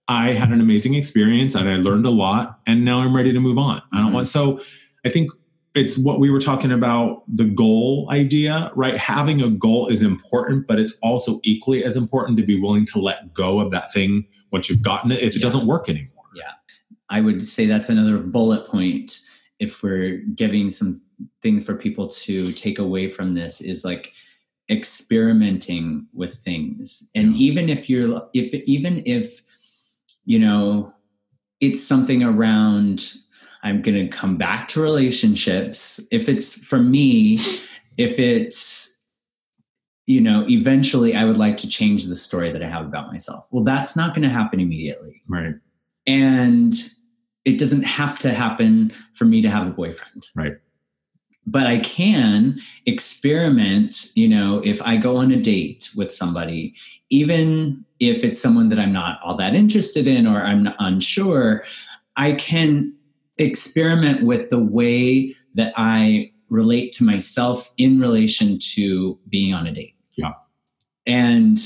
I 0.08 0.32
had 0.32 0.50
an 0.50 0.60
amazing 0.60 0.94
experience 0.94 1.54
and 1.54 1.68
I 1.68 1.76
learned 1.76 2.04
a 2.04 2.10
lot, 2.10 2.60
and 2.66 2.84
now 2.84 2.98
I'm 3.00 3.14
ready 3.14 3.32
to 3.32 3.40
move 3.40 3.58
on. 3.58 3.80
I 3.92 3.98
don't 3.98 4.12
want 4.12 4.26
so. 4.26 4.60
I 5.06 5.08
think 5.08 5.30
it's 5.74 5.98
what 5.98 6.18
we 6.18 6.30
were 6.30 6.40
talking 6.40 6.72
about 6.72 7.22
the 7.28 7.44
goal 7.44 8.08
idea, 8.10 8.72
right? 8.74 8.96
Having 8.96 9.40
a 9.40 9.50
goal 9.50 9.86
is 9.86 10.02
important, 10.02 10.66
but 10.66 10.80
it's 10.80 10.98
also 11.00 11.38
equally 11.44 11.84
as 11.84 11.96
important 11.96 12.36
to 12.38 12.42
be 12.44 12.60
willing 12.60 12.84
to 12.86 12.98
let 12.98 13.32
go 13.32 13.60
of 13.60 13.70
that 13.70 13.92
thing 13.92 14.26
once 14.50 14.68
you've 14.68 14.82
gotten 14.82 15.12
it 15.12 15.20
if 15.20 15.34
it 15.34 15.36
Yeah. 15.36 15.42
doesn't 15.42 15.66
work 15.66 15.88
anymore. 15.88 16.24
Yeah. 16.34 16.52
I 17.08 17.20
would 17.20 17.46
say 17.46 17.66
that's 17.66 17.88
another 17.88 18.18
bullet 18.18 18.66
point 18.66 19.20
if 19.60 19.82
we're 19.82 20.18
giving 20.34 20.70
some 20.70 21.00
things 21.42 21.64
for 21.64 21.74
people 21.76 22.08
to 22.08 22.50
take 22.52 22.78
away 22.78 23.08
from 23.08 23.34
this 23.34 23.60
is 23.60 23.84
like 23.84 24.12
experimenting 24.70 26.06
with 26.12 26.34
things. 26.34 27.10
And 27.14 27.36
Yeah. 27.36 27.42
even 27.42 27.68
if 27.68 27.88
you're 27.88 28.28
if 28.34 28.54
even 28.54 29.02
if 29.06 29.42
you 30.24 30.38
know 30.38 30.92
it's 31.60 31.82
something 31.82 32.22
around 32.24 33.12
I'm 33.62 33.82
going 33.82 33.96
to 33.96 34.08
come 34.08 34.36
back 34.36 34.68
to 34.68 34.80
relationships 34.80 36.06
if 36.10 36.28
it's 36.28 36.64
for 36.64 36.78
me 36.78 37.38
if 37.98 38.18
it's 38.18 39.06
you 40.06 40.20
know 40.20 40.46
eventually 40.48 41.14
I 41.14 41.24
would 41.24 41.36
like 41.36 41.56
to 41.58 41.68
change 41.68 42.06
the 42.06 42.16
story 42.16 42.50
that 42.52 42.62
I 42.62 42.68
have 42.68 42.86
about 42.86 43.08
myself. 43.12 43.46
Well 43.50 43.64
that's 43.64 43.96
not 43.96 44.14
going 44.14 44.26
to 44.28 44.34
happen 44.34 44.60
immediately 44.60 45.20
Right. 45.28 45.54
and 46.06 46.74
it 47.44 47.58
doesn't 47.58 47.84
have 47.84 48.18
to 48.20 48.30
happen 48.32 48.90
for 49.14 49.24
me 49.24 49.40
to 49.42 49.48
have 49.50 49.66
a 49.66 49.70
boyfriend. 49.70 50.28
Right. 50.36 50.56
But 51.46 51.66
I 51.66 51.78
can 51.78 52.58
experiment, 52.86 54.10
you 54.14 54.28
know, 54.28 54.60
if 54.64 54.80
I 54.82 54.96
go 54.98 55.16
on 55.16 55.30
a 55.32 55.40
date 55.40 55.90
with 55.96 56.12
somebody, 56.12 56.74
even 57.08 57.84
if 57.98 58.22
it's 58.24 58.38
someone 58.40 58.68
that 58.68 58.78
I'm 58.78 58.92
not 58.92 59.20
all 59.24 59.36
that 59.36 59.54
interested 59.54 60.06
in 60.06 60.26
or 60.26 60.42
I'm 60.42 60.68
unsure, 60.78 61.64
I 62.16 62.32
can 62.32 62.94
experiment 63.40 64.22
with 64.22 64.50
the 64.50 64.58
way 64.58 65.34
that 65.54 65.72
I 65.76 66.32
relate 66.48 66.92
to 66.92 67.04
myself 67.04 67.72
in 67.78 68.00
relation 68.00 68.58
to 68.74 69.18
being 69.28 69.54
on 69.54 69.66
a 69.66 69.72
date. 69.72 69.96
Yeah. 70.16 70.32
And 71.06 71.58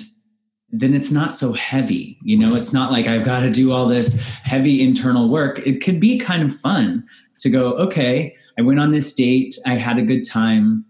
then 0.70 0.94
it's 0.94 1.12
not 1.12 1.32
so 1.32 1.52
heavy. 1.52 2.18
You 2.22 2.38
know, 2.38 2.54
it's 2.54 2.72
not 2.72 2.92
like 2.92 3.06
I've 3.06 3.24
got 3.24 3.40
to 3.40 3.50
do 3.50 3.72
all 3.72 3.86
this 3.86 4.20
heavy 4.42 4.82
internal 4.82 5.28
work. 5.28 5.60
It 5.66 5.82
could 5.82 6.00
be 6.00 6.18
kind 6.18 6.42
of 6.42 6.54
fun 6.54 7.06
to 7.38 7.50
go, 7.50 7.72
okay, 7.74 8.34
I 8.58 8.62
went 8.62 8.80
on 8.80 8.92
this 8.92 9.14
date, 9.14 9.56
I 9.66 9.74
had 9.74 9.98
a 9.98 10.04
good 10.04 10.22
time, 10.26 10.84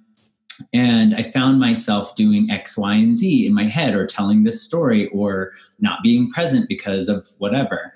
and 0.72 1.14
I 1.14 1.22
found 1.22 1.58
myself 1.58 2.14
doing 2.14 2.50
X, 2.50 2.78
Y, 2.78 2.94
and 2.94 3.16
Z 3.16 3.46
in 3.46 3.54
my 3.54 3.64
head, 3.64 3.94
or 3.94 4.06
telling 4.06 4.44
this 4.44 4.62
story, 4.62 5.08
or 5.08 5.52
not 5.80 6.02
being 6.02 6.30
present 6.30 6.68
because 6.68 7.08
of 7.08 7.26
whatever. 7.38 7.94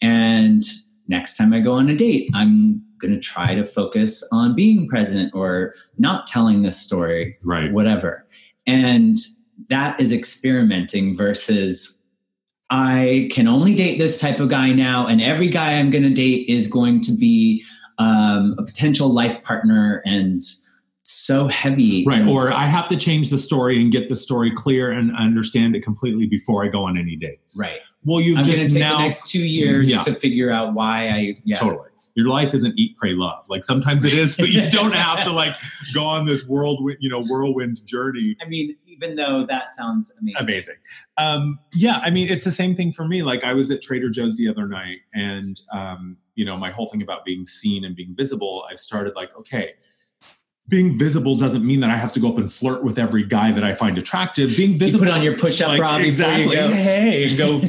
And 0.00 0.62
next 1.08 1.36
time 1.36 1.52
I 1.52 1.60
go 1.60 1.72
on 1.74 1.88
a 1.88 1.96
date, 1.96 2.30
I'm 2.34 2.82
going 3.00 3.12
to 3.14 3.20
try 3.20 3.54
to 3.54 3.64
focus 3.64 4.26
on 4.32 4.54
being 4.54 4.88
present 4.88 5.34
or 5.34 5.74
not 5.98 6.26
telling 6.26 6.62
this 6.62 6.80
story, 6.80 7.36
Right. 7.44 7.72
whatever. 7.72 8.26
And 8.66 9.16
that 9.68 10.00
is 10.00 10.12
experimenting 10.12 11.16
versus 11.16 12.06
I 12.70 13.28
can 13.32 13.46
only 13.46 13.74
date 13.76 13.98
this 13.98 14.20
type 14.20 14.40
of 14.40 14.48
guy 14.48 14.72
now, 14.72 15.06
and 15.06 15.20
every 15.22 15.48
guy 15.48 15.74
I'm 15.74 15.90
going 15.90 16.02
to 16.04 16.10
date 16.12 16.48
is 16.48 16.66
going 16.66 17.00
to 17.02 17.12
be 17.16 17.62
um, 17.98 18.56
a 18.58 18.64
potential 18.64 19.08
life 19.12 19.42
partner 19.44 20.02
and 20.04 20.42
so 21.02 21.46
heavy. 21.46 22.04
Right. 22.04 22.26
Or 22.26 22.52
I 22.52 22.64
have 22.66 22.88
to 22.88 22.96
change 22.96 23.30
the 23.30 23.38
story 23.38 23.80
and 23.80 23.92
get 23.92 24.08
the 24.08 24.16
story 24.16 24.50
clear 24.54 24.90
and 24.90 25.16
understand 25.16 25.76
it 25.76 25.82
completely 25.84 26.26
before 26.26 26.64
I 26.64 26.68
go 26.68 26.82
on 26.84 26.98
any 26.98 27.14
dates. 27.14 27.56
right. 27.60 27.78
Well, 28.06 28.20
you've 28.20 28.38
I'm 28.38 28.44
going 28.44 28.56
just 28.56 28.68
to 28.70 28.74
take 28.76 28.80
now 28.80 28.98
the 28.98 29.02
next 29.02 29.30
two 29.30 29.44
years 29.44 29.90
Yeah. 29.90 30.00
to 30.02 30.14
figure 30.14 30.50
out 30.50 30.72
why 30.74 31.08
I 31.08 31.36
yeah. 31.44 31.56
totally. 31.56 31.90
Your 32.14 32.28
life 32.28 32.54
isn't 32.54 32.78
eat, 32.78 32.96
pray, 32.96 33.12
love. 33.12 33.44
Like 33.50 33.62
sometimes 33.62 34.06
it 34.06 34.14
is, 34.14 34.38
but 34.38 34.48
you 34.48 34.70
don't 34.70 34.94
have 34.94 35.22
to 35.24 35.32
like 35.32 35.54
go 35.92 36.02
on 36.04 36.24
this 36.24 36.46
whirlwind, 36.46 36.96
you 37.00 37.10
know, 37.10 37.22
whirlwind 37.22 37.84
journey. 37.84 38.36
I 38.40 38.48
mean, 38.48 38.74
even 38.86 39.16
though 39.16 39.44
that 39.44 39.68
sounds 39.68 40.14
amazing. 40.18 40.40
Amazing. 40.40 40.74
Um, 41.18 41.58
yeah, 41.74 42.00
I 42.02 42.08
mean, 42.08 42.30
it's 42.30 42.44
the 42.44 42.52
same 42.52 42.74
thing 42.74 42.90
for 42.92 43.06
me. 43.06 43.22
Like 43.22 43.44
I 43.44 43.52
was 43.52 43.70
at 43.70 43.82
Trader 43.82 44.08
Joe's 44.08 44.38
the 44.38 44.48
other 44.48 44.66
night, 44.66 45.00
and 45.12 45.60
um, 45.74 46.16
you 46.36 46.46
know, 46.46 46.56
my 46.56 46.70
whole 46.70 46.86
thing 46.86 47.02
about 47.02 47.24
being 47.26 47.44
seen 47.44 47.84
and 47.84 47.94
being 47.94 48.14
visible, 48.14 48.64
I've 48.70 48.80
started 48.80 49.14
like, 49.14 49.36
okay, 49.38 49.74
being 50.68 50.98
visible 50.98 51.36
doesn't 51.36 51.64
mean 51.64 51.80
that 51.80 51.90
I 51.90 51.96
have 51.96 52.12
to 52.14 52.20
go 52.20 52.28
up 52.28 52.38
and 52.38 52.50
flirt 52.50 52.82
with 52.82 52.98
every 52.98 53.24
guy 53.24 53.52
that 53.52 53.62
I 53.62 53.72
find 53.72 53.96
attractive. 53.98 54.56
Being 54.56 54.72
You 54.72 54.78
visible, 54.78 55.04
put 55.04 55.14
on 55.14 55.22
your 55.22 55.36
push-up 55.36 55.68
like, 55.68 55.78
bra 55.78 55.98
you 55.98 56.06
exactly. 56.06 56.56
go. 56.56 56.68
Hey, 56.68 57.28
and 57.28 57.38
go 57.38 57.60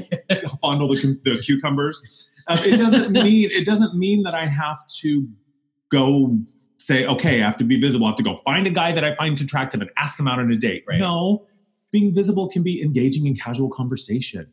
fondle 0.61 0.87
the, 0.87 1.19
the 1.23 1.37
cucumbers. 1.39 2.31
Um, 2.47 2.57
it 2.59 2.77
doesn't 2.77 3.11
mean 3.11 3.49
it 3.51 3.65
doesn't 3.65 3.95
mean 3.95 4.23
that 4.23 4.33
I 4.33 4.47
have 4.47 4.79
to 5.01 5.27
go 5.89 6.39
say, 6.77 7.05
okay, 7.05 7.41
I 7.41 7.45
have 7.45 7.57
to 7.57 7.63
be 7.63 7.79
visible. 7.79 8.05
I 8.05 8.09
have 8.09 8.17
to 8.17 8.23
go 8.23 8.37
find 8.37 8.65
a 8.65 8.71
guy 8.71 8.91
that 8.91 9.03
I 9.03 9.15
find 9.15 9.39
attractive 9.39 9.81
and 9.81 9.89
ask 9.97 10.19
him 10.19 10.27
out 10.27 10.39
on 10.39 10.51
a 10.51 10.55
date. 10.55 10.83
Right. 10.87 10.99
No, 10.99 11.45
being 11.91 12.13
visible 12.13 12.49
can 12.49 12.63
be 12.63 12.81
engaging 12.81 13.27
in 13.27 13.35
casual 13.35 13.69
conversation. 13.69 14.51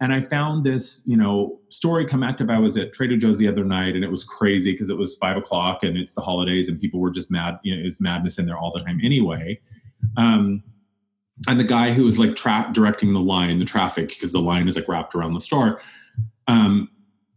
And 0.00 0.12
I 0.12 0.20
found 0.20 0.64
this, 0.64 1.04
you 1.06 1.16
know, 1.16 1.60
story 1.68 2.04
come 2.04 2.22
active. 2.22 2.50
I 2.50 2.58
was 2.58 2.76
at 2.76 2.92
Trader 2.92 3.16
Joe's 3.16 3.38
the 3.38 3.48
other 3.48 3.64
night, 3.64 3.94
and 3.94 4.04
it 4.04 4.10
was 4.10 4.24
crazy 4.24 4.72
because 4.72 4.90
it 4.90 4.98
was 4.98 5.16
five 5.16 5.36
o'clock 5.36 5.82
and 5.82 5.96
it's 5.96 6.14
the 6.14 6.20
holidays, 6.20 6.68
and 6.68 6.80
people 6.80 7.00
were 7.00 7.10
just 7.10 7.30
mad. 7.30 7.58
You 7.62 7.76
know, 7.76 7.86
it's 7.86 8.00
madness 8.00 8.38
in 8.38 8.46
there 8.46 8.58
all 8.58 8.72
the 8.72 8.80
time 8.80 9.00
anyway. 9.02 9.60
Um, 10.16 10.62
and 11.48 11.58
the 11.58 11.64
guy 11.64 11.92
who 11.92 12.04
was 12.04 12.18
like 12.18 12.34
tra- 12.34 12.70
directing 12.72 13.12
the 13.12 13.20
line, 13.20 13.58
the 13.58 13.64
traffic, 13.64 14.08
because 14.08 14.32
the 14.32 14.40
line 14.40 14.68
is 14.68 14.76
like 14.76 14.88
wrapped 14.88 15.14
around 15.14 15.34
the 15.34 15.40
store. 15.40 15.80
Um, 16.46 16.90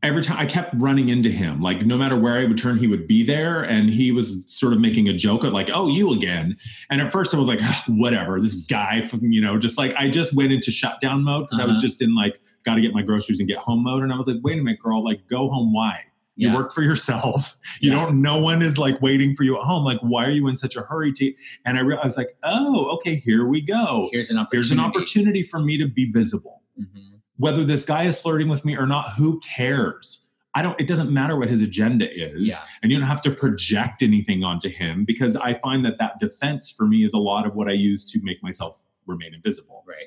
every 0.03 0.21
time 0.23 0.37
I 0.39 0.45
kept 0.45 0.73
running 0.75 1.09
into 1.09 1.29
him, 1.29 1.59
like 1.61 1.85
no 1.85 1.97
matter 1.97 2.17
where 2.17 2.35
I 2.37 2.45
would 2.45 2.57
turn, 2.57 2.77
he 2.77 2.87
would 2.87 3.07
be 3.07 3.23
there, 3.23 3.63
and 3.63 3.89
he 3.89 4.11
was 4.11 4.43
sort 4.51 4.73
of 4.73 4.79
making 4.79 5.07
a 5.09 5.13
joke 5.13 5.43
of 5.43 5.53
like, 5.53 5.69
"Oh, 5.73 5.87
you 5.87 6.13
again." 6.13 6.55
And 6.89 7.01
at 7.01 7.11
first, 7.11 7.33
I 7.33 7.37
was 7.37 7.47
like, 7.47 7.59
"Ah, 7.61 7.83
"Whatever, 7.87 8.39
this 8.39 8.65
guy," 8.67 9.01
from 9.01 9.31
you 9.31 9.41
know, 9.41 9.57
just 9.57 9.77
like 9.77 9.93
I 9.95 10.09
just 10.09 10.35
went 10.35 10.51
into 10.51 10.71
shutdown 10.71 11.23
mode 11.23 11.45
because 11.47 11.59
I 11.59 11.65
was 11.65 11.77
Uh-huh. 11.77 11.81
just 11.81 12.01
in 12.01 12.13
like, 12.15 12.39
got 12.63 12.75
to 12.75 12.81
get 12.81 12.93
my 12.93 13.01
groceries 13.01 13.39
and 13.39 13.47
get 13.49 13.57
home 13.57 13.83
mode, 13.83 14.03
and 14.03 14.13
I 14.13 14.17
was 14.17 14.27
like, 14.27 14.37
"Wait 14.43 14.59
a 14.59 14.63
minute, 14.63 14.79
girl, 14.79 15.03
like 15.03 15.27
go 15.27 15.49
home. 15.49 15.73
Why?" 15.73 16.01
You 16.39 16.49
Yeah. 16.49 16.55
work 16.55 16.71
for 16.71 16.83
yourself. 16.83 17.55
You 17.81 17.91
Yeah. 17.91 18.05
don't. 18.05 18.21
No 18.21 18.39
one 18.39 18.61
is 18.63 18.77
like 18.79 19.01
waiting 19.01 19.33
for 19.35 19.43
you 19.43 19.55
at 19.57 19.63
home. 19.63 19.83
Like, 19.83 19.99
why 20.01 20.25
are 20.25 20.31
you 20.31 20.47
in 20.47 20.57
such 20.57 20.75
a 20.75 20.81
hurry 20.81 21.11
to? 21.13 21.33
And 21.65 21.77
I, 21.77 21.81
re- 21.81 21.97
I 22.01 22.05
was 22.05 22.17
like, 22.17 22.29
oh, 22.43 22.89
okay, 22.95 23.15
here 23.15 23.47
we 23.47 23.61
go. 23.61 24.09
Here's 24.11 24.29
an 24.31 24.37
opportunity. 24.37 24.57
Here's 24.57 24.71
an 24.71 24.79
opportunity 24.79 25.43
for 25.43 25.59
me 25.59 25.77
to 25.77 25.87
be 25.87 26.05
visible. 26.11 26.61
Mhm. 26.79 27.16
Whether 27.37 27.63
this 27.63 27.85
guy 27.85 28.03
is 28.05 28.21
flirting 28.21 28.49
with 28.49 28.65
me 28.65 28.75
or 28.75 28.87
not, 28.87 29.09
who 29.17 29.39
cares? 29.41 30.29
I 30.55 30.63
don't. 30.63 30.79
It 30.81 30.87
doesn't 30.87 31.11
matter 31.11 31.35
what 31.37 31.49
his 31.49 31.61
agenda 31.61 32.09
is, 32.11 32.49
Yeah. 32.49 32.55
and 32.81 32.91
you 32.91 32.97
don't 32.97 33.07
have 33.07 33.21
to 33.23 33.31
project 33.31 34.01
anything 34.01 34.43
onto 34.43 34.69
him 34.69 35.05
because 35.05 35.35
I 35.37 35.53
find 35.55 35.85
that 35.85 35.99
that 35.99 36.19
defense 36.19 36.71
for 36.75 36.87
me 36.87 37.03
is 37.03 37.13
a 37.13 37.19
lot 37.19 37.45
of 37.45 37.55
what 37.55 37.67
I 37.67 37.73
use 37.73 38.11
to 38.11 38.19
make 38.23 38.41
myself 38.41 38.83
remain 39.05 39.35
invisible. 39.35 39.83
Right. 39.87 40.03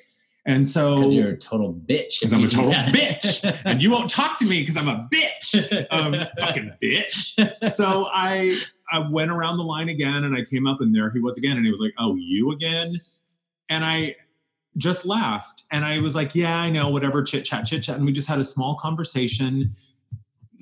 And 0.46 0.66
so, 0.66 0.96
Because 0.96 1.14
you're 1.14 1.28
a 1.32 1.36
total 1.36 1.72
bitch. 1.74 2.18
because 2.20 2.32
I'm 2.32 2.42
a 2.42 2.48
total 2.48 2.72
bitch, 2.72 3.62
and 3.64 3.80
you 3.82 3.90
won't 3.92 4.10
talk 4.10 4.38
to 4.38 4.46
me 4.46 4.60
because 4.62 4.76
I'm 4.76 4.88
a 4.88 5.06
bitch 5.12 5.86
um, 5.92 6.14
fucking 6.40 6.72
bitch. 6.82 7.36
So 7.74 8.06
I 8.12 8.58
I 8.90 9.08
went 9.08 9.30
around 9.30 9.58
the 9.58 9.62
line 9.64 9.88
again 9.88 10.24
and 10.24 10.34
I 10.34 10.42
came 10.44 10.66
up 10.66 10.80
and 10.80 10.92
there 10.92 11.10
he 11.12 11.20
was 11.20 11.38
again 11.38 11.56
and 11.58 11.64
he 11.64 11.70
was 11.70 11.80
like, 11.80 11.92
"Oh, 11.98 12.16
you 12.16 12.50
again?" 12.50 12.96
And 13.68 13.84
I 13.84 14.16
just 14.76 15.04
laughed 15.04 15.64
and 15.70 15.84
I 15.84 15.98
was 16.00 16.14
like, 16.14 16.34
"Yeah, 16.34 16.56
I 16.56 16.70
know, 16.70 16.88
whatever, 16.90 17.22
chit 17.22 17.44
chat, 17.44 17.66
chit 17.66 17.82
chat." 17.82 17.96
And 17.96 18.04
we 18.06 18.12
just 18.12 18.28
had 18.28 18.38
a 18.38 18.44
small 18.44 18.76
conversation. 18.76 19.72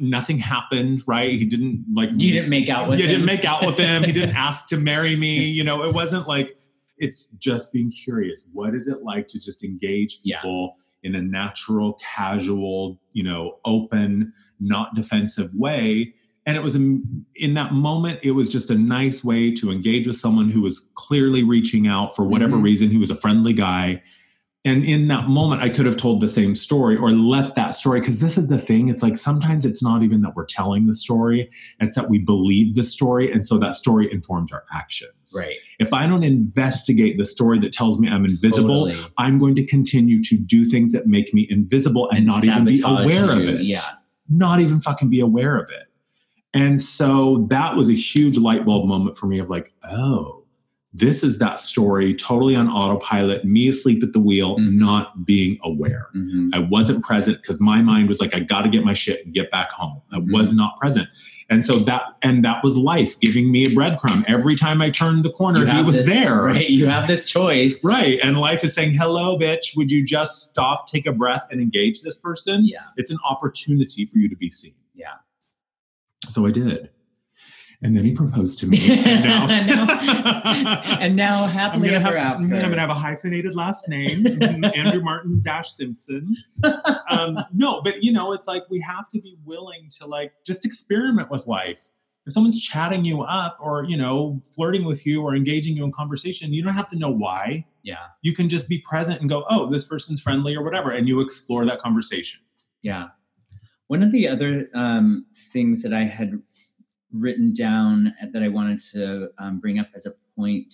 Nothing 0.01 0.39
happened, 0.39 1.03
right? 1.07 1.33
He 1.33 1.45
didn't 1.45 1.85
like 1.93 2.11
You 2.13 2.33
didn't 2.33 2.51
make 2.51 2.69
out 2.69 2.89
with 2.89 3.01
yeah, 3.01 3.07
him. 3.07 3.11
didn't 3.13 3.27
make 3.27 3.45
out 3.45 3.67
with 3.67 3.77
him. 3.79 4.05
He 4.05 4.13
didn't 4.13 4.37
ask 4.49 4.69
to 4.69 4.77
marry 4.77 5.17
me. 5.17 5.45
You 5.45 5.65
know, 5.65 5.83
it 5.85 5.93
wasn't 5.95 6.29
like 6.29 6.57
it's 6.99 7.31
just 7.33 7.73
being 7.73 7.91
curious. 7.91 8.49
What 8.53 8.75
is 8.75 8.87
it 8.89 9.03
like 9.03 9.27
to 9.29 9.41
just 9.41 9.65
engage 9.65 10.19
Yeah. 10.25 10.37
people 10.39 10.77
in 11.03 11.15
a 11.15 11.23
natural, 11.23 11.99
casual, 12.15 13.01
you 13.13 13.23
know, 13.25 13.59
open, 13.65 14.33
not 14.61 14.95
defensive 14.95 15.55
way? 15.55 16.15
And 16.49 16.57
it 16.57 16.63
was 16.63 16.75
a, 16.75 16.79
in 17.37 17.53
that 17.55 17.73
moment, 17.73 18.21
it 18.23 18.31
was 18.31 18.51
just 18.51 18.71
a 18.71 18.75
nice 18.75 19.23
way 19.23 19.53
to 19.57 19.71
engage 19.71 20.07
with 20.07 20.17
someone 20.17 20.49
who 20.51 20.63
was 20.63 20.91
clearly 20.95 21.43
reaching 21.43 21.87
out 21.87 22.17
for 22.17 22.25
whatever 22.25 22.57
Mhm. 22.57 22.63
reason. 22.63 22.89
He 22.91 22.97
was 22.97 23.11
a 23.11 23.15
friendly 23.15 23.53
guy. 23.53 24.03
And 24.65 24.83
in 24.83 25.09
that 25.09 25.29
moment, 25.29 25.61
I 25.61 25.69
could 25.69 25.85
have 25.85 25.99
told 25.99 26.23
the 26.23 26.29
same 26.29 26.55
story 26.55 26.97
or 26.97 27.11
let 27.13 27.55
that 27.57 27.75
story, 27.75 28.01
because 28.01 28.21
this 28.21 28.39
is 28.39 28.49
the 28.49 28.59
thing. 28.59 28.89
It's 28.89 29.03
like 29.03 29.17
sometimes 29.17 29.67
it's 29.67 29.83
not 29.83 30.03
even 30.03 30.23
that 30.23 30.35
we're 30.37 30.47
telling 30.47 30.87
the 30.87 30.95
story, 30.95 31.51
it's 31.81 31.95
that 31.97 32.09
we 32.09 32.19
believe 32.19 32.75
the 32.75 32.83
story. 32.83 33.31
And 33.31 33.45
so 33.45 33.59
that 33.59 33.75
story 33.75 34.11
informs 34.11 34.51
our 34.51 34.65
actions. 34.73 35.35
Right. 35.37 35.57
If 35.79 35.93
I 35.93 36.07
don't 36.07 36.25
investigate 36.25 37.19
the 37.19 37.27
story 37.27 37.59
that 37.59 37.73
tells 37.75 38.01
me 38.01 38.09
I'm 38.09 38.25
invisible, 38.25 38.87
Totally. 38.87 39.07
I'm 39.19 39.39
going 39.39 39.55
to 39.57 39.65
continue 39.67 40.23
to 40.23 40.37
do 40.39 40.65
things 40.65 40.93
that 40.93 41.07
make 41.07 41.35
me 41.35 41.47
invisible 41.51 42.09
and, 42.09 42.21
And 42.21 42.27
not 42.27 42.45
even 42.45 42.65
be 42.65 42.81
aware 42.83 43.33
of 43.33 43.41
it. 43.49 43.63
yeah. 43.65 43.81
Not 44.31 44.61
even 44.61 44.81
fucking 44.81 45.11
be 45.11 45.21
aware 45.21 45.57
of 45.57 45.71
it. 45.71 45.88
And 46.59 46.81
so 46.81 47.47
that 47.51 47.77
was 47.77 47.89
a 47.89 47.95
huge 47.95 48.37
light 48.39 48.65
bulb 48.67 48.87
moment 48.89 49.17
for 49.17 49.27
me 49.27 49.39
of 49.39 49.49
like, 49.51 49.73
oh, 49.91 50.35
this 50.95 51.23
is 51.23 51.39
that 51.39 51.59
story 51.59 52.15
totally 52.15 52.57
on 52.57 52.69
autopilot, 52.69 53.45
me 53.45 53.69
asleep 53.69 54.03
at 54.03 54.13
the 54.15 54.19
wheel, 54.21 54.57
Mhm. 54.59 54.73
not 54.73 55.25
being 55.25 55.59
aware. 55.63 56.07
Mhm. 56.17 56.49
I 56.55 56.61
wasn't 56.61 57.05
present 57.05 57.37
because 57.43 57.61
my 57.61 57.83
mind 57.83 58.09
was 58.09 58.21
like, 58.21 58.35
I 58.35 58.41
got 58.41 58.63
to 58.63 58.69
get 58.71 58.85
my 58.85 58.95
shit 58.95 59.25
and 59.25 59.33
get 59.35 59.51
back 59.51 59.71
home. 59.71 60.01
I 60.13 60.17
Mhm. 60.19 60.33
was 60.33 60.55
not 60.55 60.77
present. 60.79 61.09
And 61.51 61.65
so 61.65 61.79
that, 61.81 62.03
and 62.23 62.45
that 62.45 62.65
was 62.65 62.77
life 62.77 63.21
giving 63.21 63.53
me 63.53 63.65
a 63.65 63.69
breadcrumb. 63.69 64.25
Every 64.29 64.57
time 64.57 64.83
I 64.83 64.91
turned 64.91 65.25
the 65.25 65.31
corner, 65.31 65.65
he 65.67 65.83
was 65.83 65.97
this- 65.97 66.07
there. 66.07 66.43
Right. 66.43 66.69
You 66.69 66.87
have 66.87 67.07
this 67.07 67.31
choice. 67.31 67.85
Right. 67.85 68.19
And 68.23 68.39
life 68.39 68.65
is 68.65 68.75
saying, 68.75 68.93
hello, 68.93 69.39
bitch. 69.39 69.77
Would 69.77 69.91
you 69.91 70.05
just 70.05 70.49
stop, 70.51 70.89
take 70.89 71.07
a 71.07 71.13
breath, 71.13 71.47
and 71.51 71.61
engage 71.61 72.03
this 72.03 72.19
person? 72.19 72.67
Yeah. 72.67 72.79
It's 72.97 73.11
an 73.11 73.19
opportunity 73.29 74.05
for 74.05 74.19
you 74.19 74.29
to 74.29 74.37
be 74.37 74.51
seen. 74.51 74.73
Yeah. 76.29 76.33
So 76.33 76.47
I 76.47 76.51
did. 76.51 76.91
And 77.81 77.97
then 77.97 78.05
he 78.05 78.13
proposed 78.13 78.59
to 78.59 78.67
me. 78.67 78.77
And 78.91 79.25
now, 79.69 80.83
And 81.01 81.15
now 81.15 81.45
I'm 81.45 81.51
happily 81.51 81.89
gonna, 81.91 82.01
have, 82.01 82.13
ever 82.13 82.19
I'm 82.19 82.49
gonna 82.49 82.81
have 82.81 82.91
a 82.91 82.95
hyphenated 82.95 83.55
last 83.55 83.89
name, 83.89 84.27
Andrew 84.75 85.01
Martin 85.01 85.41
Dash 85.45 85.71
Simpson. 85.71 86.35
Um, 87.09 87.39
no, 87.55 87.81
but 87.83 88.03
you 88.03 88.13
know, 88.13 88.33
it's 88.33 88.49
like 88.49 88.65
we 88.69 88.81
have 88.81 89.09
to 89.13 89.21
be 89.21 89.37
willing 89.45 89.89
to 90.01 90.07
like 90.09 90.33
just 90.45 90.65
experiment 90.65 91.31
with 91.31 91.47
life. 91.47 91.89
If 92.27 92.33
someone's 92.33 92.61
chatting 92.61 93.05
you 93.05 93.23
up 93.23 93.57
or 93.61 93.85
you 93.85 93.97
know 93.97 94.43
flirting 94.57 94.85
with 94.85 95.07
you 95.07 95.23
or 95.23 95.37
engaging 95.37 95.77
you 95.77 95.85
in 95.85 95.93
conversation, 95.93 96.53
you 96.53 96.65
don't 96.65 96.75
have 96.75 96.89
to 96.91 96.97
know 96.97 97.11
why. 97.11 97.65
yeah. 97.85 98.07
You 98.23 98.35
can 98.35 98.49
just 98.49 98.69
be 98.69 98.79
present 98.79 99.21
and 99.21 99.29
go, 99.31 99.45
"Oh, 99.49 99.71
this 99.71 99.85
person's 99.85 100.21
friendly" 100.21 100.57
or 100.57 100.65
whatever, 100.65 100.91
and 100.91 101.07
you 101.07 101.21
explore 101.21 101.65
that 101.67 101.79
conversation. 101.79 102.41
Yeah. 102.83 103.09
One 103.89 104.03
of 104.03 104.13
the 104.13 104.29
other 104.29 104.69
um, 104.75 105.27
things 105.35 105.83
that 105.83 105.93
I 105.93 106.05
had 106.05 106.41
written 107.13 107.53
down 107.53 108.15
that 108.33 108.43
I 108.43 108.49
wanted 108.49 108.81
to 108.93 109.31
um, 109.39 109.59
bring 109.61 109.79
up 109.79 109.89
as 109.95 110.07
a 110.07 110.13
point 110.37 110.73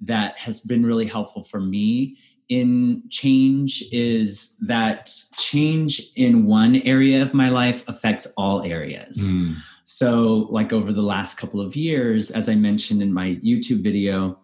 that 0.00 0.38
has 0.38 0.60
been 0.60 0.84
really 0.84 1.06
helpful 1.06 1.42
for 1.42 1.60
me 1.60 2.16
in 2.48 3.02
change 3.08 3.84
is 3.92 4.58
that 4.58 5.08
change 5.38 6.02
in 6.16 6.46
one 6.46 6.76
area 6.82 7.22
of 7.22 7.32
my 7.32 7.48
life 7.48 7.88
affects 7.88 8.32
all 8.36 8.62
areas. 8.62 9.30
Mm. 9.32 9.54
So, 9.84 10.48
like 10.50 10.72
over 10.72 10.92
the 10.92 11.02
last 11.02 11.38
couple 11.38 11.60
of 11.60 11.76
years, 11.76 12.30
as 12.30 12.48
I 12.48 12.56
mentioned 12.56 13.02
in 13.02 13.12
my 13.12 13.36
YouTube 13.44 13.82
video, 13.82 14.38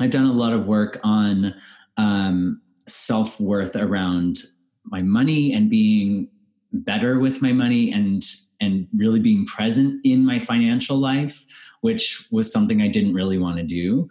I've 0.00 0.10
done 0.10 0.26
a 0.26 0.32
lot 0.32 0.52
of 0.52 0.66
work 0.66 1.00
on 1.02 1.54
um, 1.96 2.60
self 2.86 3.40
worth 3.40 3.76
around 3.76 4.38
my 4.84 5.02
money 5.02 5.52
and 5.52 5.70
being 5.70 6.28
better 6.72 7.18
with 7.18 7.42
my 7.42 7.52
money 7.52 7.92
and 7.92 8.22
and 8.60 8.86
really 8.96 9.20
being 9.20 9.44
present 9.44 10.00
in 10.04 10.24
my 10.24 10.38
financial 10.38 10.96
life, 10.96 11.44
which 11.80 12.28
was 12.30 12.52
something 12.52 12.80
I 12.80 12.88
didn't 12.88 13.14
really 13.14 13.38
want 13.38 13.56
to 13.56 13.64
do. 13.64 14.08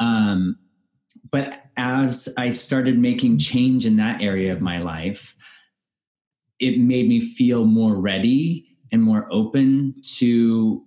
Um, 0.00 0.56
but 1.30 1.62
as 1.76 2.32
I 2.36 2.50
started 2.50 2.98
making 2.98 3.38
change 3.38 3.86
in 3.86 3.96
that 3.96 4.20
area 4.20 4.52
of 4.52 4.60
my 4.60 4.78
life, 4.78 5.36
it 6.58 6.78
made 6.78 7.08
me 7.08 7.20
feel 7.20 7.66
more 7.66 7.94
ready 7.94 8.66
and 8.90 9.02
more 9.02 9.26
open 9.30 9.94
to 10.16 10.84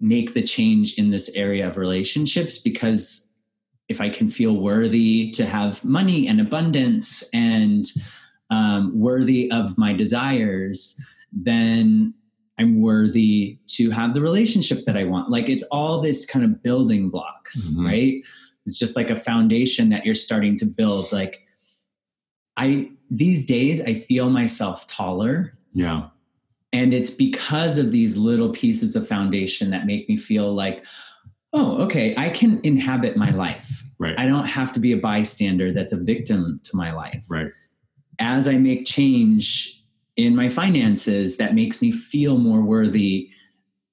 make 0.00 0.32
the 0.32 0.42
change 0.42 0.98
in 0.98 1.10
this 1.10 1.34
area 1.36 1.68
of 1.68 1.76
relationships 1.76 2.58
because 2.58 3.34
if 3.88 4.00
I 4.00 4.08
can 4.08 4.30
feel 4.30 4.56
worthy 4.56 5.30
to 5.32 5.44
have 5.44 5.84
money 5.84 6.26
and 6.26 6.40
abundance 6.40 7.28
and 7.34 7.84
um, 8.50 8.98
worthy 8.98 9.50
of 9.50 9.78
my 9.78 9.92
desires, 9.92 11.00
then 11.32 12.14
I'm 12.58 12.82
worthy 12.82 13.58
to 13.68 13.90
have 13.90 14.12
the 14.12 14.20
relationship 14.20 14.84
that 14.84 14.96
I 14.96 15.04
want. 15.04 15.30
Like 15.30 15.48
it's 15.48 15.64
all 15.70 16.00
this 16.00 16.26
kind 16.26 16.44
of 16.44 16.62
building 16.62 17.08
blocks, 17.08 17.72
mm-hmm. 17.72 17.86
right? 17.86 18.14
It's 18.66 18.78
just 18.78 18.96
like 18.96 19.10
a 19.10 19.16
foundation 19.16 19.88
that 19.90 20.04
you're 20.04 20.14
starting 20.14 20.56
to 20.58 20.66
build. 20.66 21.10
Like 21.12 21.46
I 22.56 22.90
these 23.10 23.46
days 23.46 23.82
I 23.82 23.94
feel 23.94 24.30
myself 24.30 24.86
taller. 24.86 25.54
Yeah. 25.72 26.08
And 26.72 26.92
it's 26.92 27.10
because 27.10 27.78
of 27.78 27.90
these 27.90 28.16
little 28.16 28.50
pieces 28.50 28.94
of 28.94 29.08
foundation 29.08 29.70
that 29.70 29.86
make 29.86 30.08
me 30.08 30.16
feel 30.16 30.52
like, 30.52 30.84
oh, 31.52 31.82
okay, 31.82 32.14
I 32.16 32.30
can 32.30 32.60
inhabit 32.62 33.16
my 33.16 33.30
life. 33.30 33.82
Right. 33.98 34.14
I 34.18 34.26
don't 34.26 34.46
have 34.46 34.72
to 34.74 34.80
be 34.80 34.92
a 34.92 34.96
bystander 34.96 35.72
that's 35.72 35.92
a 35.92 36.02
victim 36.02 36.60
to 36.64 36.76
my 36.76 36.92
life. 36.92 37.24
Right. 37.28 37.50
As 38.20 38.46
I 38.46 38.58
make 38.58 38.86
change 38.86 39.80
in 40.16 40.36
my 40.36 40.48
finances 40.48 41.38
that 41.38 41.54
makes 41.54 41.80
me 41.80 41.90
feel 41.90 42.38
more 42.38 42.60
worthy 42.60 43.30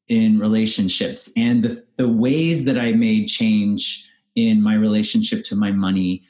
in 0.08 0.40
relationships. 0.40 1.32
And 1.38 1.64
the, 1.64 1.84
the 1.98 2.08
ways 2.08 2.66
that 2.66 2.78
i 2.78 2.92
made 2.92 3.28
change 3.28 4.10
in 4.36 4.62
my 4.62 4.76
relationship 4.76 5.44
to 5.46 5.56
my 5.56 5.72
money 5.72 6.24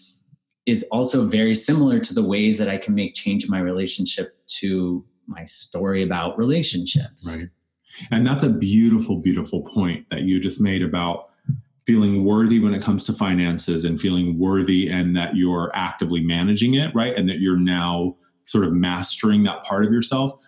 is 0.65 0.87
also 0.91 1.25
very 1.25 1.55
similar 1.55 1.99
to 1.99 2.13
the 2.13 2.23
ways 2.23 2.57
that 2.57 2.69
i 2.69 2.77
can 2.77 2.95
make 2.95 3.13
change 3.13 3.45
in 3.45 3.51
my 3.51 3.59
relationship 3.59 4.37
to 4.47 5.05
my 5.27 5.43
story 5.43 6.01
about 6.01 6.37
relationships. 6.37 7.37
Right. 7.37 8.07
And 8.11 8.25
that's 8.25 8.43
a 8.43 8.49
beautiful 8.49 9.17
beautiful 9.17 9.61
point 9.61 10.05
that 10.09 10.21
you 10.21 10.39
just 10.39 10.61
made 10.61 10.83
about 10.83 11.29
feeling 11.87 12.23
worthy 12.23 12.59
when 12.59 12.75
it 12.75 12.83
comes 12.83 13.03
to 13.05 13.13
finances 13.13 13.83
and 13.83 13.99
feeling 13.99 14.37
worthy 14.37 14.87
and 14.87 15.15
that 15.15 15.35
you're 15.35 15.71
actively 15.73 16.21
managing 16.21 16.75
it 16.75 16.93
right 16.93 17.15
and 17.15 17.27
that 17.27 17.39
you're 17.39 17.57
now 17.57 18.15
sort 18.45 18.63
of 18.63 18.73
mastering 18.73 19.43
that 19.43 19.63
part 19.63 19.83
of 19.83 19.91
yourself 19.91 20.39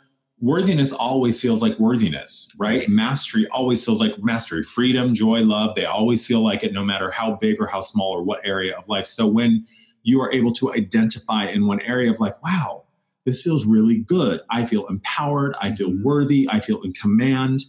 worthiness 0.42 0.94
always 0.94 1.42
feels 1.42 1.62
like 1.62 1.78
worthiness, 1.80 2.54
right? 2.58 2.88
Mastery 2.88 3.48
always 3.52 3.84
feels 3.84 4.00
like 4.00 4.14
mastery, 4.20 4.62
freedom, 4.62 5.14
joy, 5.14 5.42
love. 5.42 5.76
They 5.76 5.86
always 5.86 6.26
feel 6.26 6.42
like 6.42 6.64
it 6.64 6.74
no 6.74 6.84
matter 6.84 7.12
how 7.12 7.36
big 7.36 7.60
or 7.60 7.68
how 7.68 7.82
small 7.82 8.12
or 8.12 8.24
what 8.24 8.40
area 8.46 8.78
of 8.78 8.88
life. 8.88 9.06
So 9.06 9.28
when 9.28 9.66
you 10.04 10.22
are 10.22 10.32
able 10.32 10.54
to 10.54 10.74
identify 10.74 11.46
in 11.46 11.68
one 11.68 11.82
area 11.82 12.10
of 12.10 12.20
like, 12.20 12.42
wow, 12.42 12.86
this 13.26 13.42
feels 13.42 13.66
really 13.66 14.00
good. 14.00 14.42
I 14.50 14.66
feel 14.66 14.88
empowered. 14.88 15.56
I 15.60 15.72
feel 15.72 15.90
mm-hmm. 15.90 16.04
worthy. 16.04 16.48
I 16.50 16.60
feel 16.60 16.82
in 16.84 16.94
command 16.94 17.62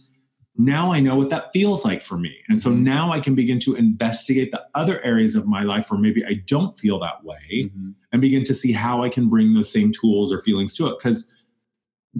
now 0.57 0.91
I 0.91 0.99
know 0.99 1.15
what 1.15 1.29
that 1.29 1.51
feels 1.53 1.85
like 1.85 2.01
for 2.01 2.17
me. 2.17 2.35
And 2.49 2.61
so 2.61 2.69
mm-hmm. 2.69 2.83
now 2.83 3.11
I 3.11 3.19
can 3.19 3.35
begin 3.35 3.59
to 3.61 3.75
investigate 3.75 4.51
the 4.51 4.63
other 4.73 5.01
areas 5.03 5.35
of 5.35 5.47
my 5.47 5.63
life 5.63 5.89
where 5.89 5.99
maybe 5.99 6.25
I 6.25 6.41
don't 6.45 6.77
feel 6.77 6.99
that 6.99 7.23
way 7.23 7.39
mm-hmm. 7.65 7.91
and 8.11 8.21
begin 8.21 8.43
to 8.45 8.53
see 8.53 8.71
how 8.71 9.03
I 9.03 9.09
can 9.09 9.29
bring 9.29 9.53
those 9.53 9.71
same 9.71 9.91
tools 9.91 10.31
or 10.31 10.39
feelings 10.39 10.75
to 10.75 10.87
it. 10.87 10.97
Because, 10.97 11.37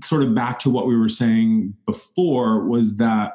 sort 0.04 0.24
of 0.24 0.34
back 0.34 0.58
to 0.60 0.70
what 0.70 0.88
we 0.88 0.96
were 0.96 1.10
saying 1.10 1.74
before, 1.86 2.66
was 2.66 2.96
that 2.98 3.34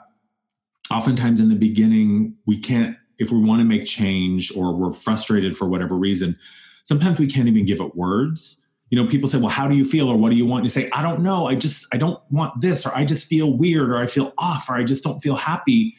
oftentimes 0.91 1.41
in 1.41 1.51
the 1.51 1.57
beginning, 1.57 2.35
we 2.47 2.59
can't, 2.59 2.97
if 3.19 3.31
we 3.31 3.39
want 3.39 3.61
to 3.61 3.65
make 3.67 3.85
change 3.85 4.57
or 4.57 4.73
we're 4.75 4.93
frustrated 4.93 5.55
for 5.55 5.69
whatever 5.69 5.95
reason, 5.95 6.39
sometimes 6.85 7.19
we 7.19 7.27
can't 7.27 7.49
even 7.49 7.67
give 7.67 7.81
it 7.81 7.95
words 7.95 8.66
you 8.91 9.03
know 9.03 9.09
people 9.09 9.29
say 9.29 9.39
well 9.39 9.49
how 9.49 9.69
do 9.69 9.77
you 9.77 9.85
feel? 9.85 10.09
or 10.09 10.17
what 10.17 10.31
do 10.31 10.37
you 10.37 10.47
want? 10.47 10.61
And 10.61 10.67
you 10.67 10.71
say 10.71 10.91
i 10.91 11.03
don't 11.03 11.21
know. 11.21 11.47
I 11.47 11.55
just 11.55 11.93
i 11.95 11.99
don't 11.99 12.21
want 12.31 12.61
this 12.61 12.87
or 12.87 12.95
i 12.95 13.05
just 13.05 13.29
feel 13.29 13.57
weird 13.57 13.91
or 13.91 13.99
i 13.99 14.07
feel 14.07 14.33
off 14.39 14.69
or 14.69 14.77
i 14.77 14.85
just 14.85 15.05
don't 15.05 15.21
feel 15.21 15.37
happy. 15.37 15.95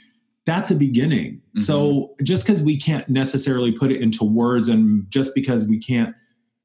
That's 0.46 0.72
a 0.72 0.76
beginning. 0.76 1.34
Mm-hmm. 1.36 1.62
so 1.62 2.16
just 2.24 2.46
because 2.46 2.62
we 2.64 2.78
can't 2.78 3.08
necessarily 3.10 3.72
put 3.72 3.92
it 3.92 4.02
into 4.02 4.24
words 4.24 4.70
and 4.70 5.10
just 5.10 5.36
because 5.36 5.68
we 5.68 5.80
can't 5.80 6.16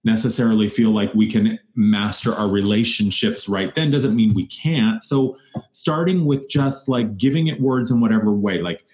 necessarily 0.05 0.69
feel 0.69 0.91
like 0.91 1.15
we 1.15 1.29
can 1.29 1.59
master 1.77 2.33
our 2.33 2.49
relationships 2.49 3.49
right 3.49 3.73
then 3.77 3.91
doesn't 3.91 4.17
mean 4.17 4.35
we 4.35 4.47
can't. 4.47 5.03
So 5.03 5.37
starting 5.71 6.25
with 6.25 6.49
just 6.49 6.89
like 6.89 7.17
giving 7.17 7.47
it 7.47 7.61
words 7.61 7.91
in 7.91 8.01
whatever 8.01 8.33
way 8.33 8.61
like 8.61 8.85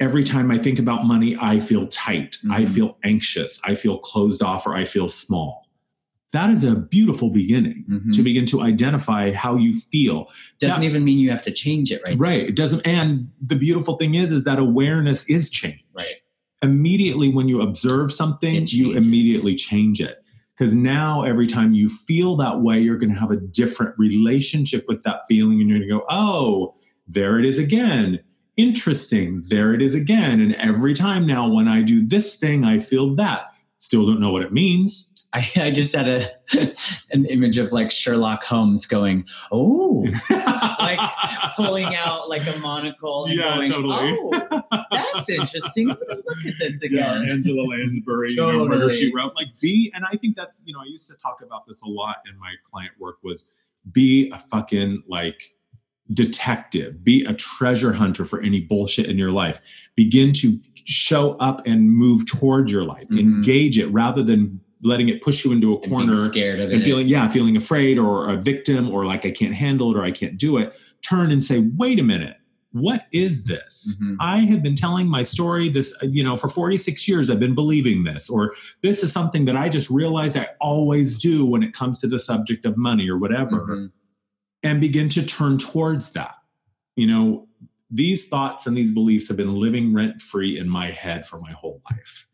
every 0.00 0.24
time 0.24 0.50
i 0.50 0.58
think 0.58 0.78
about 0.78 1.06
money 1.06 1.36
i 1.40 1.60
feel 1.60 1.86
tight. 1.88 2.32
Mm-hmm. 2.32 2.52
i 2.52 2.66
feel 2.66 2.98
anxious. 3.04 3.60
I 3.64 3.74
feel 3.74 3.98
closed 3.98 4.42
off 4.42 4.66
or 4.66 4.74
i 4.74 4.84
feel 4.84 5.08
small 5.08 5.61
that 6.32 6.50
is 6.50 6.64
a 6.64 6.74
beautiful 6.74 7.30
beginning 7.30 7.84
mm-hmm. 7.88 8.10
to 8.10 8.22
begin 8.22 8.46
to 8.46 8.62
identify 8.62 9.32
how 9.32 9.56
you 9.56 9.78
feel. 9.78 10.28
Doesn't 10.58 10.80
that, 10.80 10.86
even 10.86 11.04
mean 11.04 11.18
you 11.18 11.30
have 11.30 11.42
to 11.42 11.52
change 11.52 11.92
it 11.92 12.02
right? 12.06 12.18
Right 12.18 12.40
it 12.40 12.56
doesn't 12.56 12.80
and 12.86 13.30
the 13.40 13.54
beautiful 13.54 13.96
thing 13.96 14.14
is 14.14 14.32
is 14.32 14.44
that 14.44 14.58
awareness 14.58 15.28
is 15.30 15.50
change. 15.50 15.84
Right. 15.96 16.22
Immediately 16.62 17.30
when 17.30 17.48
you 17.48 17.60
observe 17.60 18.12
something 18.12 18.66
you 18.68 18.92
immediately 18.92 19.54
change 19.54 20.00
it. 20.00 20.18
Because 20.56 20.74
now 20.74 21.22
every 21.24 21.46
time 21.46 21.74
you 21.74 21.88
feel 21.88 22.36
that 22.36 22.60
way 22.60 22.80
you're 22.80 22.98
going 22.98 23.12
to 23.12 23.18
have 23.18 23.30
a 23.30 23.36
different 23.36 23.98
relationship 23.98 24.84
with 24.88 25.02
that 25.02 25.22
feeling 25.28 25.60
and 25.60 25.68
you're 25.68 25.78
going 25.78 25.88
to 25.88 25.94
go 25.94 26.04
oh 26.08 26.74
there 27.06 27.38
it 27.38 27.44
is 27.44 27.58
again. 27.58 28.20
Interesting 28.56 29.42
there 29.48 29.74
it 29.74 29.82
is 29.82 29.94
again. 29.94 30.40
And 30.40 30.54
every 30.54 30.94
time 30.94 31.26
now 31.26 31.52
when 31.52 31.68
i 31.68 31.82
do 31.82 32.06
this 32.06 32.38
thing 32.38 32.64
i 32.64 32.78
feel 32.78 33.14
that. 33.16 33.48
Still 33.78 34.06
don't 34.06 34.20
know 34.20 34.30
what 34.30 34.42
it 34.42 34.52
means 34.52 35.11
I, 35.34 35.48
I 35.56 35.70
just 35.70 35.94
had 35.94 36.08
a 36.08 36.24
an 37.12 37.24
image 37.26 37.56
of 37.56 37.72
like 37.72 37.90
Sherlock 37.90 38.44
Holmes 38.44 38.86
going, 38.86 39.26
oh, 39.50 40.06
like 40.78 40.98
pulling 41.56 41.94
out 41.94 42.28
like 42.28 42.46
a 42.46 42.58
monocle 42.58 43.24
and 43.26 43.34
yeah, 43.34 43.56
going, 43.56 43.70
totally. 43.70 44.18
oh, 44.20 44.82
that's 44.90 45.30
interesting. 45.30 45.88
Look 45.88 46.00
at 46.00 46.54
this 46.58 46.82
again. 46.82 47.24
Yeah, 47.24 47.32
Angela 47.32 47.62
Lansbury, 47.62 48.28
totally. 48.36 48.76
you 48.76 48.80
know, 48.80 48.90
she 48.90 49.12
wrote. 49.14 49.34
Like 49.34 49.48
be, 49.60 49.90
and 49.94 50.04
I 50.04 50.16
think 50.16 50.36
that's 50.36 50.62
you 50.66 50.74
know 50.74 50.80
I 50.80 50.86
used 50.86 51.10
to 51.10 51.16
talk 51.16 51.40
about 51.42 51.66
this 51.66 51.82
a 51.82 51.88
lot 51.88 52.16
in 52.30 52.38
my 52.38 52.54
client 52.64 52.92
work 52.98 53.16
was 53.22 53.50
be 53.90 54.30
a 54.32 54.38
fucking 54.38 55.02
like 55.08 55.42
detective, 56.12 57.02
be 57.02 57.24
a 57.24 57.32
treasure 57.32 57.92
hunter 57.92 58.24
for 58.24 58.40
any 58.40 58.60
bullshit 58.60 59.06
in 59.06 59.18
your 59.18 59.32
life. 59.32 59.60
Begin 59.96 60.32
to 60.34 60.58
show 60.74 61.32
up 61.34 61.66
and 61.66 61.90
move 61.90 62.26
towards 62.26 62.70
your 62.70 62.84
life, 62.84 63.04
mm-hmm. 63.04 63.18
engage 63.18 63.78
it 63.78 63.86
rather 63.88 64.22
than 64.22 64.60
letting 64.82 65.08
it 65.08 65.22
push 65.22 65.44
you 65.44 65.52
into 65.52 65.74
a 65.74 65.88
corner 65.88 66.14
scared 66.14 66.60
of 66.60 66.70
and 66.70 66.82
feeling 66.82 67.06
yeah 67.06 67.28
feeling 67.28 67.56
afraid 67.56 67.98
or 67.98 68.28
a 68.28 68.36
victim 68.36 68.90
or 68.90 69.06
like 69.06 69.24
i 69.24 69.30
can't 69.30 69.54
handle 69.54 69.90
it 69.94 69.98
or 69.98 70.02
i 70.02 70.10
can't 70.10 70.36
do 70.36 70.58
it 70.58 70.74
turn 71.02 71.30
and 71.30 71.44
say 71.44 71.70
wait 71.76 71.98
a 71.98 72.02
minute. 72.02 72.36
What 72.74 73.06
is 73.12 73.44
this? 73.44 74.00
Mm-hmm. 74.02 74.14
i 74.18 74.38
have 74.38 74.62
been 74.62 74.76
telling 74.76 75.06
my 75.06 75.22
story 75.22 75.68
this 75.68 75.94
you 76.02 76.24
know 76.24 76.38
for 76.38 76.48
46 76.48 77.06
years 77.06 77.28
i've 77.28 77.38
been 77.38 77.54
believing 77.54 78.04
this 78.04 78.30
or 78.30 78.54
this 78.82 79.02
is 79.04 79.12
something 79.12 79.44
that 79.44 79.56
i 79.56 79.68
just 79.68 79.90
realized 79.90 80.38
i 80.38 80.48
always 80.58 81.18
do 81.18 81.44
when 81.44 81.62
it 81.62 81.74
comes 81.74 81.98
to 81.98 82.06
the 82.06 82.18
subject 82.18 82.64
of 82.64 82.78
money 82.78 83.10
or 83.10 83.18
whatever 83.18 83.60
mm-hmm. 83.60 83.86
and 84.62 84.80
begin 84.80 85.10
to 85.10 85.24
turn 85.24 85.58
towards 85.58 86.12
that. 86.12 86.34
You 86.96 87.06
know 87.08 87.48
these 87.90 88.28
thoughts 88.28 88.66
and 88.66 88.74
these 88.74 88.94
beliefs 88.94 89.28
have 89.28 89.36
been 89.36 89.54
living 89.54 89.92
rent 89.92 90.22
free 90.22 90.58
in 90.58 90.66
my 90.66 90.90
head 90.90 91.26
for 91.26 91.38
my 91.38 91.52
whole 91.52 91.82
life 91.90 92.26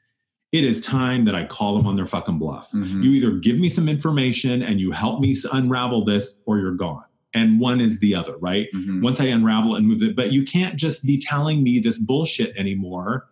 it 0.53 0.64
is 0.64 0.80
time 0.80 1.24
that 1.26 1.34
I 1.34 1.44
call 1.44 1.76
them 1.76 1.86
on 1.86 1.96
their 1.96 2.07
fucking 2.07 2.38
bluff. 2.38 2.70
Mm-hmm. 2.72 3.03
You 3.03 3.11
either 3.12 3.30
give 3.32 3.59
me 3.59 3.68
some 3.68 3.88
information 3.88 4.62
and 4.62 4.80
you 4.80 4.90
help 4.92 5.20
me 5.20 5.36
unravel 5.53 6.05
this, 6.05 6.42
or 6.46 6.59
you're 6.59 6.74
gone. 6.74 7.05
And 7.34 7.61
one 7.61 7.80
is 7.80 8.01
the 8.01 8.14
other, 8.14 8.36
right? 8.38 8.68
Mm-hmm. 8.74 9.03
Once 9.03 9.20
I 9.20 9.24
unravel 9.26 9.76
and 9.76 9.86
move 9.86 10.03
it, 10.03 10.16
but 10.16 10.32
you 10.32 10.44
can't 10.44 10.76
just 10.76 11.05
be 11.07 11.18
telling 11.20 11.62
me 11.62 11.78
this 11.78 11.99
bullshit 11.99 12.57
anymore 12.57 13.28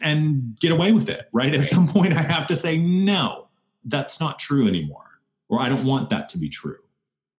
and 0.00 0.56
get 0.60 0.72
away 0.72 0.92
with 0.92 1.10
it, 1.10 1.28
right? 1.32 1.50
right? 1.50 1.54
At 1.56 1.66
some 1.66 1.86
point, 1.86 2.14
I 2.14 2.22
have 2.22 2.46
to 2.46 2.56
say, 2.56 2.78
no, 2.78 3.48
that's 3.84 4.18
not 4.20 4.38
true 4.38 4.66
anymore, 4.66 5.20
or 5.48 5.60
I 5.60 5.68
don't 5.68 5.84
want 5.84 6.08
that 6.10 6.28
to 6.30 6.38
be 6.38 6.48
true. 6.48 6.78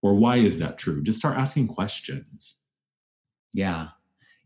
or 0.01 0.15
why 0.15 0.37
is 0.37 0.59
that 0.59 0.77
true 0.77 1.01
just 1.01 1.19
start 1.19 1.37
asking 1.37 1.67
questions 1.67 2.63
yeah 3.53 3.89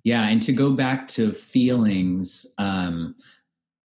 yeah 0.04 0.28
and 0.28 0.42
to 0.42 0.52
go 0.52 0.74
back 0.74 1.08
to 1.08 1.32
feelings 1.32 2.54
um 2.58 3.16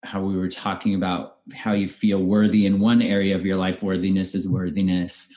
how 0.03 0.23
we 0.23 0.37
were 0.37 0.49
talking 0.49 0.95
about 0.95 1.39
how 1.55 1.73
you 1.73 1.89
feel 1.89 2.23
worthy 2.23 2.67
in 2.67 2.81
one 2.81 3.03
area 3.03 3.35
of 3.35 3.45
your 3.45 3.57
life. 3.57 3.83
Worthiness 3.83 4.35
is 4.35 4.49
worthiness. 4.49 5.37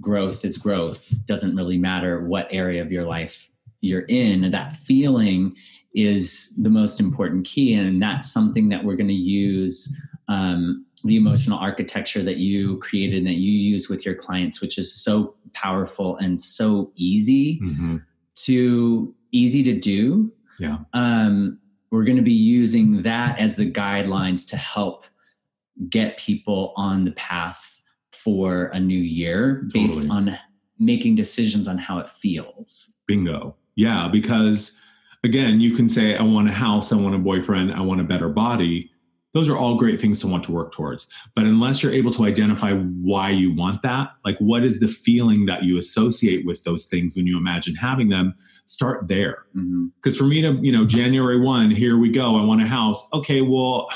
Growth 0.00 0.44
is 0.44 0.58
growth. 0.58 1.26
Doesn't 1.26 1.56
really 1.56 1.78
matter 1.78 2.24
what 2.24 2.48
area 2.50 2.82
of 2.82 2.92
your 2.92 3.04
life 3.04 3.50
you're 3.80 4.06
in. 4.08 4.50
That 4.50 4.72
feeling 4.72 5.56
is 5.94 6.56
the 6.62 6.70
most 6.70 7.00
important 7.00 7.46
key 7.46 7.74
and 7.74 8.00
that's 8.00 8.30
something 8.30 8.68
that 8.68 8.84
we're 8.84 8.94
going 8.96 9.08
to 9.08 9.14
use 9.14 10.00
um, 10.28 10.84
the 11.04 11.16
emotional 11.16 11.58
architecture 11.58 12.22
that 12.22 12.36
you 12.36 12.78
created 12.80 13.18
and 13.18 13.26
that 13.26 13.36
you 13.36 13.52
use 13.52 13.88
with 13.88 14.04
your 14.04 14.14
clients 14.14 14.60
which 14.60 14.76
is 14.76 14.94
so 14.94 15.34
powerful 15.54 16.16
and 16.16 16.40
so 16.40 16.92
easy 16.94 17.58
mm-hmm. 17.60 17.96
to 18.34 19.14
easy 19.32 19.62
to 19.62 19.78
do. 19.78 20.32
Yeah. 20.58 20.78
Um, 20.92 21.58
we're 21.90 22.04
going 22.04 22.16
to 22.16 22.22
be 22.22 22.32
using 22.32 23.02
that 23.02 23.38
as 23.38 23.56
the 23.56 23.70
guidelines 23.70 24.48
to 24.50 24.56
help 24.56 25.04
get 25.88 26.18
people 26.18 26.72
on 26.76 27.04
the 27.04 27.12
path 27.12 27.80
for 28.12 28.66
a 28.66 28.80
new 28.80 28.98
year 28.98 29.62
totally. 29.62 29.84
based 29.84 30.10
on 30.10 30.38
making 30.78 31.14
decisions 31.14 31.68
on 31.68 31.78
how 31.78 31.98
it 31.98 32.10
feels 32.10 32.98
bingo 33.06 33.56
yeah, 33.78 34.08
because 34.08 34.82
again, 35.22 35.60
you 35.60 35.70
can 35.70 35.88
say, 35.88 36.16
I 36.16 36.22
want 36.24 36.48
a 36.48 36.52
house, 36.52 36.92
I 36.92 36.96
want 36.96 37.14
a 37.14 37.18
boyfriend, 37.18 37.72
I 37.72 37.80
want 37.80 38.00
a 38.00 38.04
better 38.04 38.28
body. 38.28 38.90
Those 39.34 39.48
are 39.48 39.56
all 39.56 39.76
great 39.76 40.00
things 40.00 40.18
to 40.20 40.26
want 40.26 40.44
to 40.44 40.52
work 40.52 40.72
towards. 40.72 41.06
But 41.34 41.44
unless 41.44 41.82
you're 41.82 41.92
able 41.92 42.10
to 42.12 42.24
identify 42.24 42.72
why 42.72 43.30
you 43.30 43.54
want 43.54 43.82
that, 43.82 44.10
like 44.24 44.38
what 44.38 44.64
is 44.64 44.80
the 44.80 44.88
feeling 44.88 45.46
that 45.46 45.64
you 45.64 45.78
associate 45.78 46.46
with 46.46 46.64
those 46.64 46.86
things 46.86 47.14
when 47.14 47.26
you 47.26 47.36
imagine 47.36 47.74
having 47.74 48.08
them, 48.08 48.34
start 48.64 49.06
there. 49.08 49.44
Because 49.52 50.16
mm-hmm. 50.16 50.24
for 50.24 50.24
me 50.24 50.40
to, 50.42 50.52
you 50.62 50.72
know, 50.72 50.86
January 50.86 51.38
1, 51.38 51.70
here 51.70 51.98
we 51.98 52.10
go, 52.10 52.38
I 52.38 52.44
want 52.44 52.62
a 52.62 52.66
house. 52.66 53.08
Okay, 53.12 53.42
well, 53.42 53.90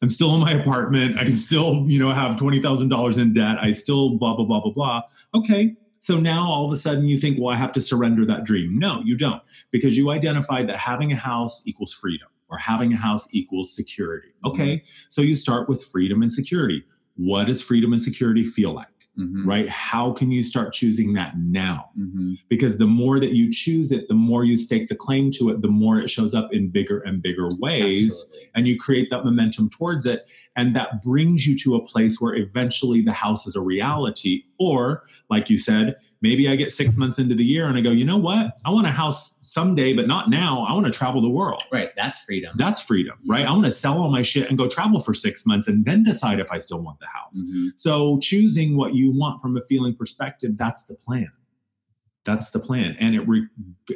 I'm 0.00 0.10
still 0.10 0.32
in 0.34 0.40
my 0.40 0.52
apartment. 0.52 1.18
I 1.18 1.28
still, 1.30 1.84
you 1.88 1.98
know, 1.98 2.12
have 2.12 2.36
$20,000 2.36 3.18
in 3.18 3.32
debt. 3.32 3.58
I 3.60 3.72
still 3.72 4.16
blah, 4.16 4.36
blah, 4.36 4.44
blah, 4.44 4.60
blah, 4.60 4.72
blah. 4.72 5.02
Okay, 5.34 5.74
so 5.98 6.20
now 6.20 6.48
all 6.48 6.64
of 6.64 6.72
a 6.72 6.76
sudden 6.76 7.06
you 7.06 7.18
think, 7.18 7.38
well, 7.40 7.52
I 7.52 7.58
have 7.58 7.72
to 7.72 7.80
surrender 7.80 8.24
that 8.26 8.44
dream. 8.44 8.78
No, 8.78 9.02
you 9.04 9.16
don't, 9.16 9.42
because 9.72 9.96
you 9.96 10.10
identified 10.10 10.68
that 10.68 10.78
having 10.78 11.12
a 11.12 11.16
house 11.16 11.66
equals 11.66 11.92
freedom 11.92 12.28
or 12.50 12.58
having 12.58 12.92
a 12.92 12.96
house 12.96 13.28
equals 13.32 13.74
security. 13.74 14.28
Okay, 14.44 14.76
mm-hmm. 14.76 15.06
so 15.08 15.22
you 15.22 15.36
start 15.36 15.68
with 15.68 15.82
freedom 15.82 16.22
and 16.22 16.32
security. 16.32 16.84
What 17.16 17.46
does 17.46 17.62
freedom 17.62 17.92
and 17.92 18.00
security 18.00 18.44
feel 18.44 18.72
like? 18.72 18.88
Mm-hmm. 19.18 19.48
right? 19.48 19.68
How 19.68 20.12
can 20.12 20.30
you 20.30 20.44
start 20.44 20.72
choosing 20.72 21.14
that 21.14 21.36
now? 21.36 21.90
Mm-hmm. 21.98 22.34
Because 22.48 22.78
the 22.78 22.86
more 22.86 23.18
that 23.18 23.32
you 23.32 23.50
choose 23.50 23.90
it, 23.90 24.06
the 24.06 24.14
more 24.14 24.44
you 24.44 24.56
stake 24.56 24.86
the 24.86 24.94
claim 24.94 25.32
to 25.32 25.50
it, 25.50 25.60
the 25.60 25.66
more 25.66 25.98
it 25.98 26.08
shows 26.08 26.34
up 26.36 26.52
in 26.52 26.70
bigger 26.70 27.00
and 27.00 27.20
bigger 27.20 27.48
ways. 27.58 28.04
Absolutely. 28.04 28.50
And 28.54 28.68
you 28.68 28.78
create 28.78 29.10
that 29.10 29.24
momentum 29.24 29.70
towards 29.70 30.06
it. 30.06 30.22
And 30.54 30.76
that 30.76 31.02
brings 31.02 31.48
you 31.48 31.58
to 31.64 31.74
a 31.74 31.84
place 31.84 32.20
where 32.20 32.36
eventually 32.36 33.02
the 33.02 33.12
house 33.12 33.44
is 33.44 33.56
a 33.56 33.60
reality. 33.60 34.44
Or, 34.60 35.02
like 35.28 35.50
you 35.50 35.58
said, 35.58 35.96
maybe 36.20 36.48
I 36.48 36.56
get 36.56 36.72
six 36.72 36.96
months 36.96 37.18
into 37.18 37.34
the 37.34 37.44
year 37.44 37.66
and 37.66 37.76
I 37.76 37.80
go, 37.80 37.90
you 37.90 38.04
know 38.04 38.16
what? 38.16 38.58
I 38.64 38.70
want 38.70 38.86
a 38.86 38.90
house 38.90 39.38
someday, 39.42 39.92
but 39.92 40.06
not 40.06 40.30
now. 40.30 40.64
I 40.68 40.72
want 40.72 40.86
to 40.86 40.92
travel 40.92 41.20
the 41.20 41.28
world. 41.28 41.62
Right. 41.72 41.94
That's 41.96 42.24
freedom. 42.24 42.54
That's 42.56 42.84
freedom, 42.84 43.18
right? 43.28 43.46
I 43.46 43.50
want 43.52 43.64
to 43.66 43.72
sell 43.72 44.00
all 44.00 44.10
my 44.10 44.22
shit 44.22 44.48
and 44.48 44.58
go 44.58 44.68
travel 44.68 44.98
for 44.98 45.14
six 45.14 45.46
months 45.46 45.68
and 45.68 45.84
then 45.84 46.02
decide 46.02 46.40
if 46.40 46.50
I 46.50 46.58
still 46.58 46.80
want 46.80 47.00
the 47.00 47.06
house. 47.06 47.40
Mm-hmm. 47.40 47.68
So 47.76 48.18
choosing 48.20 48.76
what 48.76 48.94
you 48.94 49.16
want 49.16 49.40
from 49.40 49.56
a 49.56 49.62
feeling 49.62 49.94
perspective, 49.94 50.56
that's 50.56 50.86
the 50.86 50.94
plan. 50.94 51.30
That's 52.24 52.50
the 52.50 52.58
plan. 52.58 52.96
And 53.00 53.14
it 53.14 53.26
re- 53.26 53.46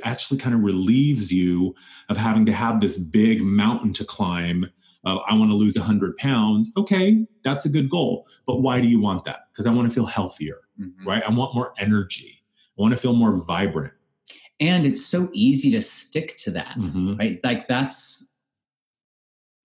actually 0.04 0.38
kind 0.38 0.54
of 0.54 0.62
relieves 0.62 1.32
you 1.32 1.74
of 2.08 2.16
having 2.16 2.46
to 2.46 2.52
have 2.52 2.80
this 2.80 2.98
big 2.98 3.42
mountain 3.42 3.92
to 3.94 4.04
climb 4.04 4.70
uh, 5.04 5.16
I 5.28 5.34
want 5.34 5.50
to 5.50 5.56
lose 5.56 5.76
100 5.76 6.16
pounds. 6.16 6.70
Okay, 6.76 7.26
that's 7.44 7.64
a 7.64 7.68
good 7.68 7.90
goal. 7.90 8.26
But 8.46 8.60
why 8.60 8.80
do 8.80 8.86
you 8.86 9.00
want 9.00 9.24
that? 9.24 9.48
Because 9.52 9.66
I 9.66 9.72
want 9.72 9.88
to 9.88 9.94
feel 9.94 10.06
healthier, 10.06 10.60
mm-hmm. 10.80 11.06
right? 11.06 11.22
I 11.26 11.30
want 11.34 11.54
more 11.54 11.72
energy. 11.78 12.42
I 12.78 12.82
want 12.82 12.92
to 12.92 12.98
feel 12.98 13.14
more 13.14 13.44
vibrant. 13.46 13.92
And 14.60 14.86
it's 14.86 15.04
so 15.04 15.28
easy 15.32 15.72
to 15.72 15.80
stick 15.80 16.36
to 16.38 16.50
that, 16.52 16.76
mm-hmm. 16.78 17.16
right? 17.16 17.40
Like 17.42 17.66
that's, 17.66 18.36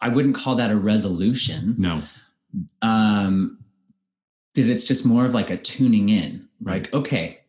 I 0.01 0.09
wouldn't 0.09 0.35
call 0.35 0.55
that 0.55 0.71
a 0.71 0.75
resolution. 0.75 1.75
No. 1.77 2.01
Um, 2.81 3.59
it's 4.55 4.87
just 4.87 5.05
more 5.05 5.25
of 5.25 5.35
like 5.35 5.51
a 5.51 5.57
tuning 5.57 6.09
in. 6.09 6.47
Right. 6.59 6.83
Like, 6.83 6.93
okay, 6.93 7.39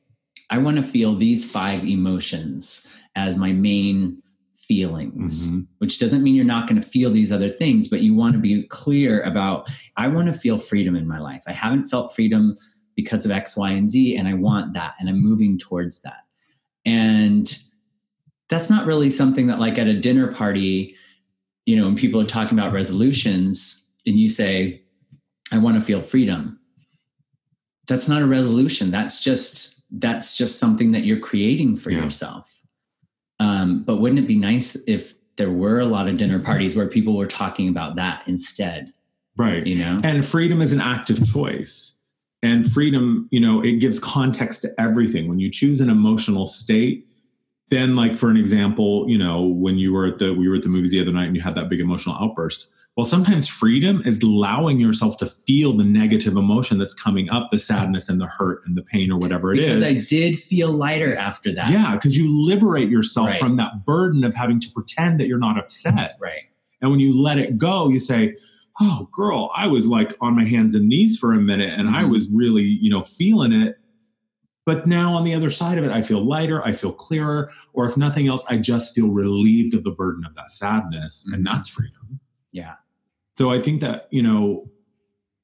I 0.50 0.58
want 0.58 0.76
to 0.76 0.82
feel 0.82 1.14
these 1.14 1.50
five 1.50 1.84
emotions 1.84 2.94
as 3.16 3.38
my 3.38 3.52
main 3.52 4.22
feelings, 4.68 5.48
mm-hmm. 5.48 5.60
which 5.78 5.98
doesn't 5.98 6.22
mean 6.22 6.34
you're 6.34 6.44
not 6.44 6.68
going 6.68 6.80
to 6.80 6.86
feel 6.86 7.10
these 7.10 7.32
other 7.32 7.48
things, 7.48 7.88
but 7.88 8.02
you 8.02 8.14
want 8.14 8.34
to 8.34 8.38
be 8.38 8.62
clear 8.64 9.22
about, 9.22 9.68
I 9.96 10.06
want 10.08 10.28
to 10.28 10.34
feel 10.34 10.58
freedom 10.58 10.94
in 10.94 11.08
my 11.08 11.18
life. 11.18 11.42
I 11.48 11.52
haven't 11.52 11.86
felt 11.86 12.14
freedom 12.14 12.56
because 12.94 13.24
of 13.24 13.32
X, 13.32 13.56
Y, 13.56 13.70
and 13.70 13.88
Z, 13.88 14.16
and 14.16 14.28
I 14.28 14.34
want 14.34 14.74
that, 14.74 14.94
and 15.00 15.08
I'm 15.08 15.22
moving 15.22 15.58
towards 15.58 16.02
that. 16.02 16.26
And 16.84 17.50
that's 18.48 18.68
not 18.68 18.86
really 18.86 19.10
something 19.10 19.46
that, 19.46 19.58
like, 19.58 19.78
at 19.78 19.86
a 19.86 19.98
dinner 19.98 20.32
party, 20.34 20.94
you 21.64 21.76
know, 21.76 21.86
when 21.86 21.96
people 21.96 22.20
are 22.20 22.26
talking 22.26 22.58
about 22.58 22.72
resolutions, 22.72 23.90
and 24.06 24.18
you 24.18 24.28
say, 24.28 24.82
I 25.52 25.58
want 25.58 25.76
to 25.76 25.82
feel 25.82 26.00
freedom. 26.00 26.58
That's 27.86 28.08
not 28.08 28.22
a 28.22 28.26
resolution. 28.26 28.90
That's 28.90 29.24
just 29.24 29.84
that's 29.90 30.36
just 30.36 30.58
something 30.58 30.92
that 30.92 31.04
you're 31.04 31.18
creating 31.18 31.76
for 31.78 31.90
yeah. 31.90 32.02
yourself 32.02 32.62
um, 33.40 33.82
but 33.82 33.96
wouldn't 33.96 34.20
it 34.20 34.26
be 34.26 34.36
nice 34.36 34.76
if 34.86 35.14
there 35.36 35.50
were 35.50 35.80
a 35.80 35.86
lot 35.86 36.08
of 36.08 36.16
dinner 36.16 36.38
parties 36.38 36.76
where 36.76 36.88
people 36.88 37.16
were 37.16 37.26
talking 37.26 37.68
about 37.68 37.96
that 37.96 38.22
instead? 38.26 38.92
Right. 39.36 39.66
You 39.66 39.78
know, 39.78 40.00
and 40.02 40.26
freedom 40.26 40.60
is 40.60 40.72
an 40.72 40.80
active 40.80 41.24
choice. 41.32 41.94
And 42.42 42.70
freedom, 42.70 43.28
you 43.32 43.40
know, 43.40 43.62
it 43.62 43.80
gives 43.80 43.98
context 43.98 44.62
to 44.62 44.68
everything. 44.78 45.28
When 45.28 45.40
you 45.40 45.50
choose 45.50 45.80
an 45.80 45.90
emotional 45.90 46.46
state, 46.46 47.06
then 47.70 47.96
like 47.96 48.16
for 48.16 48.30
an 48.30 48.36
example, 48.36 49.08
you 49.08 49.18
know, 49.18 49.42
when 49.42 49.76
you 49.76 49.92
were 49.92 50.06
at 50.06 50.18
the 50.18 50.32
we 50.32 50.48
were 50.48 50.56
at 50.56 50.62
the 50.62 50.68
movies 50.68 50.92
the 50.92 51.00
other 51.00 51.12
night 51.12 51.26
and 51.26 51.36
you 51.36 51.42
had 51.42 51.54
that 51.56 51.68
big 51.68 51.80
emotional 51.80 52.16
outburst, 52.20 52.68
well, 52.98 53.04
sometimes 53.04 53.46
freedom 53.46 54.02
is 54.04 54.20
allowing 54.24 54.80
yourself 54.80 55.18
to 55.18 55.26
feel 55.26 55.72
the 55.72 55.84
negative 55.84 56.34
emotion 56.36 56.78
that's 56.78 56.94
coming 56.94 57.30
up, 57.30 57.48
the 57.50 57.58
sadness 57.58 58.08
and 58.08 58.20
the 58.20 58.26
hurt 58.26 58.66
and 58.66 58.76
the 58.76 58.82
pain 58.82 59.12
or 59.12 59.18
whatever 59.18 59.54
it 59.54 59.58
because 59.58 59.82
is. 59.82 59.84
Because 59.84 60.02
I 60.02 60.06
did 60.08 60.36
feel 60.36 60.72
lighter 60.72 61.14
after 61.14 61.52
that. 61.52 61.70
Yeah, 61.70 61.94
because 61.94 62.18
you 62.18 62.28
liberate 62.28 62.88
yourself 62.88 63.28
right. 63.28 63.38
from 63.38 63.56
that 63.58 63.86
burden 63.86 64.24
of 64.24 64.34
having 64.34 64.58
to 64.58 64.68
pretend 64.74 65.20
that 65.20 65.28
you're 65.28 65.38
not 65.38 65.56
upset. 65.56 66.16
Right. 66.20 66.42
And 66.80 66.90
when 66.90 66.98
you 66.98 67.16
let 67.16 67.38
it 67.38 67.56
go, 67.56 67.88
you 67.88 68.00
say, 68.00 68.36
Oh, 68.80 69.08
girl, 69.12 69.52
I 69.54 69.68
was 69.68 69.86
like 69.86 70.14
on 70.20 70.34
my 70.34 70.44
hands 70.44 70.74
and 70.74 70.88
knees 70.88 71.18
for 71.18 71.32
a 71.32 71.38
minute 71.38 71.74
and 71.74 71.86
mm-hmm. 71.86 71.96
I 71.96 72.04
was 72.04 72.28
really, 72.32 72.64
you 72.64 72.90
know, 72.90 73.00
feeling 73.00 73.52
it. 73.52 73.78
But 74.66 74.86
now 74.86 75.14
on 75.14 75.22
the 75.22 75.34
other 75.34 75.50
side 75.50 75.78
of 75.78 75.84
it, 75.84 75.92
I 75.92 76.02
feel 76.02 76.24
lighter, 76.24 76.66
I 76.66 76.72
feel 76.72 76.92
clearer, 76.92 77.48
or 77.72 77.86
if 77.86 77.96
nothing 77.96 78.26
else, 78.26 78.44
I 78.50 78.58
just 78.58 78.92
feel 78.92 79.08
relieved 79.08 79.74
of 79.74 79.84
the 79.84 79.92
burden 79.92 80.24
of 80.24 80.34
that 80.34 80.50
sadness. 80.50 81.24
Mm-hmm. 81.24 81.34
And 81.34 81.46
that's 81.46 81.68
freedom. 81.68 82.18
Yeah. 82.50 82.74
So 83.38 83.52
I 83.52 83.60
think 83.60 83.82
that, 83.82 84.08
you 84.10 84.20
know, 84.20 84.68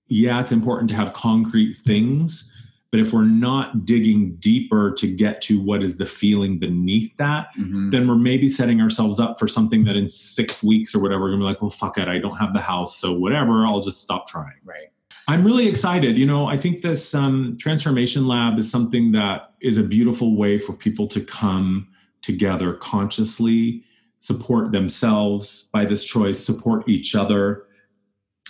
yeah, 0.08 0.40
it's 0.40 0.50
important 0.50 0.90
to 0.90 0.96
have 0.96 1.12
concrete 1.12 1.76
things, 1.76 2.52
but 2.90 2.98
if 2.98 3.12
we're 3.12 3.22
not 3.22 3.84
digging 3.84 4.34
deeper 4.40 4.92
to 4.94 5.06
get 5.06 5.40
to 5.42 5.62
what 5.62 5.84
is 5.84 5.96
the 5.96 6.04
feeling 6.04 6.58
beneath 6.58 7.16
that, 7.18 7.54
mm-hmm. 7.56 7.90
then 7.90 8.08
we're 8.08 8.16
maybe 8.16 8.48
setting 8.48 8.80
ourselves 8.80 9.20
up 9.20 9.38
for 9.38 9.46
something 9.46 9.84
that 9.84 9.94
in 9.94 10.08
six 10.08 10.60
weeks 10.60 10.92
or 10.92 10.98
whatever, 10.98 11.22
we're 11.22 11.30
gonna 11.30 11.42
be 11.42 11.44
like, 11.44 11.62
well, 11.62 11.70
fuck 11.70 11.96
it, 11.96 12.08
I 12.08 12.18
don't 12.18 12.36
have 12.36 12.52
the 12.52 12.60
house. 12.60 12.96
So 12.96 13.16
whatever, 13.16 13.64
I'll 13.64 13.80
just 13.80 14.02
stop 14.02 14.26
trying. 14.26 14.58
Right. 14.64 14.88
I'm 15.28 15.44
really 15.44 15.68
excited. 15.68 16.18
You 16.18 16.26
know, 16.26 16.48
I 16.48 16.56
think 16.56 16.82
this 16.82 17.14
um, 17.14 17.56
transformation 17.60 18.26
lab 18.26 18.58
is 18.58 18.68
something 18.68 19.12
that 19.12 19.52
is 19.60 19.78
a 19.78 19.84
beautiful 19.84 20.34
way 20.34 20.58
for 20.58 20.72
people 20.72 21.06
to 21.06 21.20
come 21.20 21.86
together 22.22 22.72
consciously, 22.72 23.84
support 24.18 24.72
themselves 24.72 25.68
by 25.72 25.84
this 25.84 26.04
choice, 26.04 26.44
support 26.44 26.88
each 26.88 27.14
other, 27.14 27.66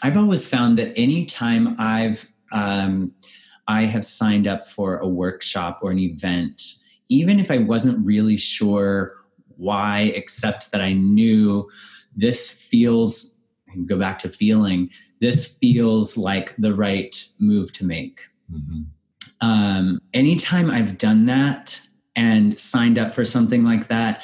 I've 0.04 0.18
always 0.18 0.46
found 0.46 0.78
that 0.78 0.92
anytime 0.98 1.76
I've 1.78 2.30
um, 2.52 3.12
I 3.66 3.84
have 3.84 4.04
signed 4.04 4.46
up 4.46 4.62
for 4.66 4.98
a 4.98 5.08
workshop 5.08 5.80
or 5.80 5.90
an 5.90 5.98
event, 5.98 6.60
even 7.08 7.40
if 7.40 7.50
I 7.50 7.56
wasn't 7.56 8.04
really 8.04 8.36
sure 8.36 9.14
why, 9.56 10.12
except 10.14 10.72
that 10.72 10.82
I 10.82 10.92
knew 10.92 11.70
this 12.14 12.60
feels, 12.68 13.40
go 13.86 13.98
back 13.98 14.18
to 14.20 14.28
feeling, 14.28 14.90
this 15.22 15.56
feels 15.56 16.18
like 16.18 16.54
the 16.56 16.74
right 16.74 17.16
move 17.40 17.72
to 17.72 17.86
make. 17.86 18.20
Mm-hmm. 18.52 18.82
Um, 19.40 20.00
anytime 20.12 20.70
I've 20.70 20.98
done 20.98 21.24
that 21.26 21.80
and 22.14 22.58
signed 22.60 22.98
up 22.98 23.10
for 23.10 23.24
something 23.24 23.64
like 23.64 23.88
that, 23.88 24.22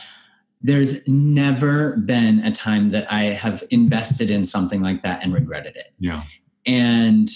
there's 0.63 1.07
never 1.09 1.97
been 1.99 2.41
a 2.41 2.53
time 2.53 2.91
that 2.91 3.11
I 3.11 3.25
have 3.25 3.65
invested 3.71 4.31
in 4.31 4.45
something 4.45 4.83
like 4.83 5.03
that 5.03 5.23
and 5.23 5.33
regretted 5.33 5.77
it. 5.77 5.95
Yeah. 5.99 6.23
And 6.67 7.29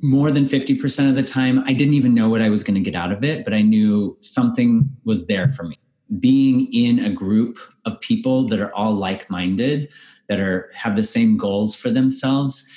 more 0.00 0.30
than 0.30 0.44
50% 0.44 1.08
of 1.08 1.14
the 1.14 1.22
time, 1.22 1.60
I 1.66 1.72
didn't 1.72 1.94
even 1.94 2.14
know 2.14 2.28
what 2.28 2.42
I 2.42 2.48
was 2.48 2.64
going 2.64 2.74
to 2.74 2.80
get 2.80 2.94
out 2.94 3.12
of 3.12 3.22
it, 3.22 3.44
but 3.44 3.52
I 3.52 3.62
knew 3.62 4.16
something 4.20 4.90
was 5.04 5.26
there 5.26 5.48
for 5.48 5.64
me. 5.64 5.78
Being 6.18 6.72
in 6.72 6.98
a 6.98 7.10
group 7.10 7.58
of 7.84 8.00
people 8.00 8.48
that 8.48 8.60
are 8.60 8.74
all 8.74 8.94
like 8.94 9.28
minded, 9.28 9.92
that 10.28 10.40
are 10.40 10.70
have 10.74 10.96
the 10.96 11.04
same 11.04 11.36
goals 11.36 11.76
for 11.76 11.90
themselves 11.90 12.70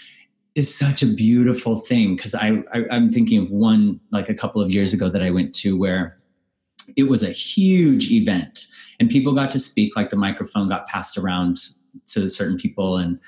is 0.56 0.74
such 0.74 1.02
a 1.04 1.08
beautiful 1.08 1.76
thing 1.76 2.16
because 2.16 2.34
I, 2.34 2.64
I 2.74 2.86
i'm 2.92 3.10
thinking 3.10 3.42
of 3.42 3.52
one 3.52 4.00
like 4.12 4.30
a 4.30 4.34
couple 4.34 4.62
of 4.62 4.72
years 4.72 4.94
ago 4.94 5.10
that 5.10 5.24
i 5.24 5.30
went 5.30 5.54
to 5.56 5.78
where 5.78 6.18
it 6.96 7.04
was 7.04 7.24
a 7.24 7.30
huge 7.30 8.12
event 8.12 8.60
and 9.00 9.10
people 9.10 9.34
got 9.34 9.52
to 9.52 9.60
speak 9.60 9.96
like 9.96 10.10
the 10.10 10.16
microphone 10.16 10.70
got 10.70 10.88
passed 10.88 11.18
around 11.18 11.58
to 12.08 12.30
certain 12.30 12.58
people. 12.58 12.98
And 12.98 13.20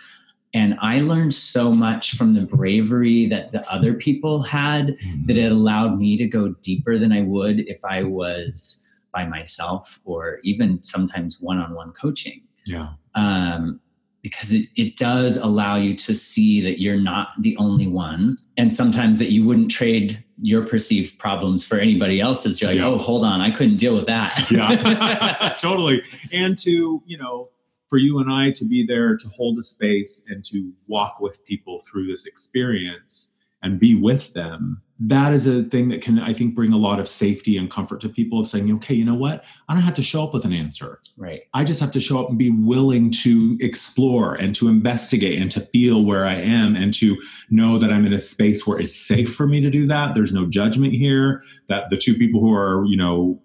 and 0.52 0.76
i 0.82 1.00
learned 1.00 1.32
so 1.32 1.72
much 1.72 2.16
from 2.16 2.34
the 2.34 2.42
bravery 2.42 3.28
that 3.28 3.52
the 3.52 3.64
other 3.72 3.94
people 3.94 4.42
had 4.42 4.88
mm-hmm. 4.88 5.28
that 5.28 5.38
it 5.38 5.52
allowed 5.52 6.00
me 6.00 6.18
to 6.18 6.26
go 6.26 6.56
deeper 6.64 6.98
than 6.98 7.12
i 7.12 7.22
would 7.22 7.60
if 7.70 7.86
i 7.86 8.02
was 8.02 8.90
by 9.14 9.26
myself 9.26 10.00
or 10.06 10.40
even 10.44 10.82
sometimes 10.84 11.40
one-on-one 11.42 11.92
coaching. 11.94 12.42
Yeah. 12.66 12.90
Um, 13.16 13.80
because 14.22 14.54
it, 14.54 14.68
it 14.76 14.98
does 14.98 15.38
allow 15.38 15.76
you 15.76 15.96
to 15.96 16.16
see 16.16 16.62
that 16.62 16.82
you're 16.82 17.00
not 17.00 17.30
the 17.40 17.56
only 17.58 17.88
one. 17.88 18.38
And 18.58 18.72
sometimes 18.72 19.20
that 19.20 19.32
you 19.32 19.46
wouldn't 19.46 19.72
trade 19.72 20.24
your 20.38 20.66
perceived 20.66 21.18
problems 21.20 21.68
for 21.68 21.78
anybody 21.78 22.20
else's. 22.20 22.62
You're 22.62 22.72
like 22.72 22.80
yeah. 22.80 22.88
oh 22.88 22.98
hold 22.98 23.26
on 23.26 23.42
i 23.42 23.52
couldn't 23.52 23.78
deal 23.78 23.96
with 23.96 24.08
that. 24.08 24.50
Yeah. 24.52 25.56
Totally. 25.60 26.02
And 26.32 26.58
to 26.60 27.02
you 27.06 27.18
know 27.18 27.50
for 27.90 27.98
you 27.98 28.20
and 28.20 28.32
i 28.32 28.52
to 28.52 28.68
be 28.68 28.86
there 28.86 29.18
to 29.18 29.28
hold 29.30 29.58
a 29.58 29.64
space 29.64 30.26
and 30.30 30.46
to 30.46 30.72
walk 30.88 31.20
with 31.20 31.44
people 31.46 31.80
through 31.80 32.06
this 32.06 32.26
experience 32.26 33.36
and 33.62 33.80
be 33.80 33.96
with 33.96 34.34
them 34.34 34.82
that 35.02 35.34
is 35.34 35.47
a 35.47 35.64
thing 35.64 35.89
that 35.89 36.02
can 36.02 36.20
i 36.20 36.34
think 36.34 36.54
bring 36.54 36.74
a 36.74 36.78
lot 36.78 37.00
of 37.00 37.08
safety 37.08 37.58
and 37.58 37.72
comfort 37.72 38.02
to 38.02 38.10
people 38.10 38.39
of 38.39 38.47
saying 38.47 38.72
okay 38.72 39.00
you 39.00 39.06
know 39.06 39.16
what? 39.16 39.45
I 39.70 39.74
don't 39.74 39.84
have 39.84 39.93
to 39.95 40.04
show 40.04 40.24
up 40.24 40.34
with 40.34 40.43
an 40.43 40.54
answer. 40.54 41.00
Right. 41.16 41.43
I 41.54 41.64
just 41.64 41.80
have 41.80 41.91
to 41.91 42.02
show 42.02 42.22
up 42.22 42.30
and 42.30 42.38
be 42.38 42.50
willing 42.50 43.12
to 43.24 43.58
explore 43.62 44.36
and 44.36 44.54
to 44.56 44.68
investigate 44.68 45.39
and 45.41 45.50
to 45.52 45.62
feel 45.62 46.06
where 46.06 46.26
i 46.26 46.36
am 46.36 46.76
and 46.76 46.93
to 46.95 47.18
know 47.50 47.78
that 47.80 47.91
i'm 47.91 48.06
in 48.06 48.14
a 48.14 48.20
space 48.20 48.68
where 48.68 48.80
it's 48.80 48.95
safe 48.95 49.34
for 49.34 49.47
me 49.47 49.62
to 49.62 49.70
do 49.70 49.88
that. 49.88 50.16
There's 50.16 50.34
no 50.34 50.45
judgment 50.45 50.93
here 50.93 51.41
that 51.68 51.89
the 51.89 51.97
two 51.97 52.14
people 52.14 52.41
who 52.41 52.54
are 52.54 52.86
you 52.86 52.97
know 52.97 53.41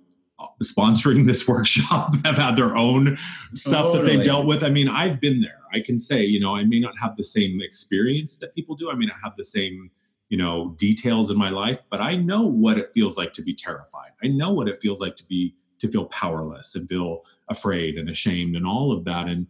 sponsoring 0.62 1.26
this 1.26 1.48
workshop 1.52 2.14
have 2.24 2.36
had 2.36 2.56
their 2.56 2.76
own 2.76 3.16
stuff 3.54 3.86
totally. 3.86 3.98
that 3.98 4.16
they've 4.16 4.26
dealt 4.26 4.46
with. 4.46 4.64
I 4.64 4.70
mean 4.70 4.88
i've 4.88 5.20
been 5.20 5.40
there. 5.40 5.60
I 5.72 5.80
can 5.80 5.98
say 5.98 6.24
you 6.24 6.40
know 6.40 6.56
i 6.56 6.64
may 6.64 6.80
not 6.80 6.94
have 7.00 7.16
the 7.16 7.24
same 7.24 7.60
experience 7.62 8.38
that 8.38 8.54
people 8.54 8.74
do. 8.74 8.90
I 8.90 8.94
may 8.94 9.06
not 9.06 9.16
have 9.22 9.36
the 9.36 9.44
same 9.44 9.90
you 10.28 10.38
know 10.38 10.74
details 10.78 11.30
in 11.30 11.38
my 11.38 11.50
life 11.50 11.82
but 11.90 12.00
i 12.00 12.16
know 12.16 12.46
what 12.46 12.78
it 12.78 12.90
feels 12.94 13.16
like 13.16 13.32
to 13.32 13.42
be 13.42 13.54
terrified. 13.54 14.10
I 14.22 14.28
know 14.28 14.52
what 14.52 14.68
it 14.68 14.80
feels 14.80 15.00
like 15.00 15.16
to 15.16 15.26
be 15.26 15.54
to 15.80 15.88
feel 15.88 16.06
powerless 16.06 16.74
and 16.74 16.88
feel 16.88 17.22
afraid 17.48 17.96
and 17.96 18.08
ashamed 18.08 18.56
and 18.56 18.66
all 18.66 18.92
of 18.92 19.04
that. 19.04 19.28
And 19.28 19.46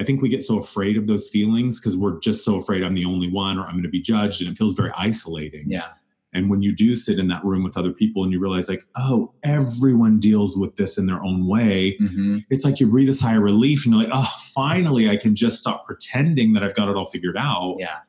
i 0.00 0.04
think 0.04 0.20
we 0.22 0.28
get 0.28 0.44
so 0.44 0.58
afraid 0.58 0.96
of 0.96 1.06
those 1.06 1.28
feelings 1.28 1.80
because 1.80 1.96
we're 1.96 2.20
just 2.20 2.44
so 2.44 2.56
afraid 2.56 2.84
i'm 2.84 2.94
the 2.94 3.04
only 3.04 3.30
one 3.30 3.58
or 3.58 3.64
i'm 3.64 3.72
going 3.72 3.82
to 3.82 3.88
be 3.88 4.00
judged 4.00 4.40
and 4.40 4.50
it 4.50 4.58
feels 4.58 4.74
very 4.74 4.92
isolating. 4.96 5.64
Yeah. 5.66 5.90
And 6.34 6.50
when 6.50 6.60
you 6.60 6.76
do 6.76 6.94
sit 6.94 7.18
in 7.18 7.28
that 7.28 7.42
room 7.42 7.64
with 7.64 7.78
other 7.78 7.90
people 7.90 8.22
and 8.22 8.30
you 8.30 8.38
realize 8.38 8.68
like 8.68 8.84
oh 8.96 9.32
everyone 9.42 10.20
deals 10.20 10.56
with 10.56 10.76
this 10.76 10.98
in 10.98 11.06
their 11.06 11.22
own 11.24 11.46
way 11.46 11.96
mm-hmm. 12.00 12.38
it's 12.50 12.64
like 12.64 12.80
you 12.80 12.86
breathe 12.86 13.08
a 13.08 13.14
sigh 13.14 13.36
of 13.36 13.42
relief 13.42 13.86
and 13.86 13.94
you're 13.94 14.04
like 14.04 14.12
oh 14.12 14.30
finally 14.54 15.08
i 15.08 15.16
can 15.16 15.34
just 15.34 15.58
stop 15.58 15.86
pretending 15.86 16.52
that 16.52 16.62
i've 16.62 16.74
got 16.74 16.88
it 16.88 16.96
all 16.96 17.06
figured 17.06 17.36
out. 17.36 17.76
Yeah 17.78 18.00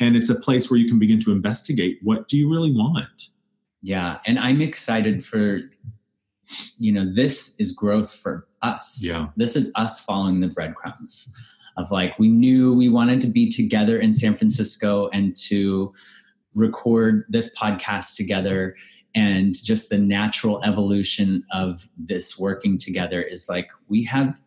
and 0.00 0.16
it's 0.16 0.30
a 0.30 0.34
place 0.34 0.70
where 0.70 0.78
you 0.78 0.88
can 0.88 0.98
begin 0.98 1.20
to 1.20 1.32
investigate 1.32 1.98
what 2.02 2.28
do 2.28 2.36
you 2.38 2.50
really 2.50 2.72
want? 2.72 3.30
Yeah 3.82 4.18
and 4.26 4.38
i'm 4.38 4.60
excited 4.60 5.24
for 5.24 5.60
you 6.78 6.92
know 6.92 7.04
this 7.04 7.58
is 7.58 7.72
growth 7.72 8.12
for 8.12 8.46
us. 8.62 9.00
Yeah. 9.04 9.28
This 9.36 9.56
is 9.56 9.72
us 9.76 10.04
following 10.04 10.40
the 10.40 10.48
breadcrumbs 10.48 11.34
of 11.76 11.90
like 11.90 12.18
we 12.18 12.28
knew 12.28 12.76
we 12.76 12.88
wanted 12.88 13.20
to 13.20 13.28
be 13.28 13.48
together 13.48 13.98
in 13.98 14.12
san 14.12 14.34
francisco 14.34 15.08
and 15.12 15.34
to 15.36 15.92
record 16.54 17.24
this 17.28 17.56
podcast 17.56 18.16
together. 18.16 18.76
And 19.14 19.54
just 19.54 19.90
the 19.90 19.98
natural 19.98 20.62
evolution 20.64 21.44
of 21.52 21.88
this 21.96 22.38
working 22.38 22.76
together 22.76 23.22
is 23.22 23.48
like 23.48 23.70
we 23.88 24.04
have 24.04 24.40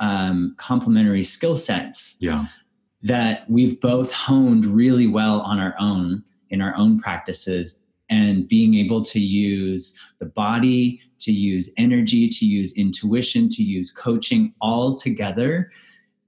um, 0.00 0.54
complementary 0.58 1.24
skill 1.24 1.56
sets 1.56 2.18
yeah 2.20 2.44
that 3.02 3.48
we've 3.48 3.80
both 3.80 4.12
honed 4.12 4.66
really 4.66 5.06
well 5.06 5.40
on 5.40 5.60
our 5.60 5.74
own 5.78 6.24
in 6.50 6.60
our 6.62 6.74
own 6.76 6.98
practices 6.98 7.86
and 8.10 8.48
being 8.48 8.74
able 8.74 9.02
to 9.02 9.20
use 9.20 10.14
the 10.18 10.26
body 10.26 11.00
to 11.18 11.32
use 11.32 11.72
energy 11.76 12.28
to 12.28 12.46
use 12.46 12.76
intuition 12.76 13.48
to 13.48 13.62
use 13.62 13.90
coaching 13.90 14.54
all 14.60 14.94
together 14.94 15.70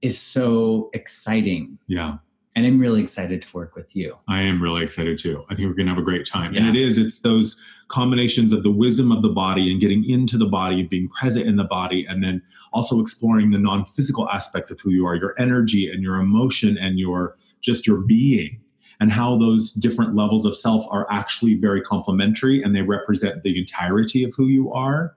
is 0.01 0.19
so 0.19 0.89
exciting. 0.93 1.77
Yeah 1.87 2.17
and 2.55 2.65
I'm 2.65 2.79
really 2.79 3.01
excited 3.01 3.41
to 3.41 3.53
work 3.55 3.75
with 3.75 3.95
you. 3.95 4.17
I 4.27 4.41
am 4.41 4.61
really 4.61 4.83
excited 4.83 5.17
too. 5.17 5.45
I 5.49 5.55
think 5.55 5.69
we're 5.69 5.75
going 5.75 5.85
to 5.85 5.93
have 5.93 5.99
a 5.99 6.03
great 6.03 6.25
time. 6.25 6.53
Yeah. 6.53 6.61
And 6.61 6.75
it 6.75 6.81
is, 6.81 6.97
it's 6.97 7.21
those 7.21 7.63
combinations 7.87 8.51
of 8.51 8.63
the 8.63 8.71
wisdom 8.71 9.11
of 9.11 9.21
the 9.21 9.29
body 9.29 9.71
and 9.71 9.79
getting 9.79 10.07
into 10.09 10.37
the 10.37 10.45
body 10.45 10.81
and 10.81 10.89
being 10.89 11.07
present 11.07 11.47
in 11.47 11.55
the 11.55 11.63
body, 11.63 12.05
and 12.05 12.23
then 12.23 12.41
also 12.73 12.99
exploring 12.99 13.51
the 13.51 13.59
non 13.59 13.85
physical 13.85 14.29
aspects 14.29 14.69
of 14.69 14.79
who 14.81 14.91
you 14.91 15.05
are, 15.05 15.15
your 15.15 15.33
energy 15.37 15.89
and 15.89 16.03
your 16.03 16.15
emotion 16.15 16.77
and 16.77 16.99
your 16.99 17.35
just 17.61 17.87
your 17.87 18.01
being, 18.01 18.59
and 18.99 19.11
how 19.11 19.37
those 19.37 19.73
different 19.73 20.15
levels 20.15 20.45
of 20.45 20.55
self 20.55 20.83
are 20.91 21.07
actually 21.09 21.55
very 21.55 21.81
complementary 21.81 22.61
and 22.61 22.75
they 22.75 22.81
represent 22.81 23.43
the 23.43 23.57
entirety 23.57 24.23
of 24.23 24.33
who 24.35 24.47
you 24.47 24.71
are 24.73 25.15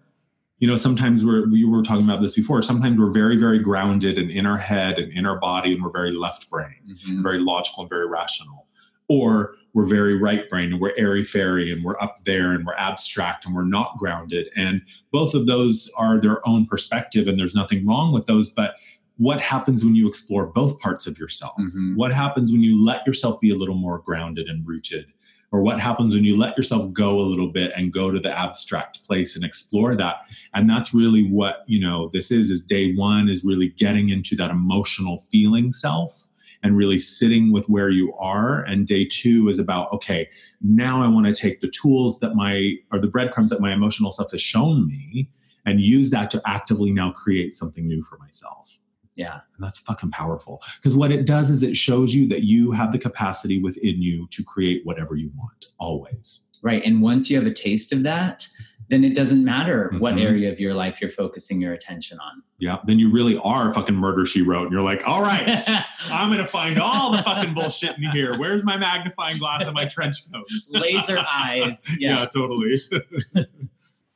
you 0.59 0.69
know 0.69 0.77
sometimes 0.77 1.25
we're 1.25 1.49
we 1.51 1.65
were 1.65 1.83
talking 1.83 2.05
about 2.05 2.21
this 2.21 2.35
before 2.35 2.63
sometimes 2.63 2.99
we're 2.99 3.13
very 3.13 3.37
very 3.37 3.59
grounded 3.59 4.19
and 4.19 4.31
in 4.31 4.47
our 4.47 4.59
head 4.59 4.99
and 4.99 5.13
in 5.13 5.27
our 5.27 5.39
body 5.39 5.75
and 5.75 5.83
we're 5.83 5.91
very 5.91 6.13
left 6.13 6.49
brain 6.51 6.75
mm-hmm. 6.89 7.23
very 7.23 7.39
logical 7.39 7.83
and 7.83 7.91
very 7.91 8.09
rational 8.09 8.67
or 9.09 9.55
we're 9.75 9.87
very 9.87 10.17
right 10.17 10.49
brain 10.49 10.73
and 10.73 10.81
we're 10.81 10.95
airy 10.97 11.25
fairy 11.25 11.73
and 11.73 11.85
we're 11.85 12.01
up 12.01 12.17
there 12.25 12.53
and 12.53 12.65
we're 12.65 12.77
abstract 12.77 13.45
and 13.45 13.55
we're 13.55 13.65
not 13.65 13.97
grounded 13.99 14.49
and 14.57 14.83
both 15.13 15.35
of 15.35 15.47
those 15.47 15.93
are 15.99 16.19
their 16.19 16.47
own 16.49 16.67
perspective 16.67 17.29
and 17.29 17.39
there's 17.39 17.55
nothing 17.55 17.87
wrong 17.87 18.13
with 18.13 18.27
those 18.27 18.51
but 18.51 18.77
what 19.17 19.41
happens 19.41 19.85
when 19.85 19.95
you 19.95 20.09
explore 20.09 20.47
both 20.47 20.81
parts 20.81 21.07
of 21.07 21.19
yourself 21.19 21.55
mm-hmm. 21.59 21.95
what 21.97 22.13
happens 22.13 22.51
when 22.51 22.63
you 22.63 22.83
let 22.83 23.07
yourself 23.07 23.41
be 23.41 23.51
a 23.51 23.57
little 23.57 23.77
more 23.77 23.99
grounded 23.99 24.49
and 24.49 24.67
rooted 24.67 25.07
or 25.55 25.63
what 25.63 25.79
happens 25.79 26.17
when 26.17 26.25
you 26.25 26.37
let 26.37 26.57
yourself 26.57 26.93
go 26.93 27.21
a 27.21 27.23
little 27.23 27.47
bit 27.47 27.71
and 27.77 27.93
go 27.93 28.11
to 28.11 28.19
the 28.19 28.37
abstract 28.37 29.07
place 29.07 29.37
and 29.37 29.45
explore 29.45 29.95
that. 29.95 30.17
And 30.53 30.69
that's 30.69 30.93
really 30.93 31.31
what 31.31 31.63
you 31.69 31.79
know 31.79 32.11
this 32.13 32.33
is 32.33 32.51
is 32.51 32.65
day 32.65 32.93
one 32.95 33.29
is 33.29 33.45
really 33.45 33.69
getting 33.69 34.09
into 34.09 34.35
that 34.35 34.51
emotional 34.51 35.17
feeling 35.17 35.71
self 35.71 36.29
and 36.65 36.77
really 36.77 36.99
sitting 36.99 37.53
with 37.53 37.69
where 37.69 37.89
you 37.89 38.13
are. 38.15 38.65
And 38.65 38.85
day 38.85 39.05
two 39.05 39.49
is 39.49 39.61
about 39.61 39.93
okay 39.93 40.29
now 40.61 41.01
i 41.01 41.07
want 41.07 41.27
to 41.27 41.35
take 41.35 41.61
the 41.61 41.71
tools 41.71 42.19
that 42.19 42.35
my 42.35 42.75
or 42.91 42.99
the 42.99 43.07
breadcrumbs 43.07 43.51
that 43.51 43.61
my 43.61 43.73
emotional 43.73 44.11
self 44.11 44.33
has 44.33 44.43
shown 44.43 44.89
me 44.89 45.29
and 45.65 45.81
use 45.81 46.11
that 46.11 46.33
to 46.33 46.43
actively 46.45 46.91
now 46.91 47.13
create 47.13 47.55
something 47.55 47.87
new 47.87 48.03
for 48.03 48.19
myself 48.19 48.81
yeah. 49.15 49.41
And 49.55 49.65
that's 49.65 49.79
fucking 49.79 50.11
powerful. 50.11 50.63
Because 50.77 50.97
what 50.97 51.13
it 51.13 51.25
does 51.27 51.51
is 51.51 51.63
it 51.63 51.77
shows 51.77 52.15
you 52.15 52.29
that 52.29 52.43
you 52.43 52.73
have 52.73 52.93
the 52.93 52.99
capacity 52.99 53.61
within 53.61 54.03
you 54.03 54.27
to 54.31 54.43
create 54.43 54.85
whatever 54.85 55.15
you 55.17 55.31
want, 55.37 55.67
always. 55.79 56.49
Right. 56.63 56.85
And 56.85 57.03
once 57.03 57.31
you 57.31 57.37
have 57.37 57.47
a 57.47 57.53
taste 57.53 57.93
of 57.93 58.03
that, 58.03 58.47
then 58.89 59.05
it 59.05 59.15
doesn't 59.15 59.45
matter 59.45 59.89
mm-hmm. 59.93 60.01
what 60.01 60.19
area 60.19 60.51
of 60.51 60.61
your 60.61 60.75
life 60.75 61.01
you're 61.01 61.11
focusing 61.11 61.61
your 61.61 61.73
attention 61.73 62.19
on. 62.21 62.43
Yeah. 62.59 62.79
Then 62.85 62.99
you 62.99 63.11
really 63.11 63.39
are 63.39 63.73
fucking 63.73 63.95
murder 63.95 64.27
she 64.27 64.43
wrote. 64.43 64.65
And 64.65 64.73
you're 64.73 64.83
like, 64.83 65.07
all 65.07 65.23
right, 65.23 65.59
I'm 66.13 66.29
going 66.29 66.39
to 66.39 66.47
find 66.47 66.79
all 66.79 67.13
the 67.13 67.23
fucking 67.23 67.55
bullshit 67.55 67.97
in 67.99 68.11
here. 68.11 68.39
Where's 68.39 68.65
my 68.65 68.77
magnifying 68.77 69.39
glass 69.39 69.65
and 69.65 69.75
my 69.75 69.87
trench 69.87 70.31
coat? 70.33 70.47
Laser 70.73 71.19
eyes. 71.19 71.85
Yeah, 72.01 72.21
yeah 72.21 72.27
totally. 72.27 72.81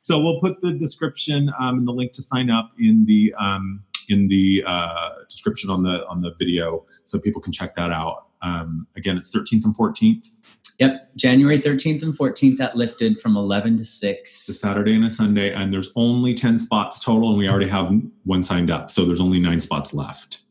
so 0.00 0.20
we'll 0.20 0.40
put 0.40 0.60
the 0.60 0.72
description 0.72 1.50
um, 1.60 1.78
and 1.78 1.88
the 1.88 1.92
link 1.92 2.12
to 2.12 2.22
sign 2.22 2.50
up 2.50 2.72
in 2.78 3.04
the 3.06 3.34
um, 3.38 3.84
in 4.08 4.28
the 4.28 4.64
uh, 4.66 5.10
description 5.28 5.70
on 5.70 5.82
the 5.82 6.06
on 6.06 6.20
the 6.20 6.34
video, 6.38 6.84
so 7.04 7.18
people 7.18 7.40
can 7.40 7.52
check 7.52 7.74
that 7.74 7.90
out. 7.90 8.26
Um, 8.42 8.86
again, 8.96 9.16
it's 9.16 9.34
13th 9.34 9.64
and 9.64 9.76
14th. 9.76 10.58
Yep, 10.78 11.16
January 11.16 11.58
13th 11.58 12.02
and 12.04 12.16
14th 12.16 12.56
that 12.58 12.76
lifted 12.76 13.18
from 13.18 13.36
11 13.36 13.78
to 13.78 13.84
6. 13.84 14.48
A 14.48 14.52
Saturday 14.52 14.94
and 14.94 15.04
a 15.04 15.10
Sunday, 15.10 15.52
and 15.52 15.72
there's 15.72 15.92
only 15.96 16.34
10 16.34 16.56
spots 16.58 17.04
total, 17.04 17.30
and 17.30 17.38
we 17.38 17.48
already 17.48 17.68
have 17.68 17.92
one 18.24 18.44
signed 18.44 18.70
up, 18.70 18.90
so 18.90 19.04
there's 19.04 19.20
only 19.20 19.40
nine 19.40 19.58
spots 19.58 19.92
left. 19.92 20.42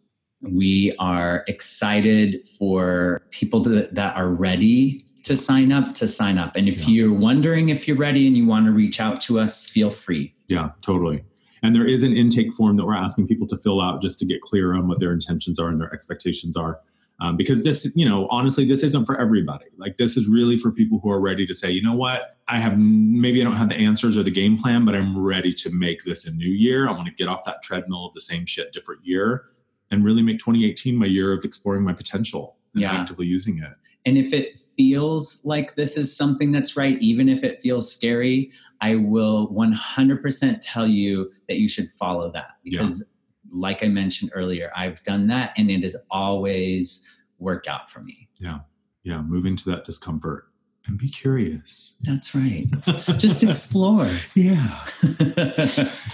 We 0.42 0.94
are 1.00 1.46
excited 1.48 2.46
for 2.46 3.24
people 3.32 3.64
to, 3.64 3.88
that 3.92 4.18
are 4.18 4.30
ready 4.30 5.06
to 5.24 5.36
sign 5.36 5.72
up 5.72 5.94
to 5.96 6.08
sign 6.08 6.38
up. 6.38 6.56
And 6.56 6.68
if 6.68 6.88
yeah. 6.88 6.88
you're 6.88 7.14
wondering 7.14 7.70
if 7.70 7.88
you're 7.88 7.98
ready 7.98 8.28
and 8.28 8.38
you 8.38 8.48
want 8.48 8.66
to 8.66 8.72
reach 8.72 9.02
out 9.02 9.20
to 9.22 9.40
us, 9.40 9.68
feel 9.68 9.90
free. 9.90 10.34
Yeah, 10.48 10.72
totally. 10.82 11.24
And 11.64 11.76
there 11.76 11.88
is 11.88 12.04
an 12.04 12.16
intake 12.16 12.54
form 12.54 12.78
that 12.78 12.86
we're 12.86 12.96
asking 12.96 13.28
people 13.28 13.48
to 13.48 13.58
fill 13.58 13.82
out 13.82 14.02
just 14.02 14.20
to 14.20 14.26
get 14.26 14.42
clear 14.42 14.74
on 14.74 14.88
what 14.88 15.00
their 15.00 15.12
intentions 15.12 15.58
are 15.60 15.70
and 15.70 15.80
their 15.82 15.94
expectations 15.94 16.56
are. 16.56 16.80
um, 17.20 17.36
because 17.36 17.64
this, 17.64 17.92
you 17.96 18.08
know, 18.08 18.28
honestly, 18.30 18.64
this 18.64 18.84
isn't 18.84 19.06
for 19.06 19.20
everybody. 19.20 19.66
Like 19.78 19.98
this 19.98 20.18
is 20.18 20.28
really 20.30 20.56
for 20.56 20.72
people 20.72 21.00
who 21.00 21.10
are 21.10 21.20
ready 21.20 21.48
to 21.48 21.56
say, 21.56 21.72
you 21.72 21.82
know 21.82 21.96
what, 21.96 22.38
I 22.48 22.60
have 22.60 22.78
maybe 22.78 23.42
I 23.42 23.44
don't 23.44 23.56
have 23.56 23.70
the 23.70 23.76
answers 23.76 24.20
or 24.20 24.24
the 24.24 24.30
game 24.30 24.56
plan, 24.56 24.86
but 24.86 24.94
I'm 24.94 25.18
ready 25.18 25.52
to 25.52 25.72
make 25.74 26.04
this 26.04 26.28
a 26.28 26.32
new 26.36 26.48
year. 26.48 26.88
I 26.88 26.92
want 26.92 27.08
to 27.08 27.14
get 27.16 27.28
off 27.28 27.44
that 27.46 27.64
treadmill 27.64 28.06
of 28.06 28.14
the 28.14 28.22
same 28.22 28.46
shit, 28.46 28.72
different 28.72 29.04
year, 29.04 29.46
and 29.90 30.06
really 30.06 30.22
make 30.22 30.38
2018 30.38 30.96
my 30.96 31.08
year 31.08 31.34
of 31.34 31.44
exploring 31.44 31.84
my 31.84 31.94
potential 31.94 32.58
and 32.76 32.84
Yeah. 32.84 32.92
actively 32.94 33.26
using 33.26 33.58
it. 33.58 33.74
And 34.08 34.18
if 34.18 34.32
it 34.32 34.58
feels 34.58 35.44
like 35.44 35.76
this 35.76 35.98
is 35.98 36.16
something 36.16 36.54
that's 36.54 36.78
right, 36.78 36.98
even 37.00 37.28
if 37.28 37.44
it 37.44 37.60
feels 37.60 37.92
scary, 37.94 38.54
I 38.80 38.96
will 38.96 39.50
100% 39.50 40.60
tell 40.62 40.88
you 40.88 41.30
that 41.50 41.58
you 41.58 41.68
should 41.68 41.90
follow 41.90 42.32
that 42.32 42.52
because, 42.64 43.14
like 43.52 43.84
I 43.84 43.90
mentioned 43.90 44.32
earlier, 44.34 44.72
I've 44.74 45.04
done 45.04 45.28
that 45.28 45.52
and 45.58 45.70
it 45.70 45.82
has 45.82 45.98
always 46.10 47.06
worked 47.38 47.68
out 47.68 47.90
for 47.90 48.00
me. 48.00 48.30
Yeah. 48.40 48.60
Yeah, 49.04 49.22
move 49.22 49.46
into 49.46 49.70
that 49.72 49.84
discomfort 49.84 50.46
and 50.86 50.98
be 50.98 51.10
curious. 51.10 52.00
That's 52.04 52.34
right. 52.34 52.66
Just 53.18 53.44
explore. 53.44 54.10
Yeah. 54.36 54.68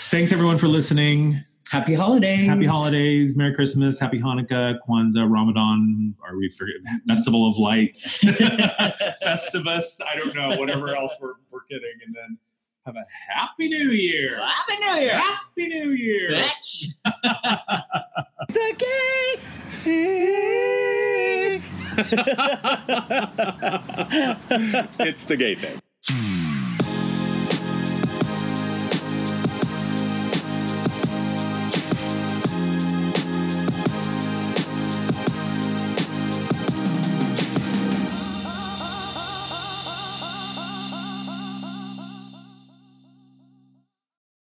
Thanks 0.09 0.31
everyone 0.31 0.57
for 0.57 0.67
listening. 0.67 1.43
Happy 1.73 1.95
holidays. 1.95 2.47
Happy 2.47 2.67
holidays, 2.67 3.35
Merry 3.35 3.55
Christmas, 3.55 3.99
Happy 3.99 4.19
Hanukkah, 4.19 4.77
Kwanzaa, 4.87 5.27
Ramadan. 5.27 6.13
Are 6.23 6.37
we 6.37 6.47
forget 6.47 6.75
Festival 7.07 7.47
of 7.47 7.57
Lights, 7.57 8.23
Festivus? 9.23 9.99
I 10.07 10.15
don't 10.15 10.35
know. 10.35 10.55
Whatever 10.57 10.95
else 10.95 11.15
we're 11.19 11.33
we're 11.49 11.65
getting, 11.71 11.95
and 12.05 12.13
then 12.13 12.37
have 12.85 12.95
a 12.95 13.03
Happy 13.27 13.69
New 13.69 13.89
Year. 13.89 14.39
Happy 14.39 14.79
New 14.81 15.01
Year. 15.01 15.17
Happy 15.17 15.67
New 15.67 15.89
Year. 15.91 16.29
Bitch. 16.29 16.93
The 18.49 18.73
gay. 18.77 19.39
it's 25.07 25.25
the 25.25 25.37
gay 25.37 25.55
thing. 25.55 25.79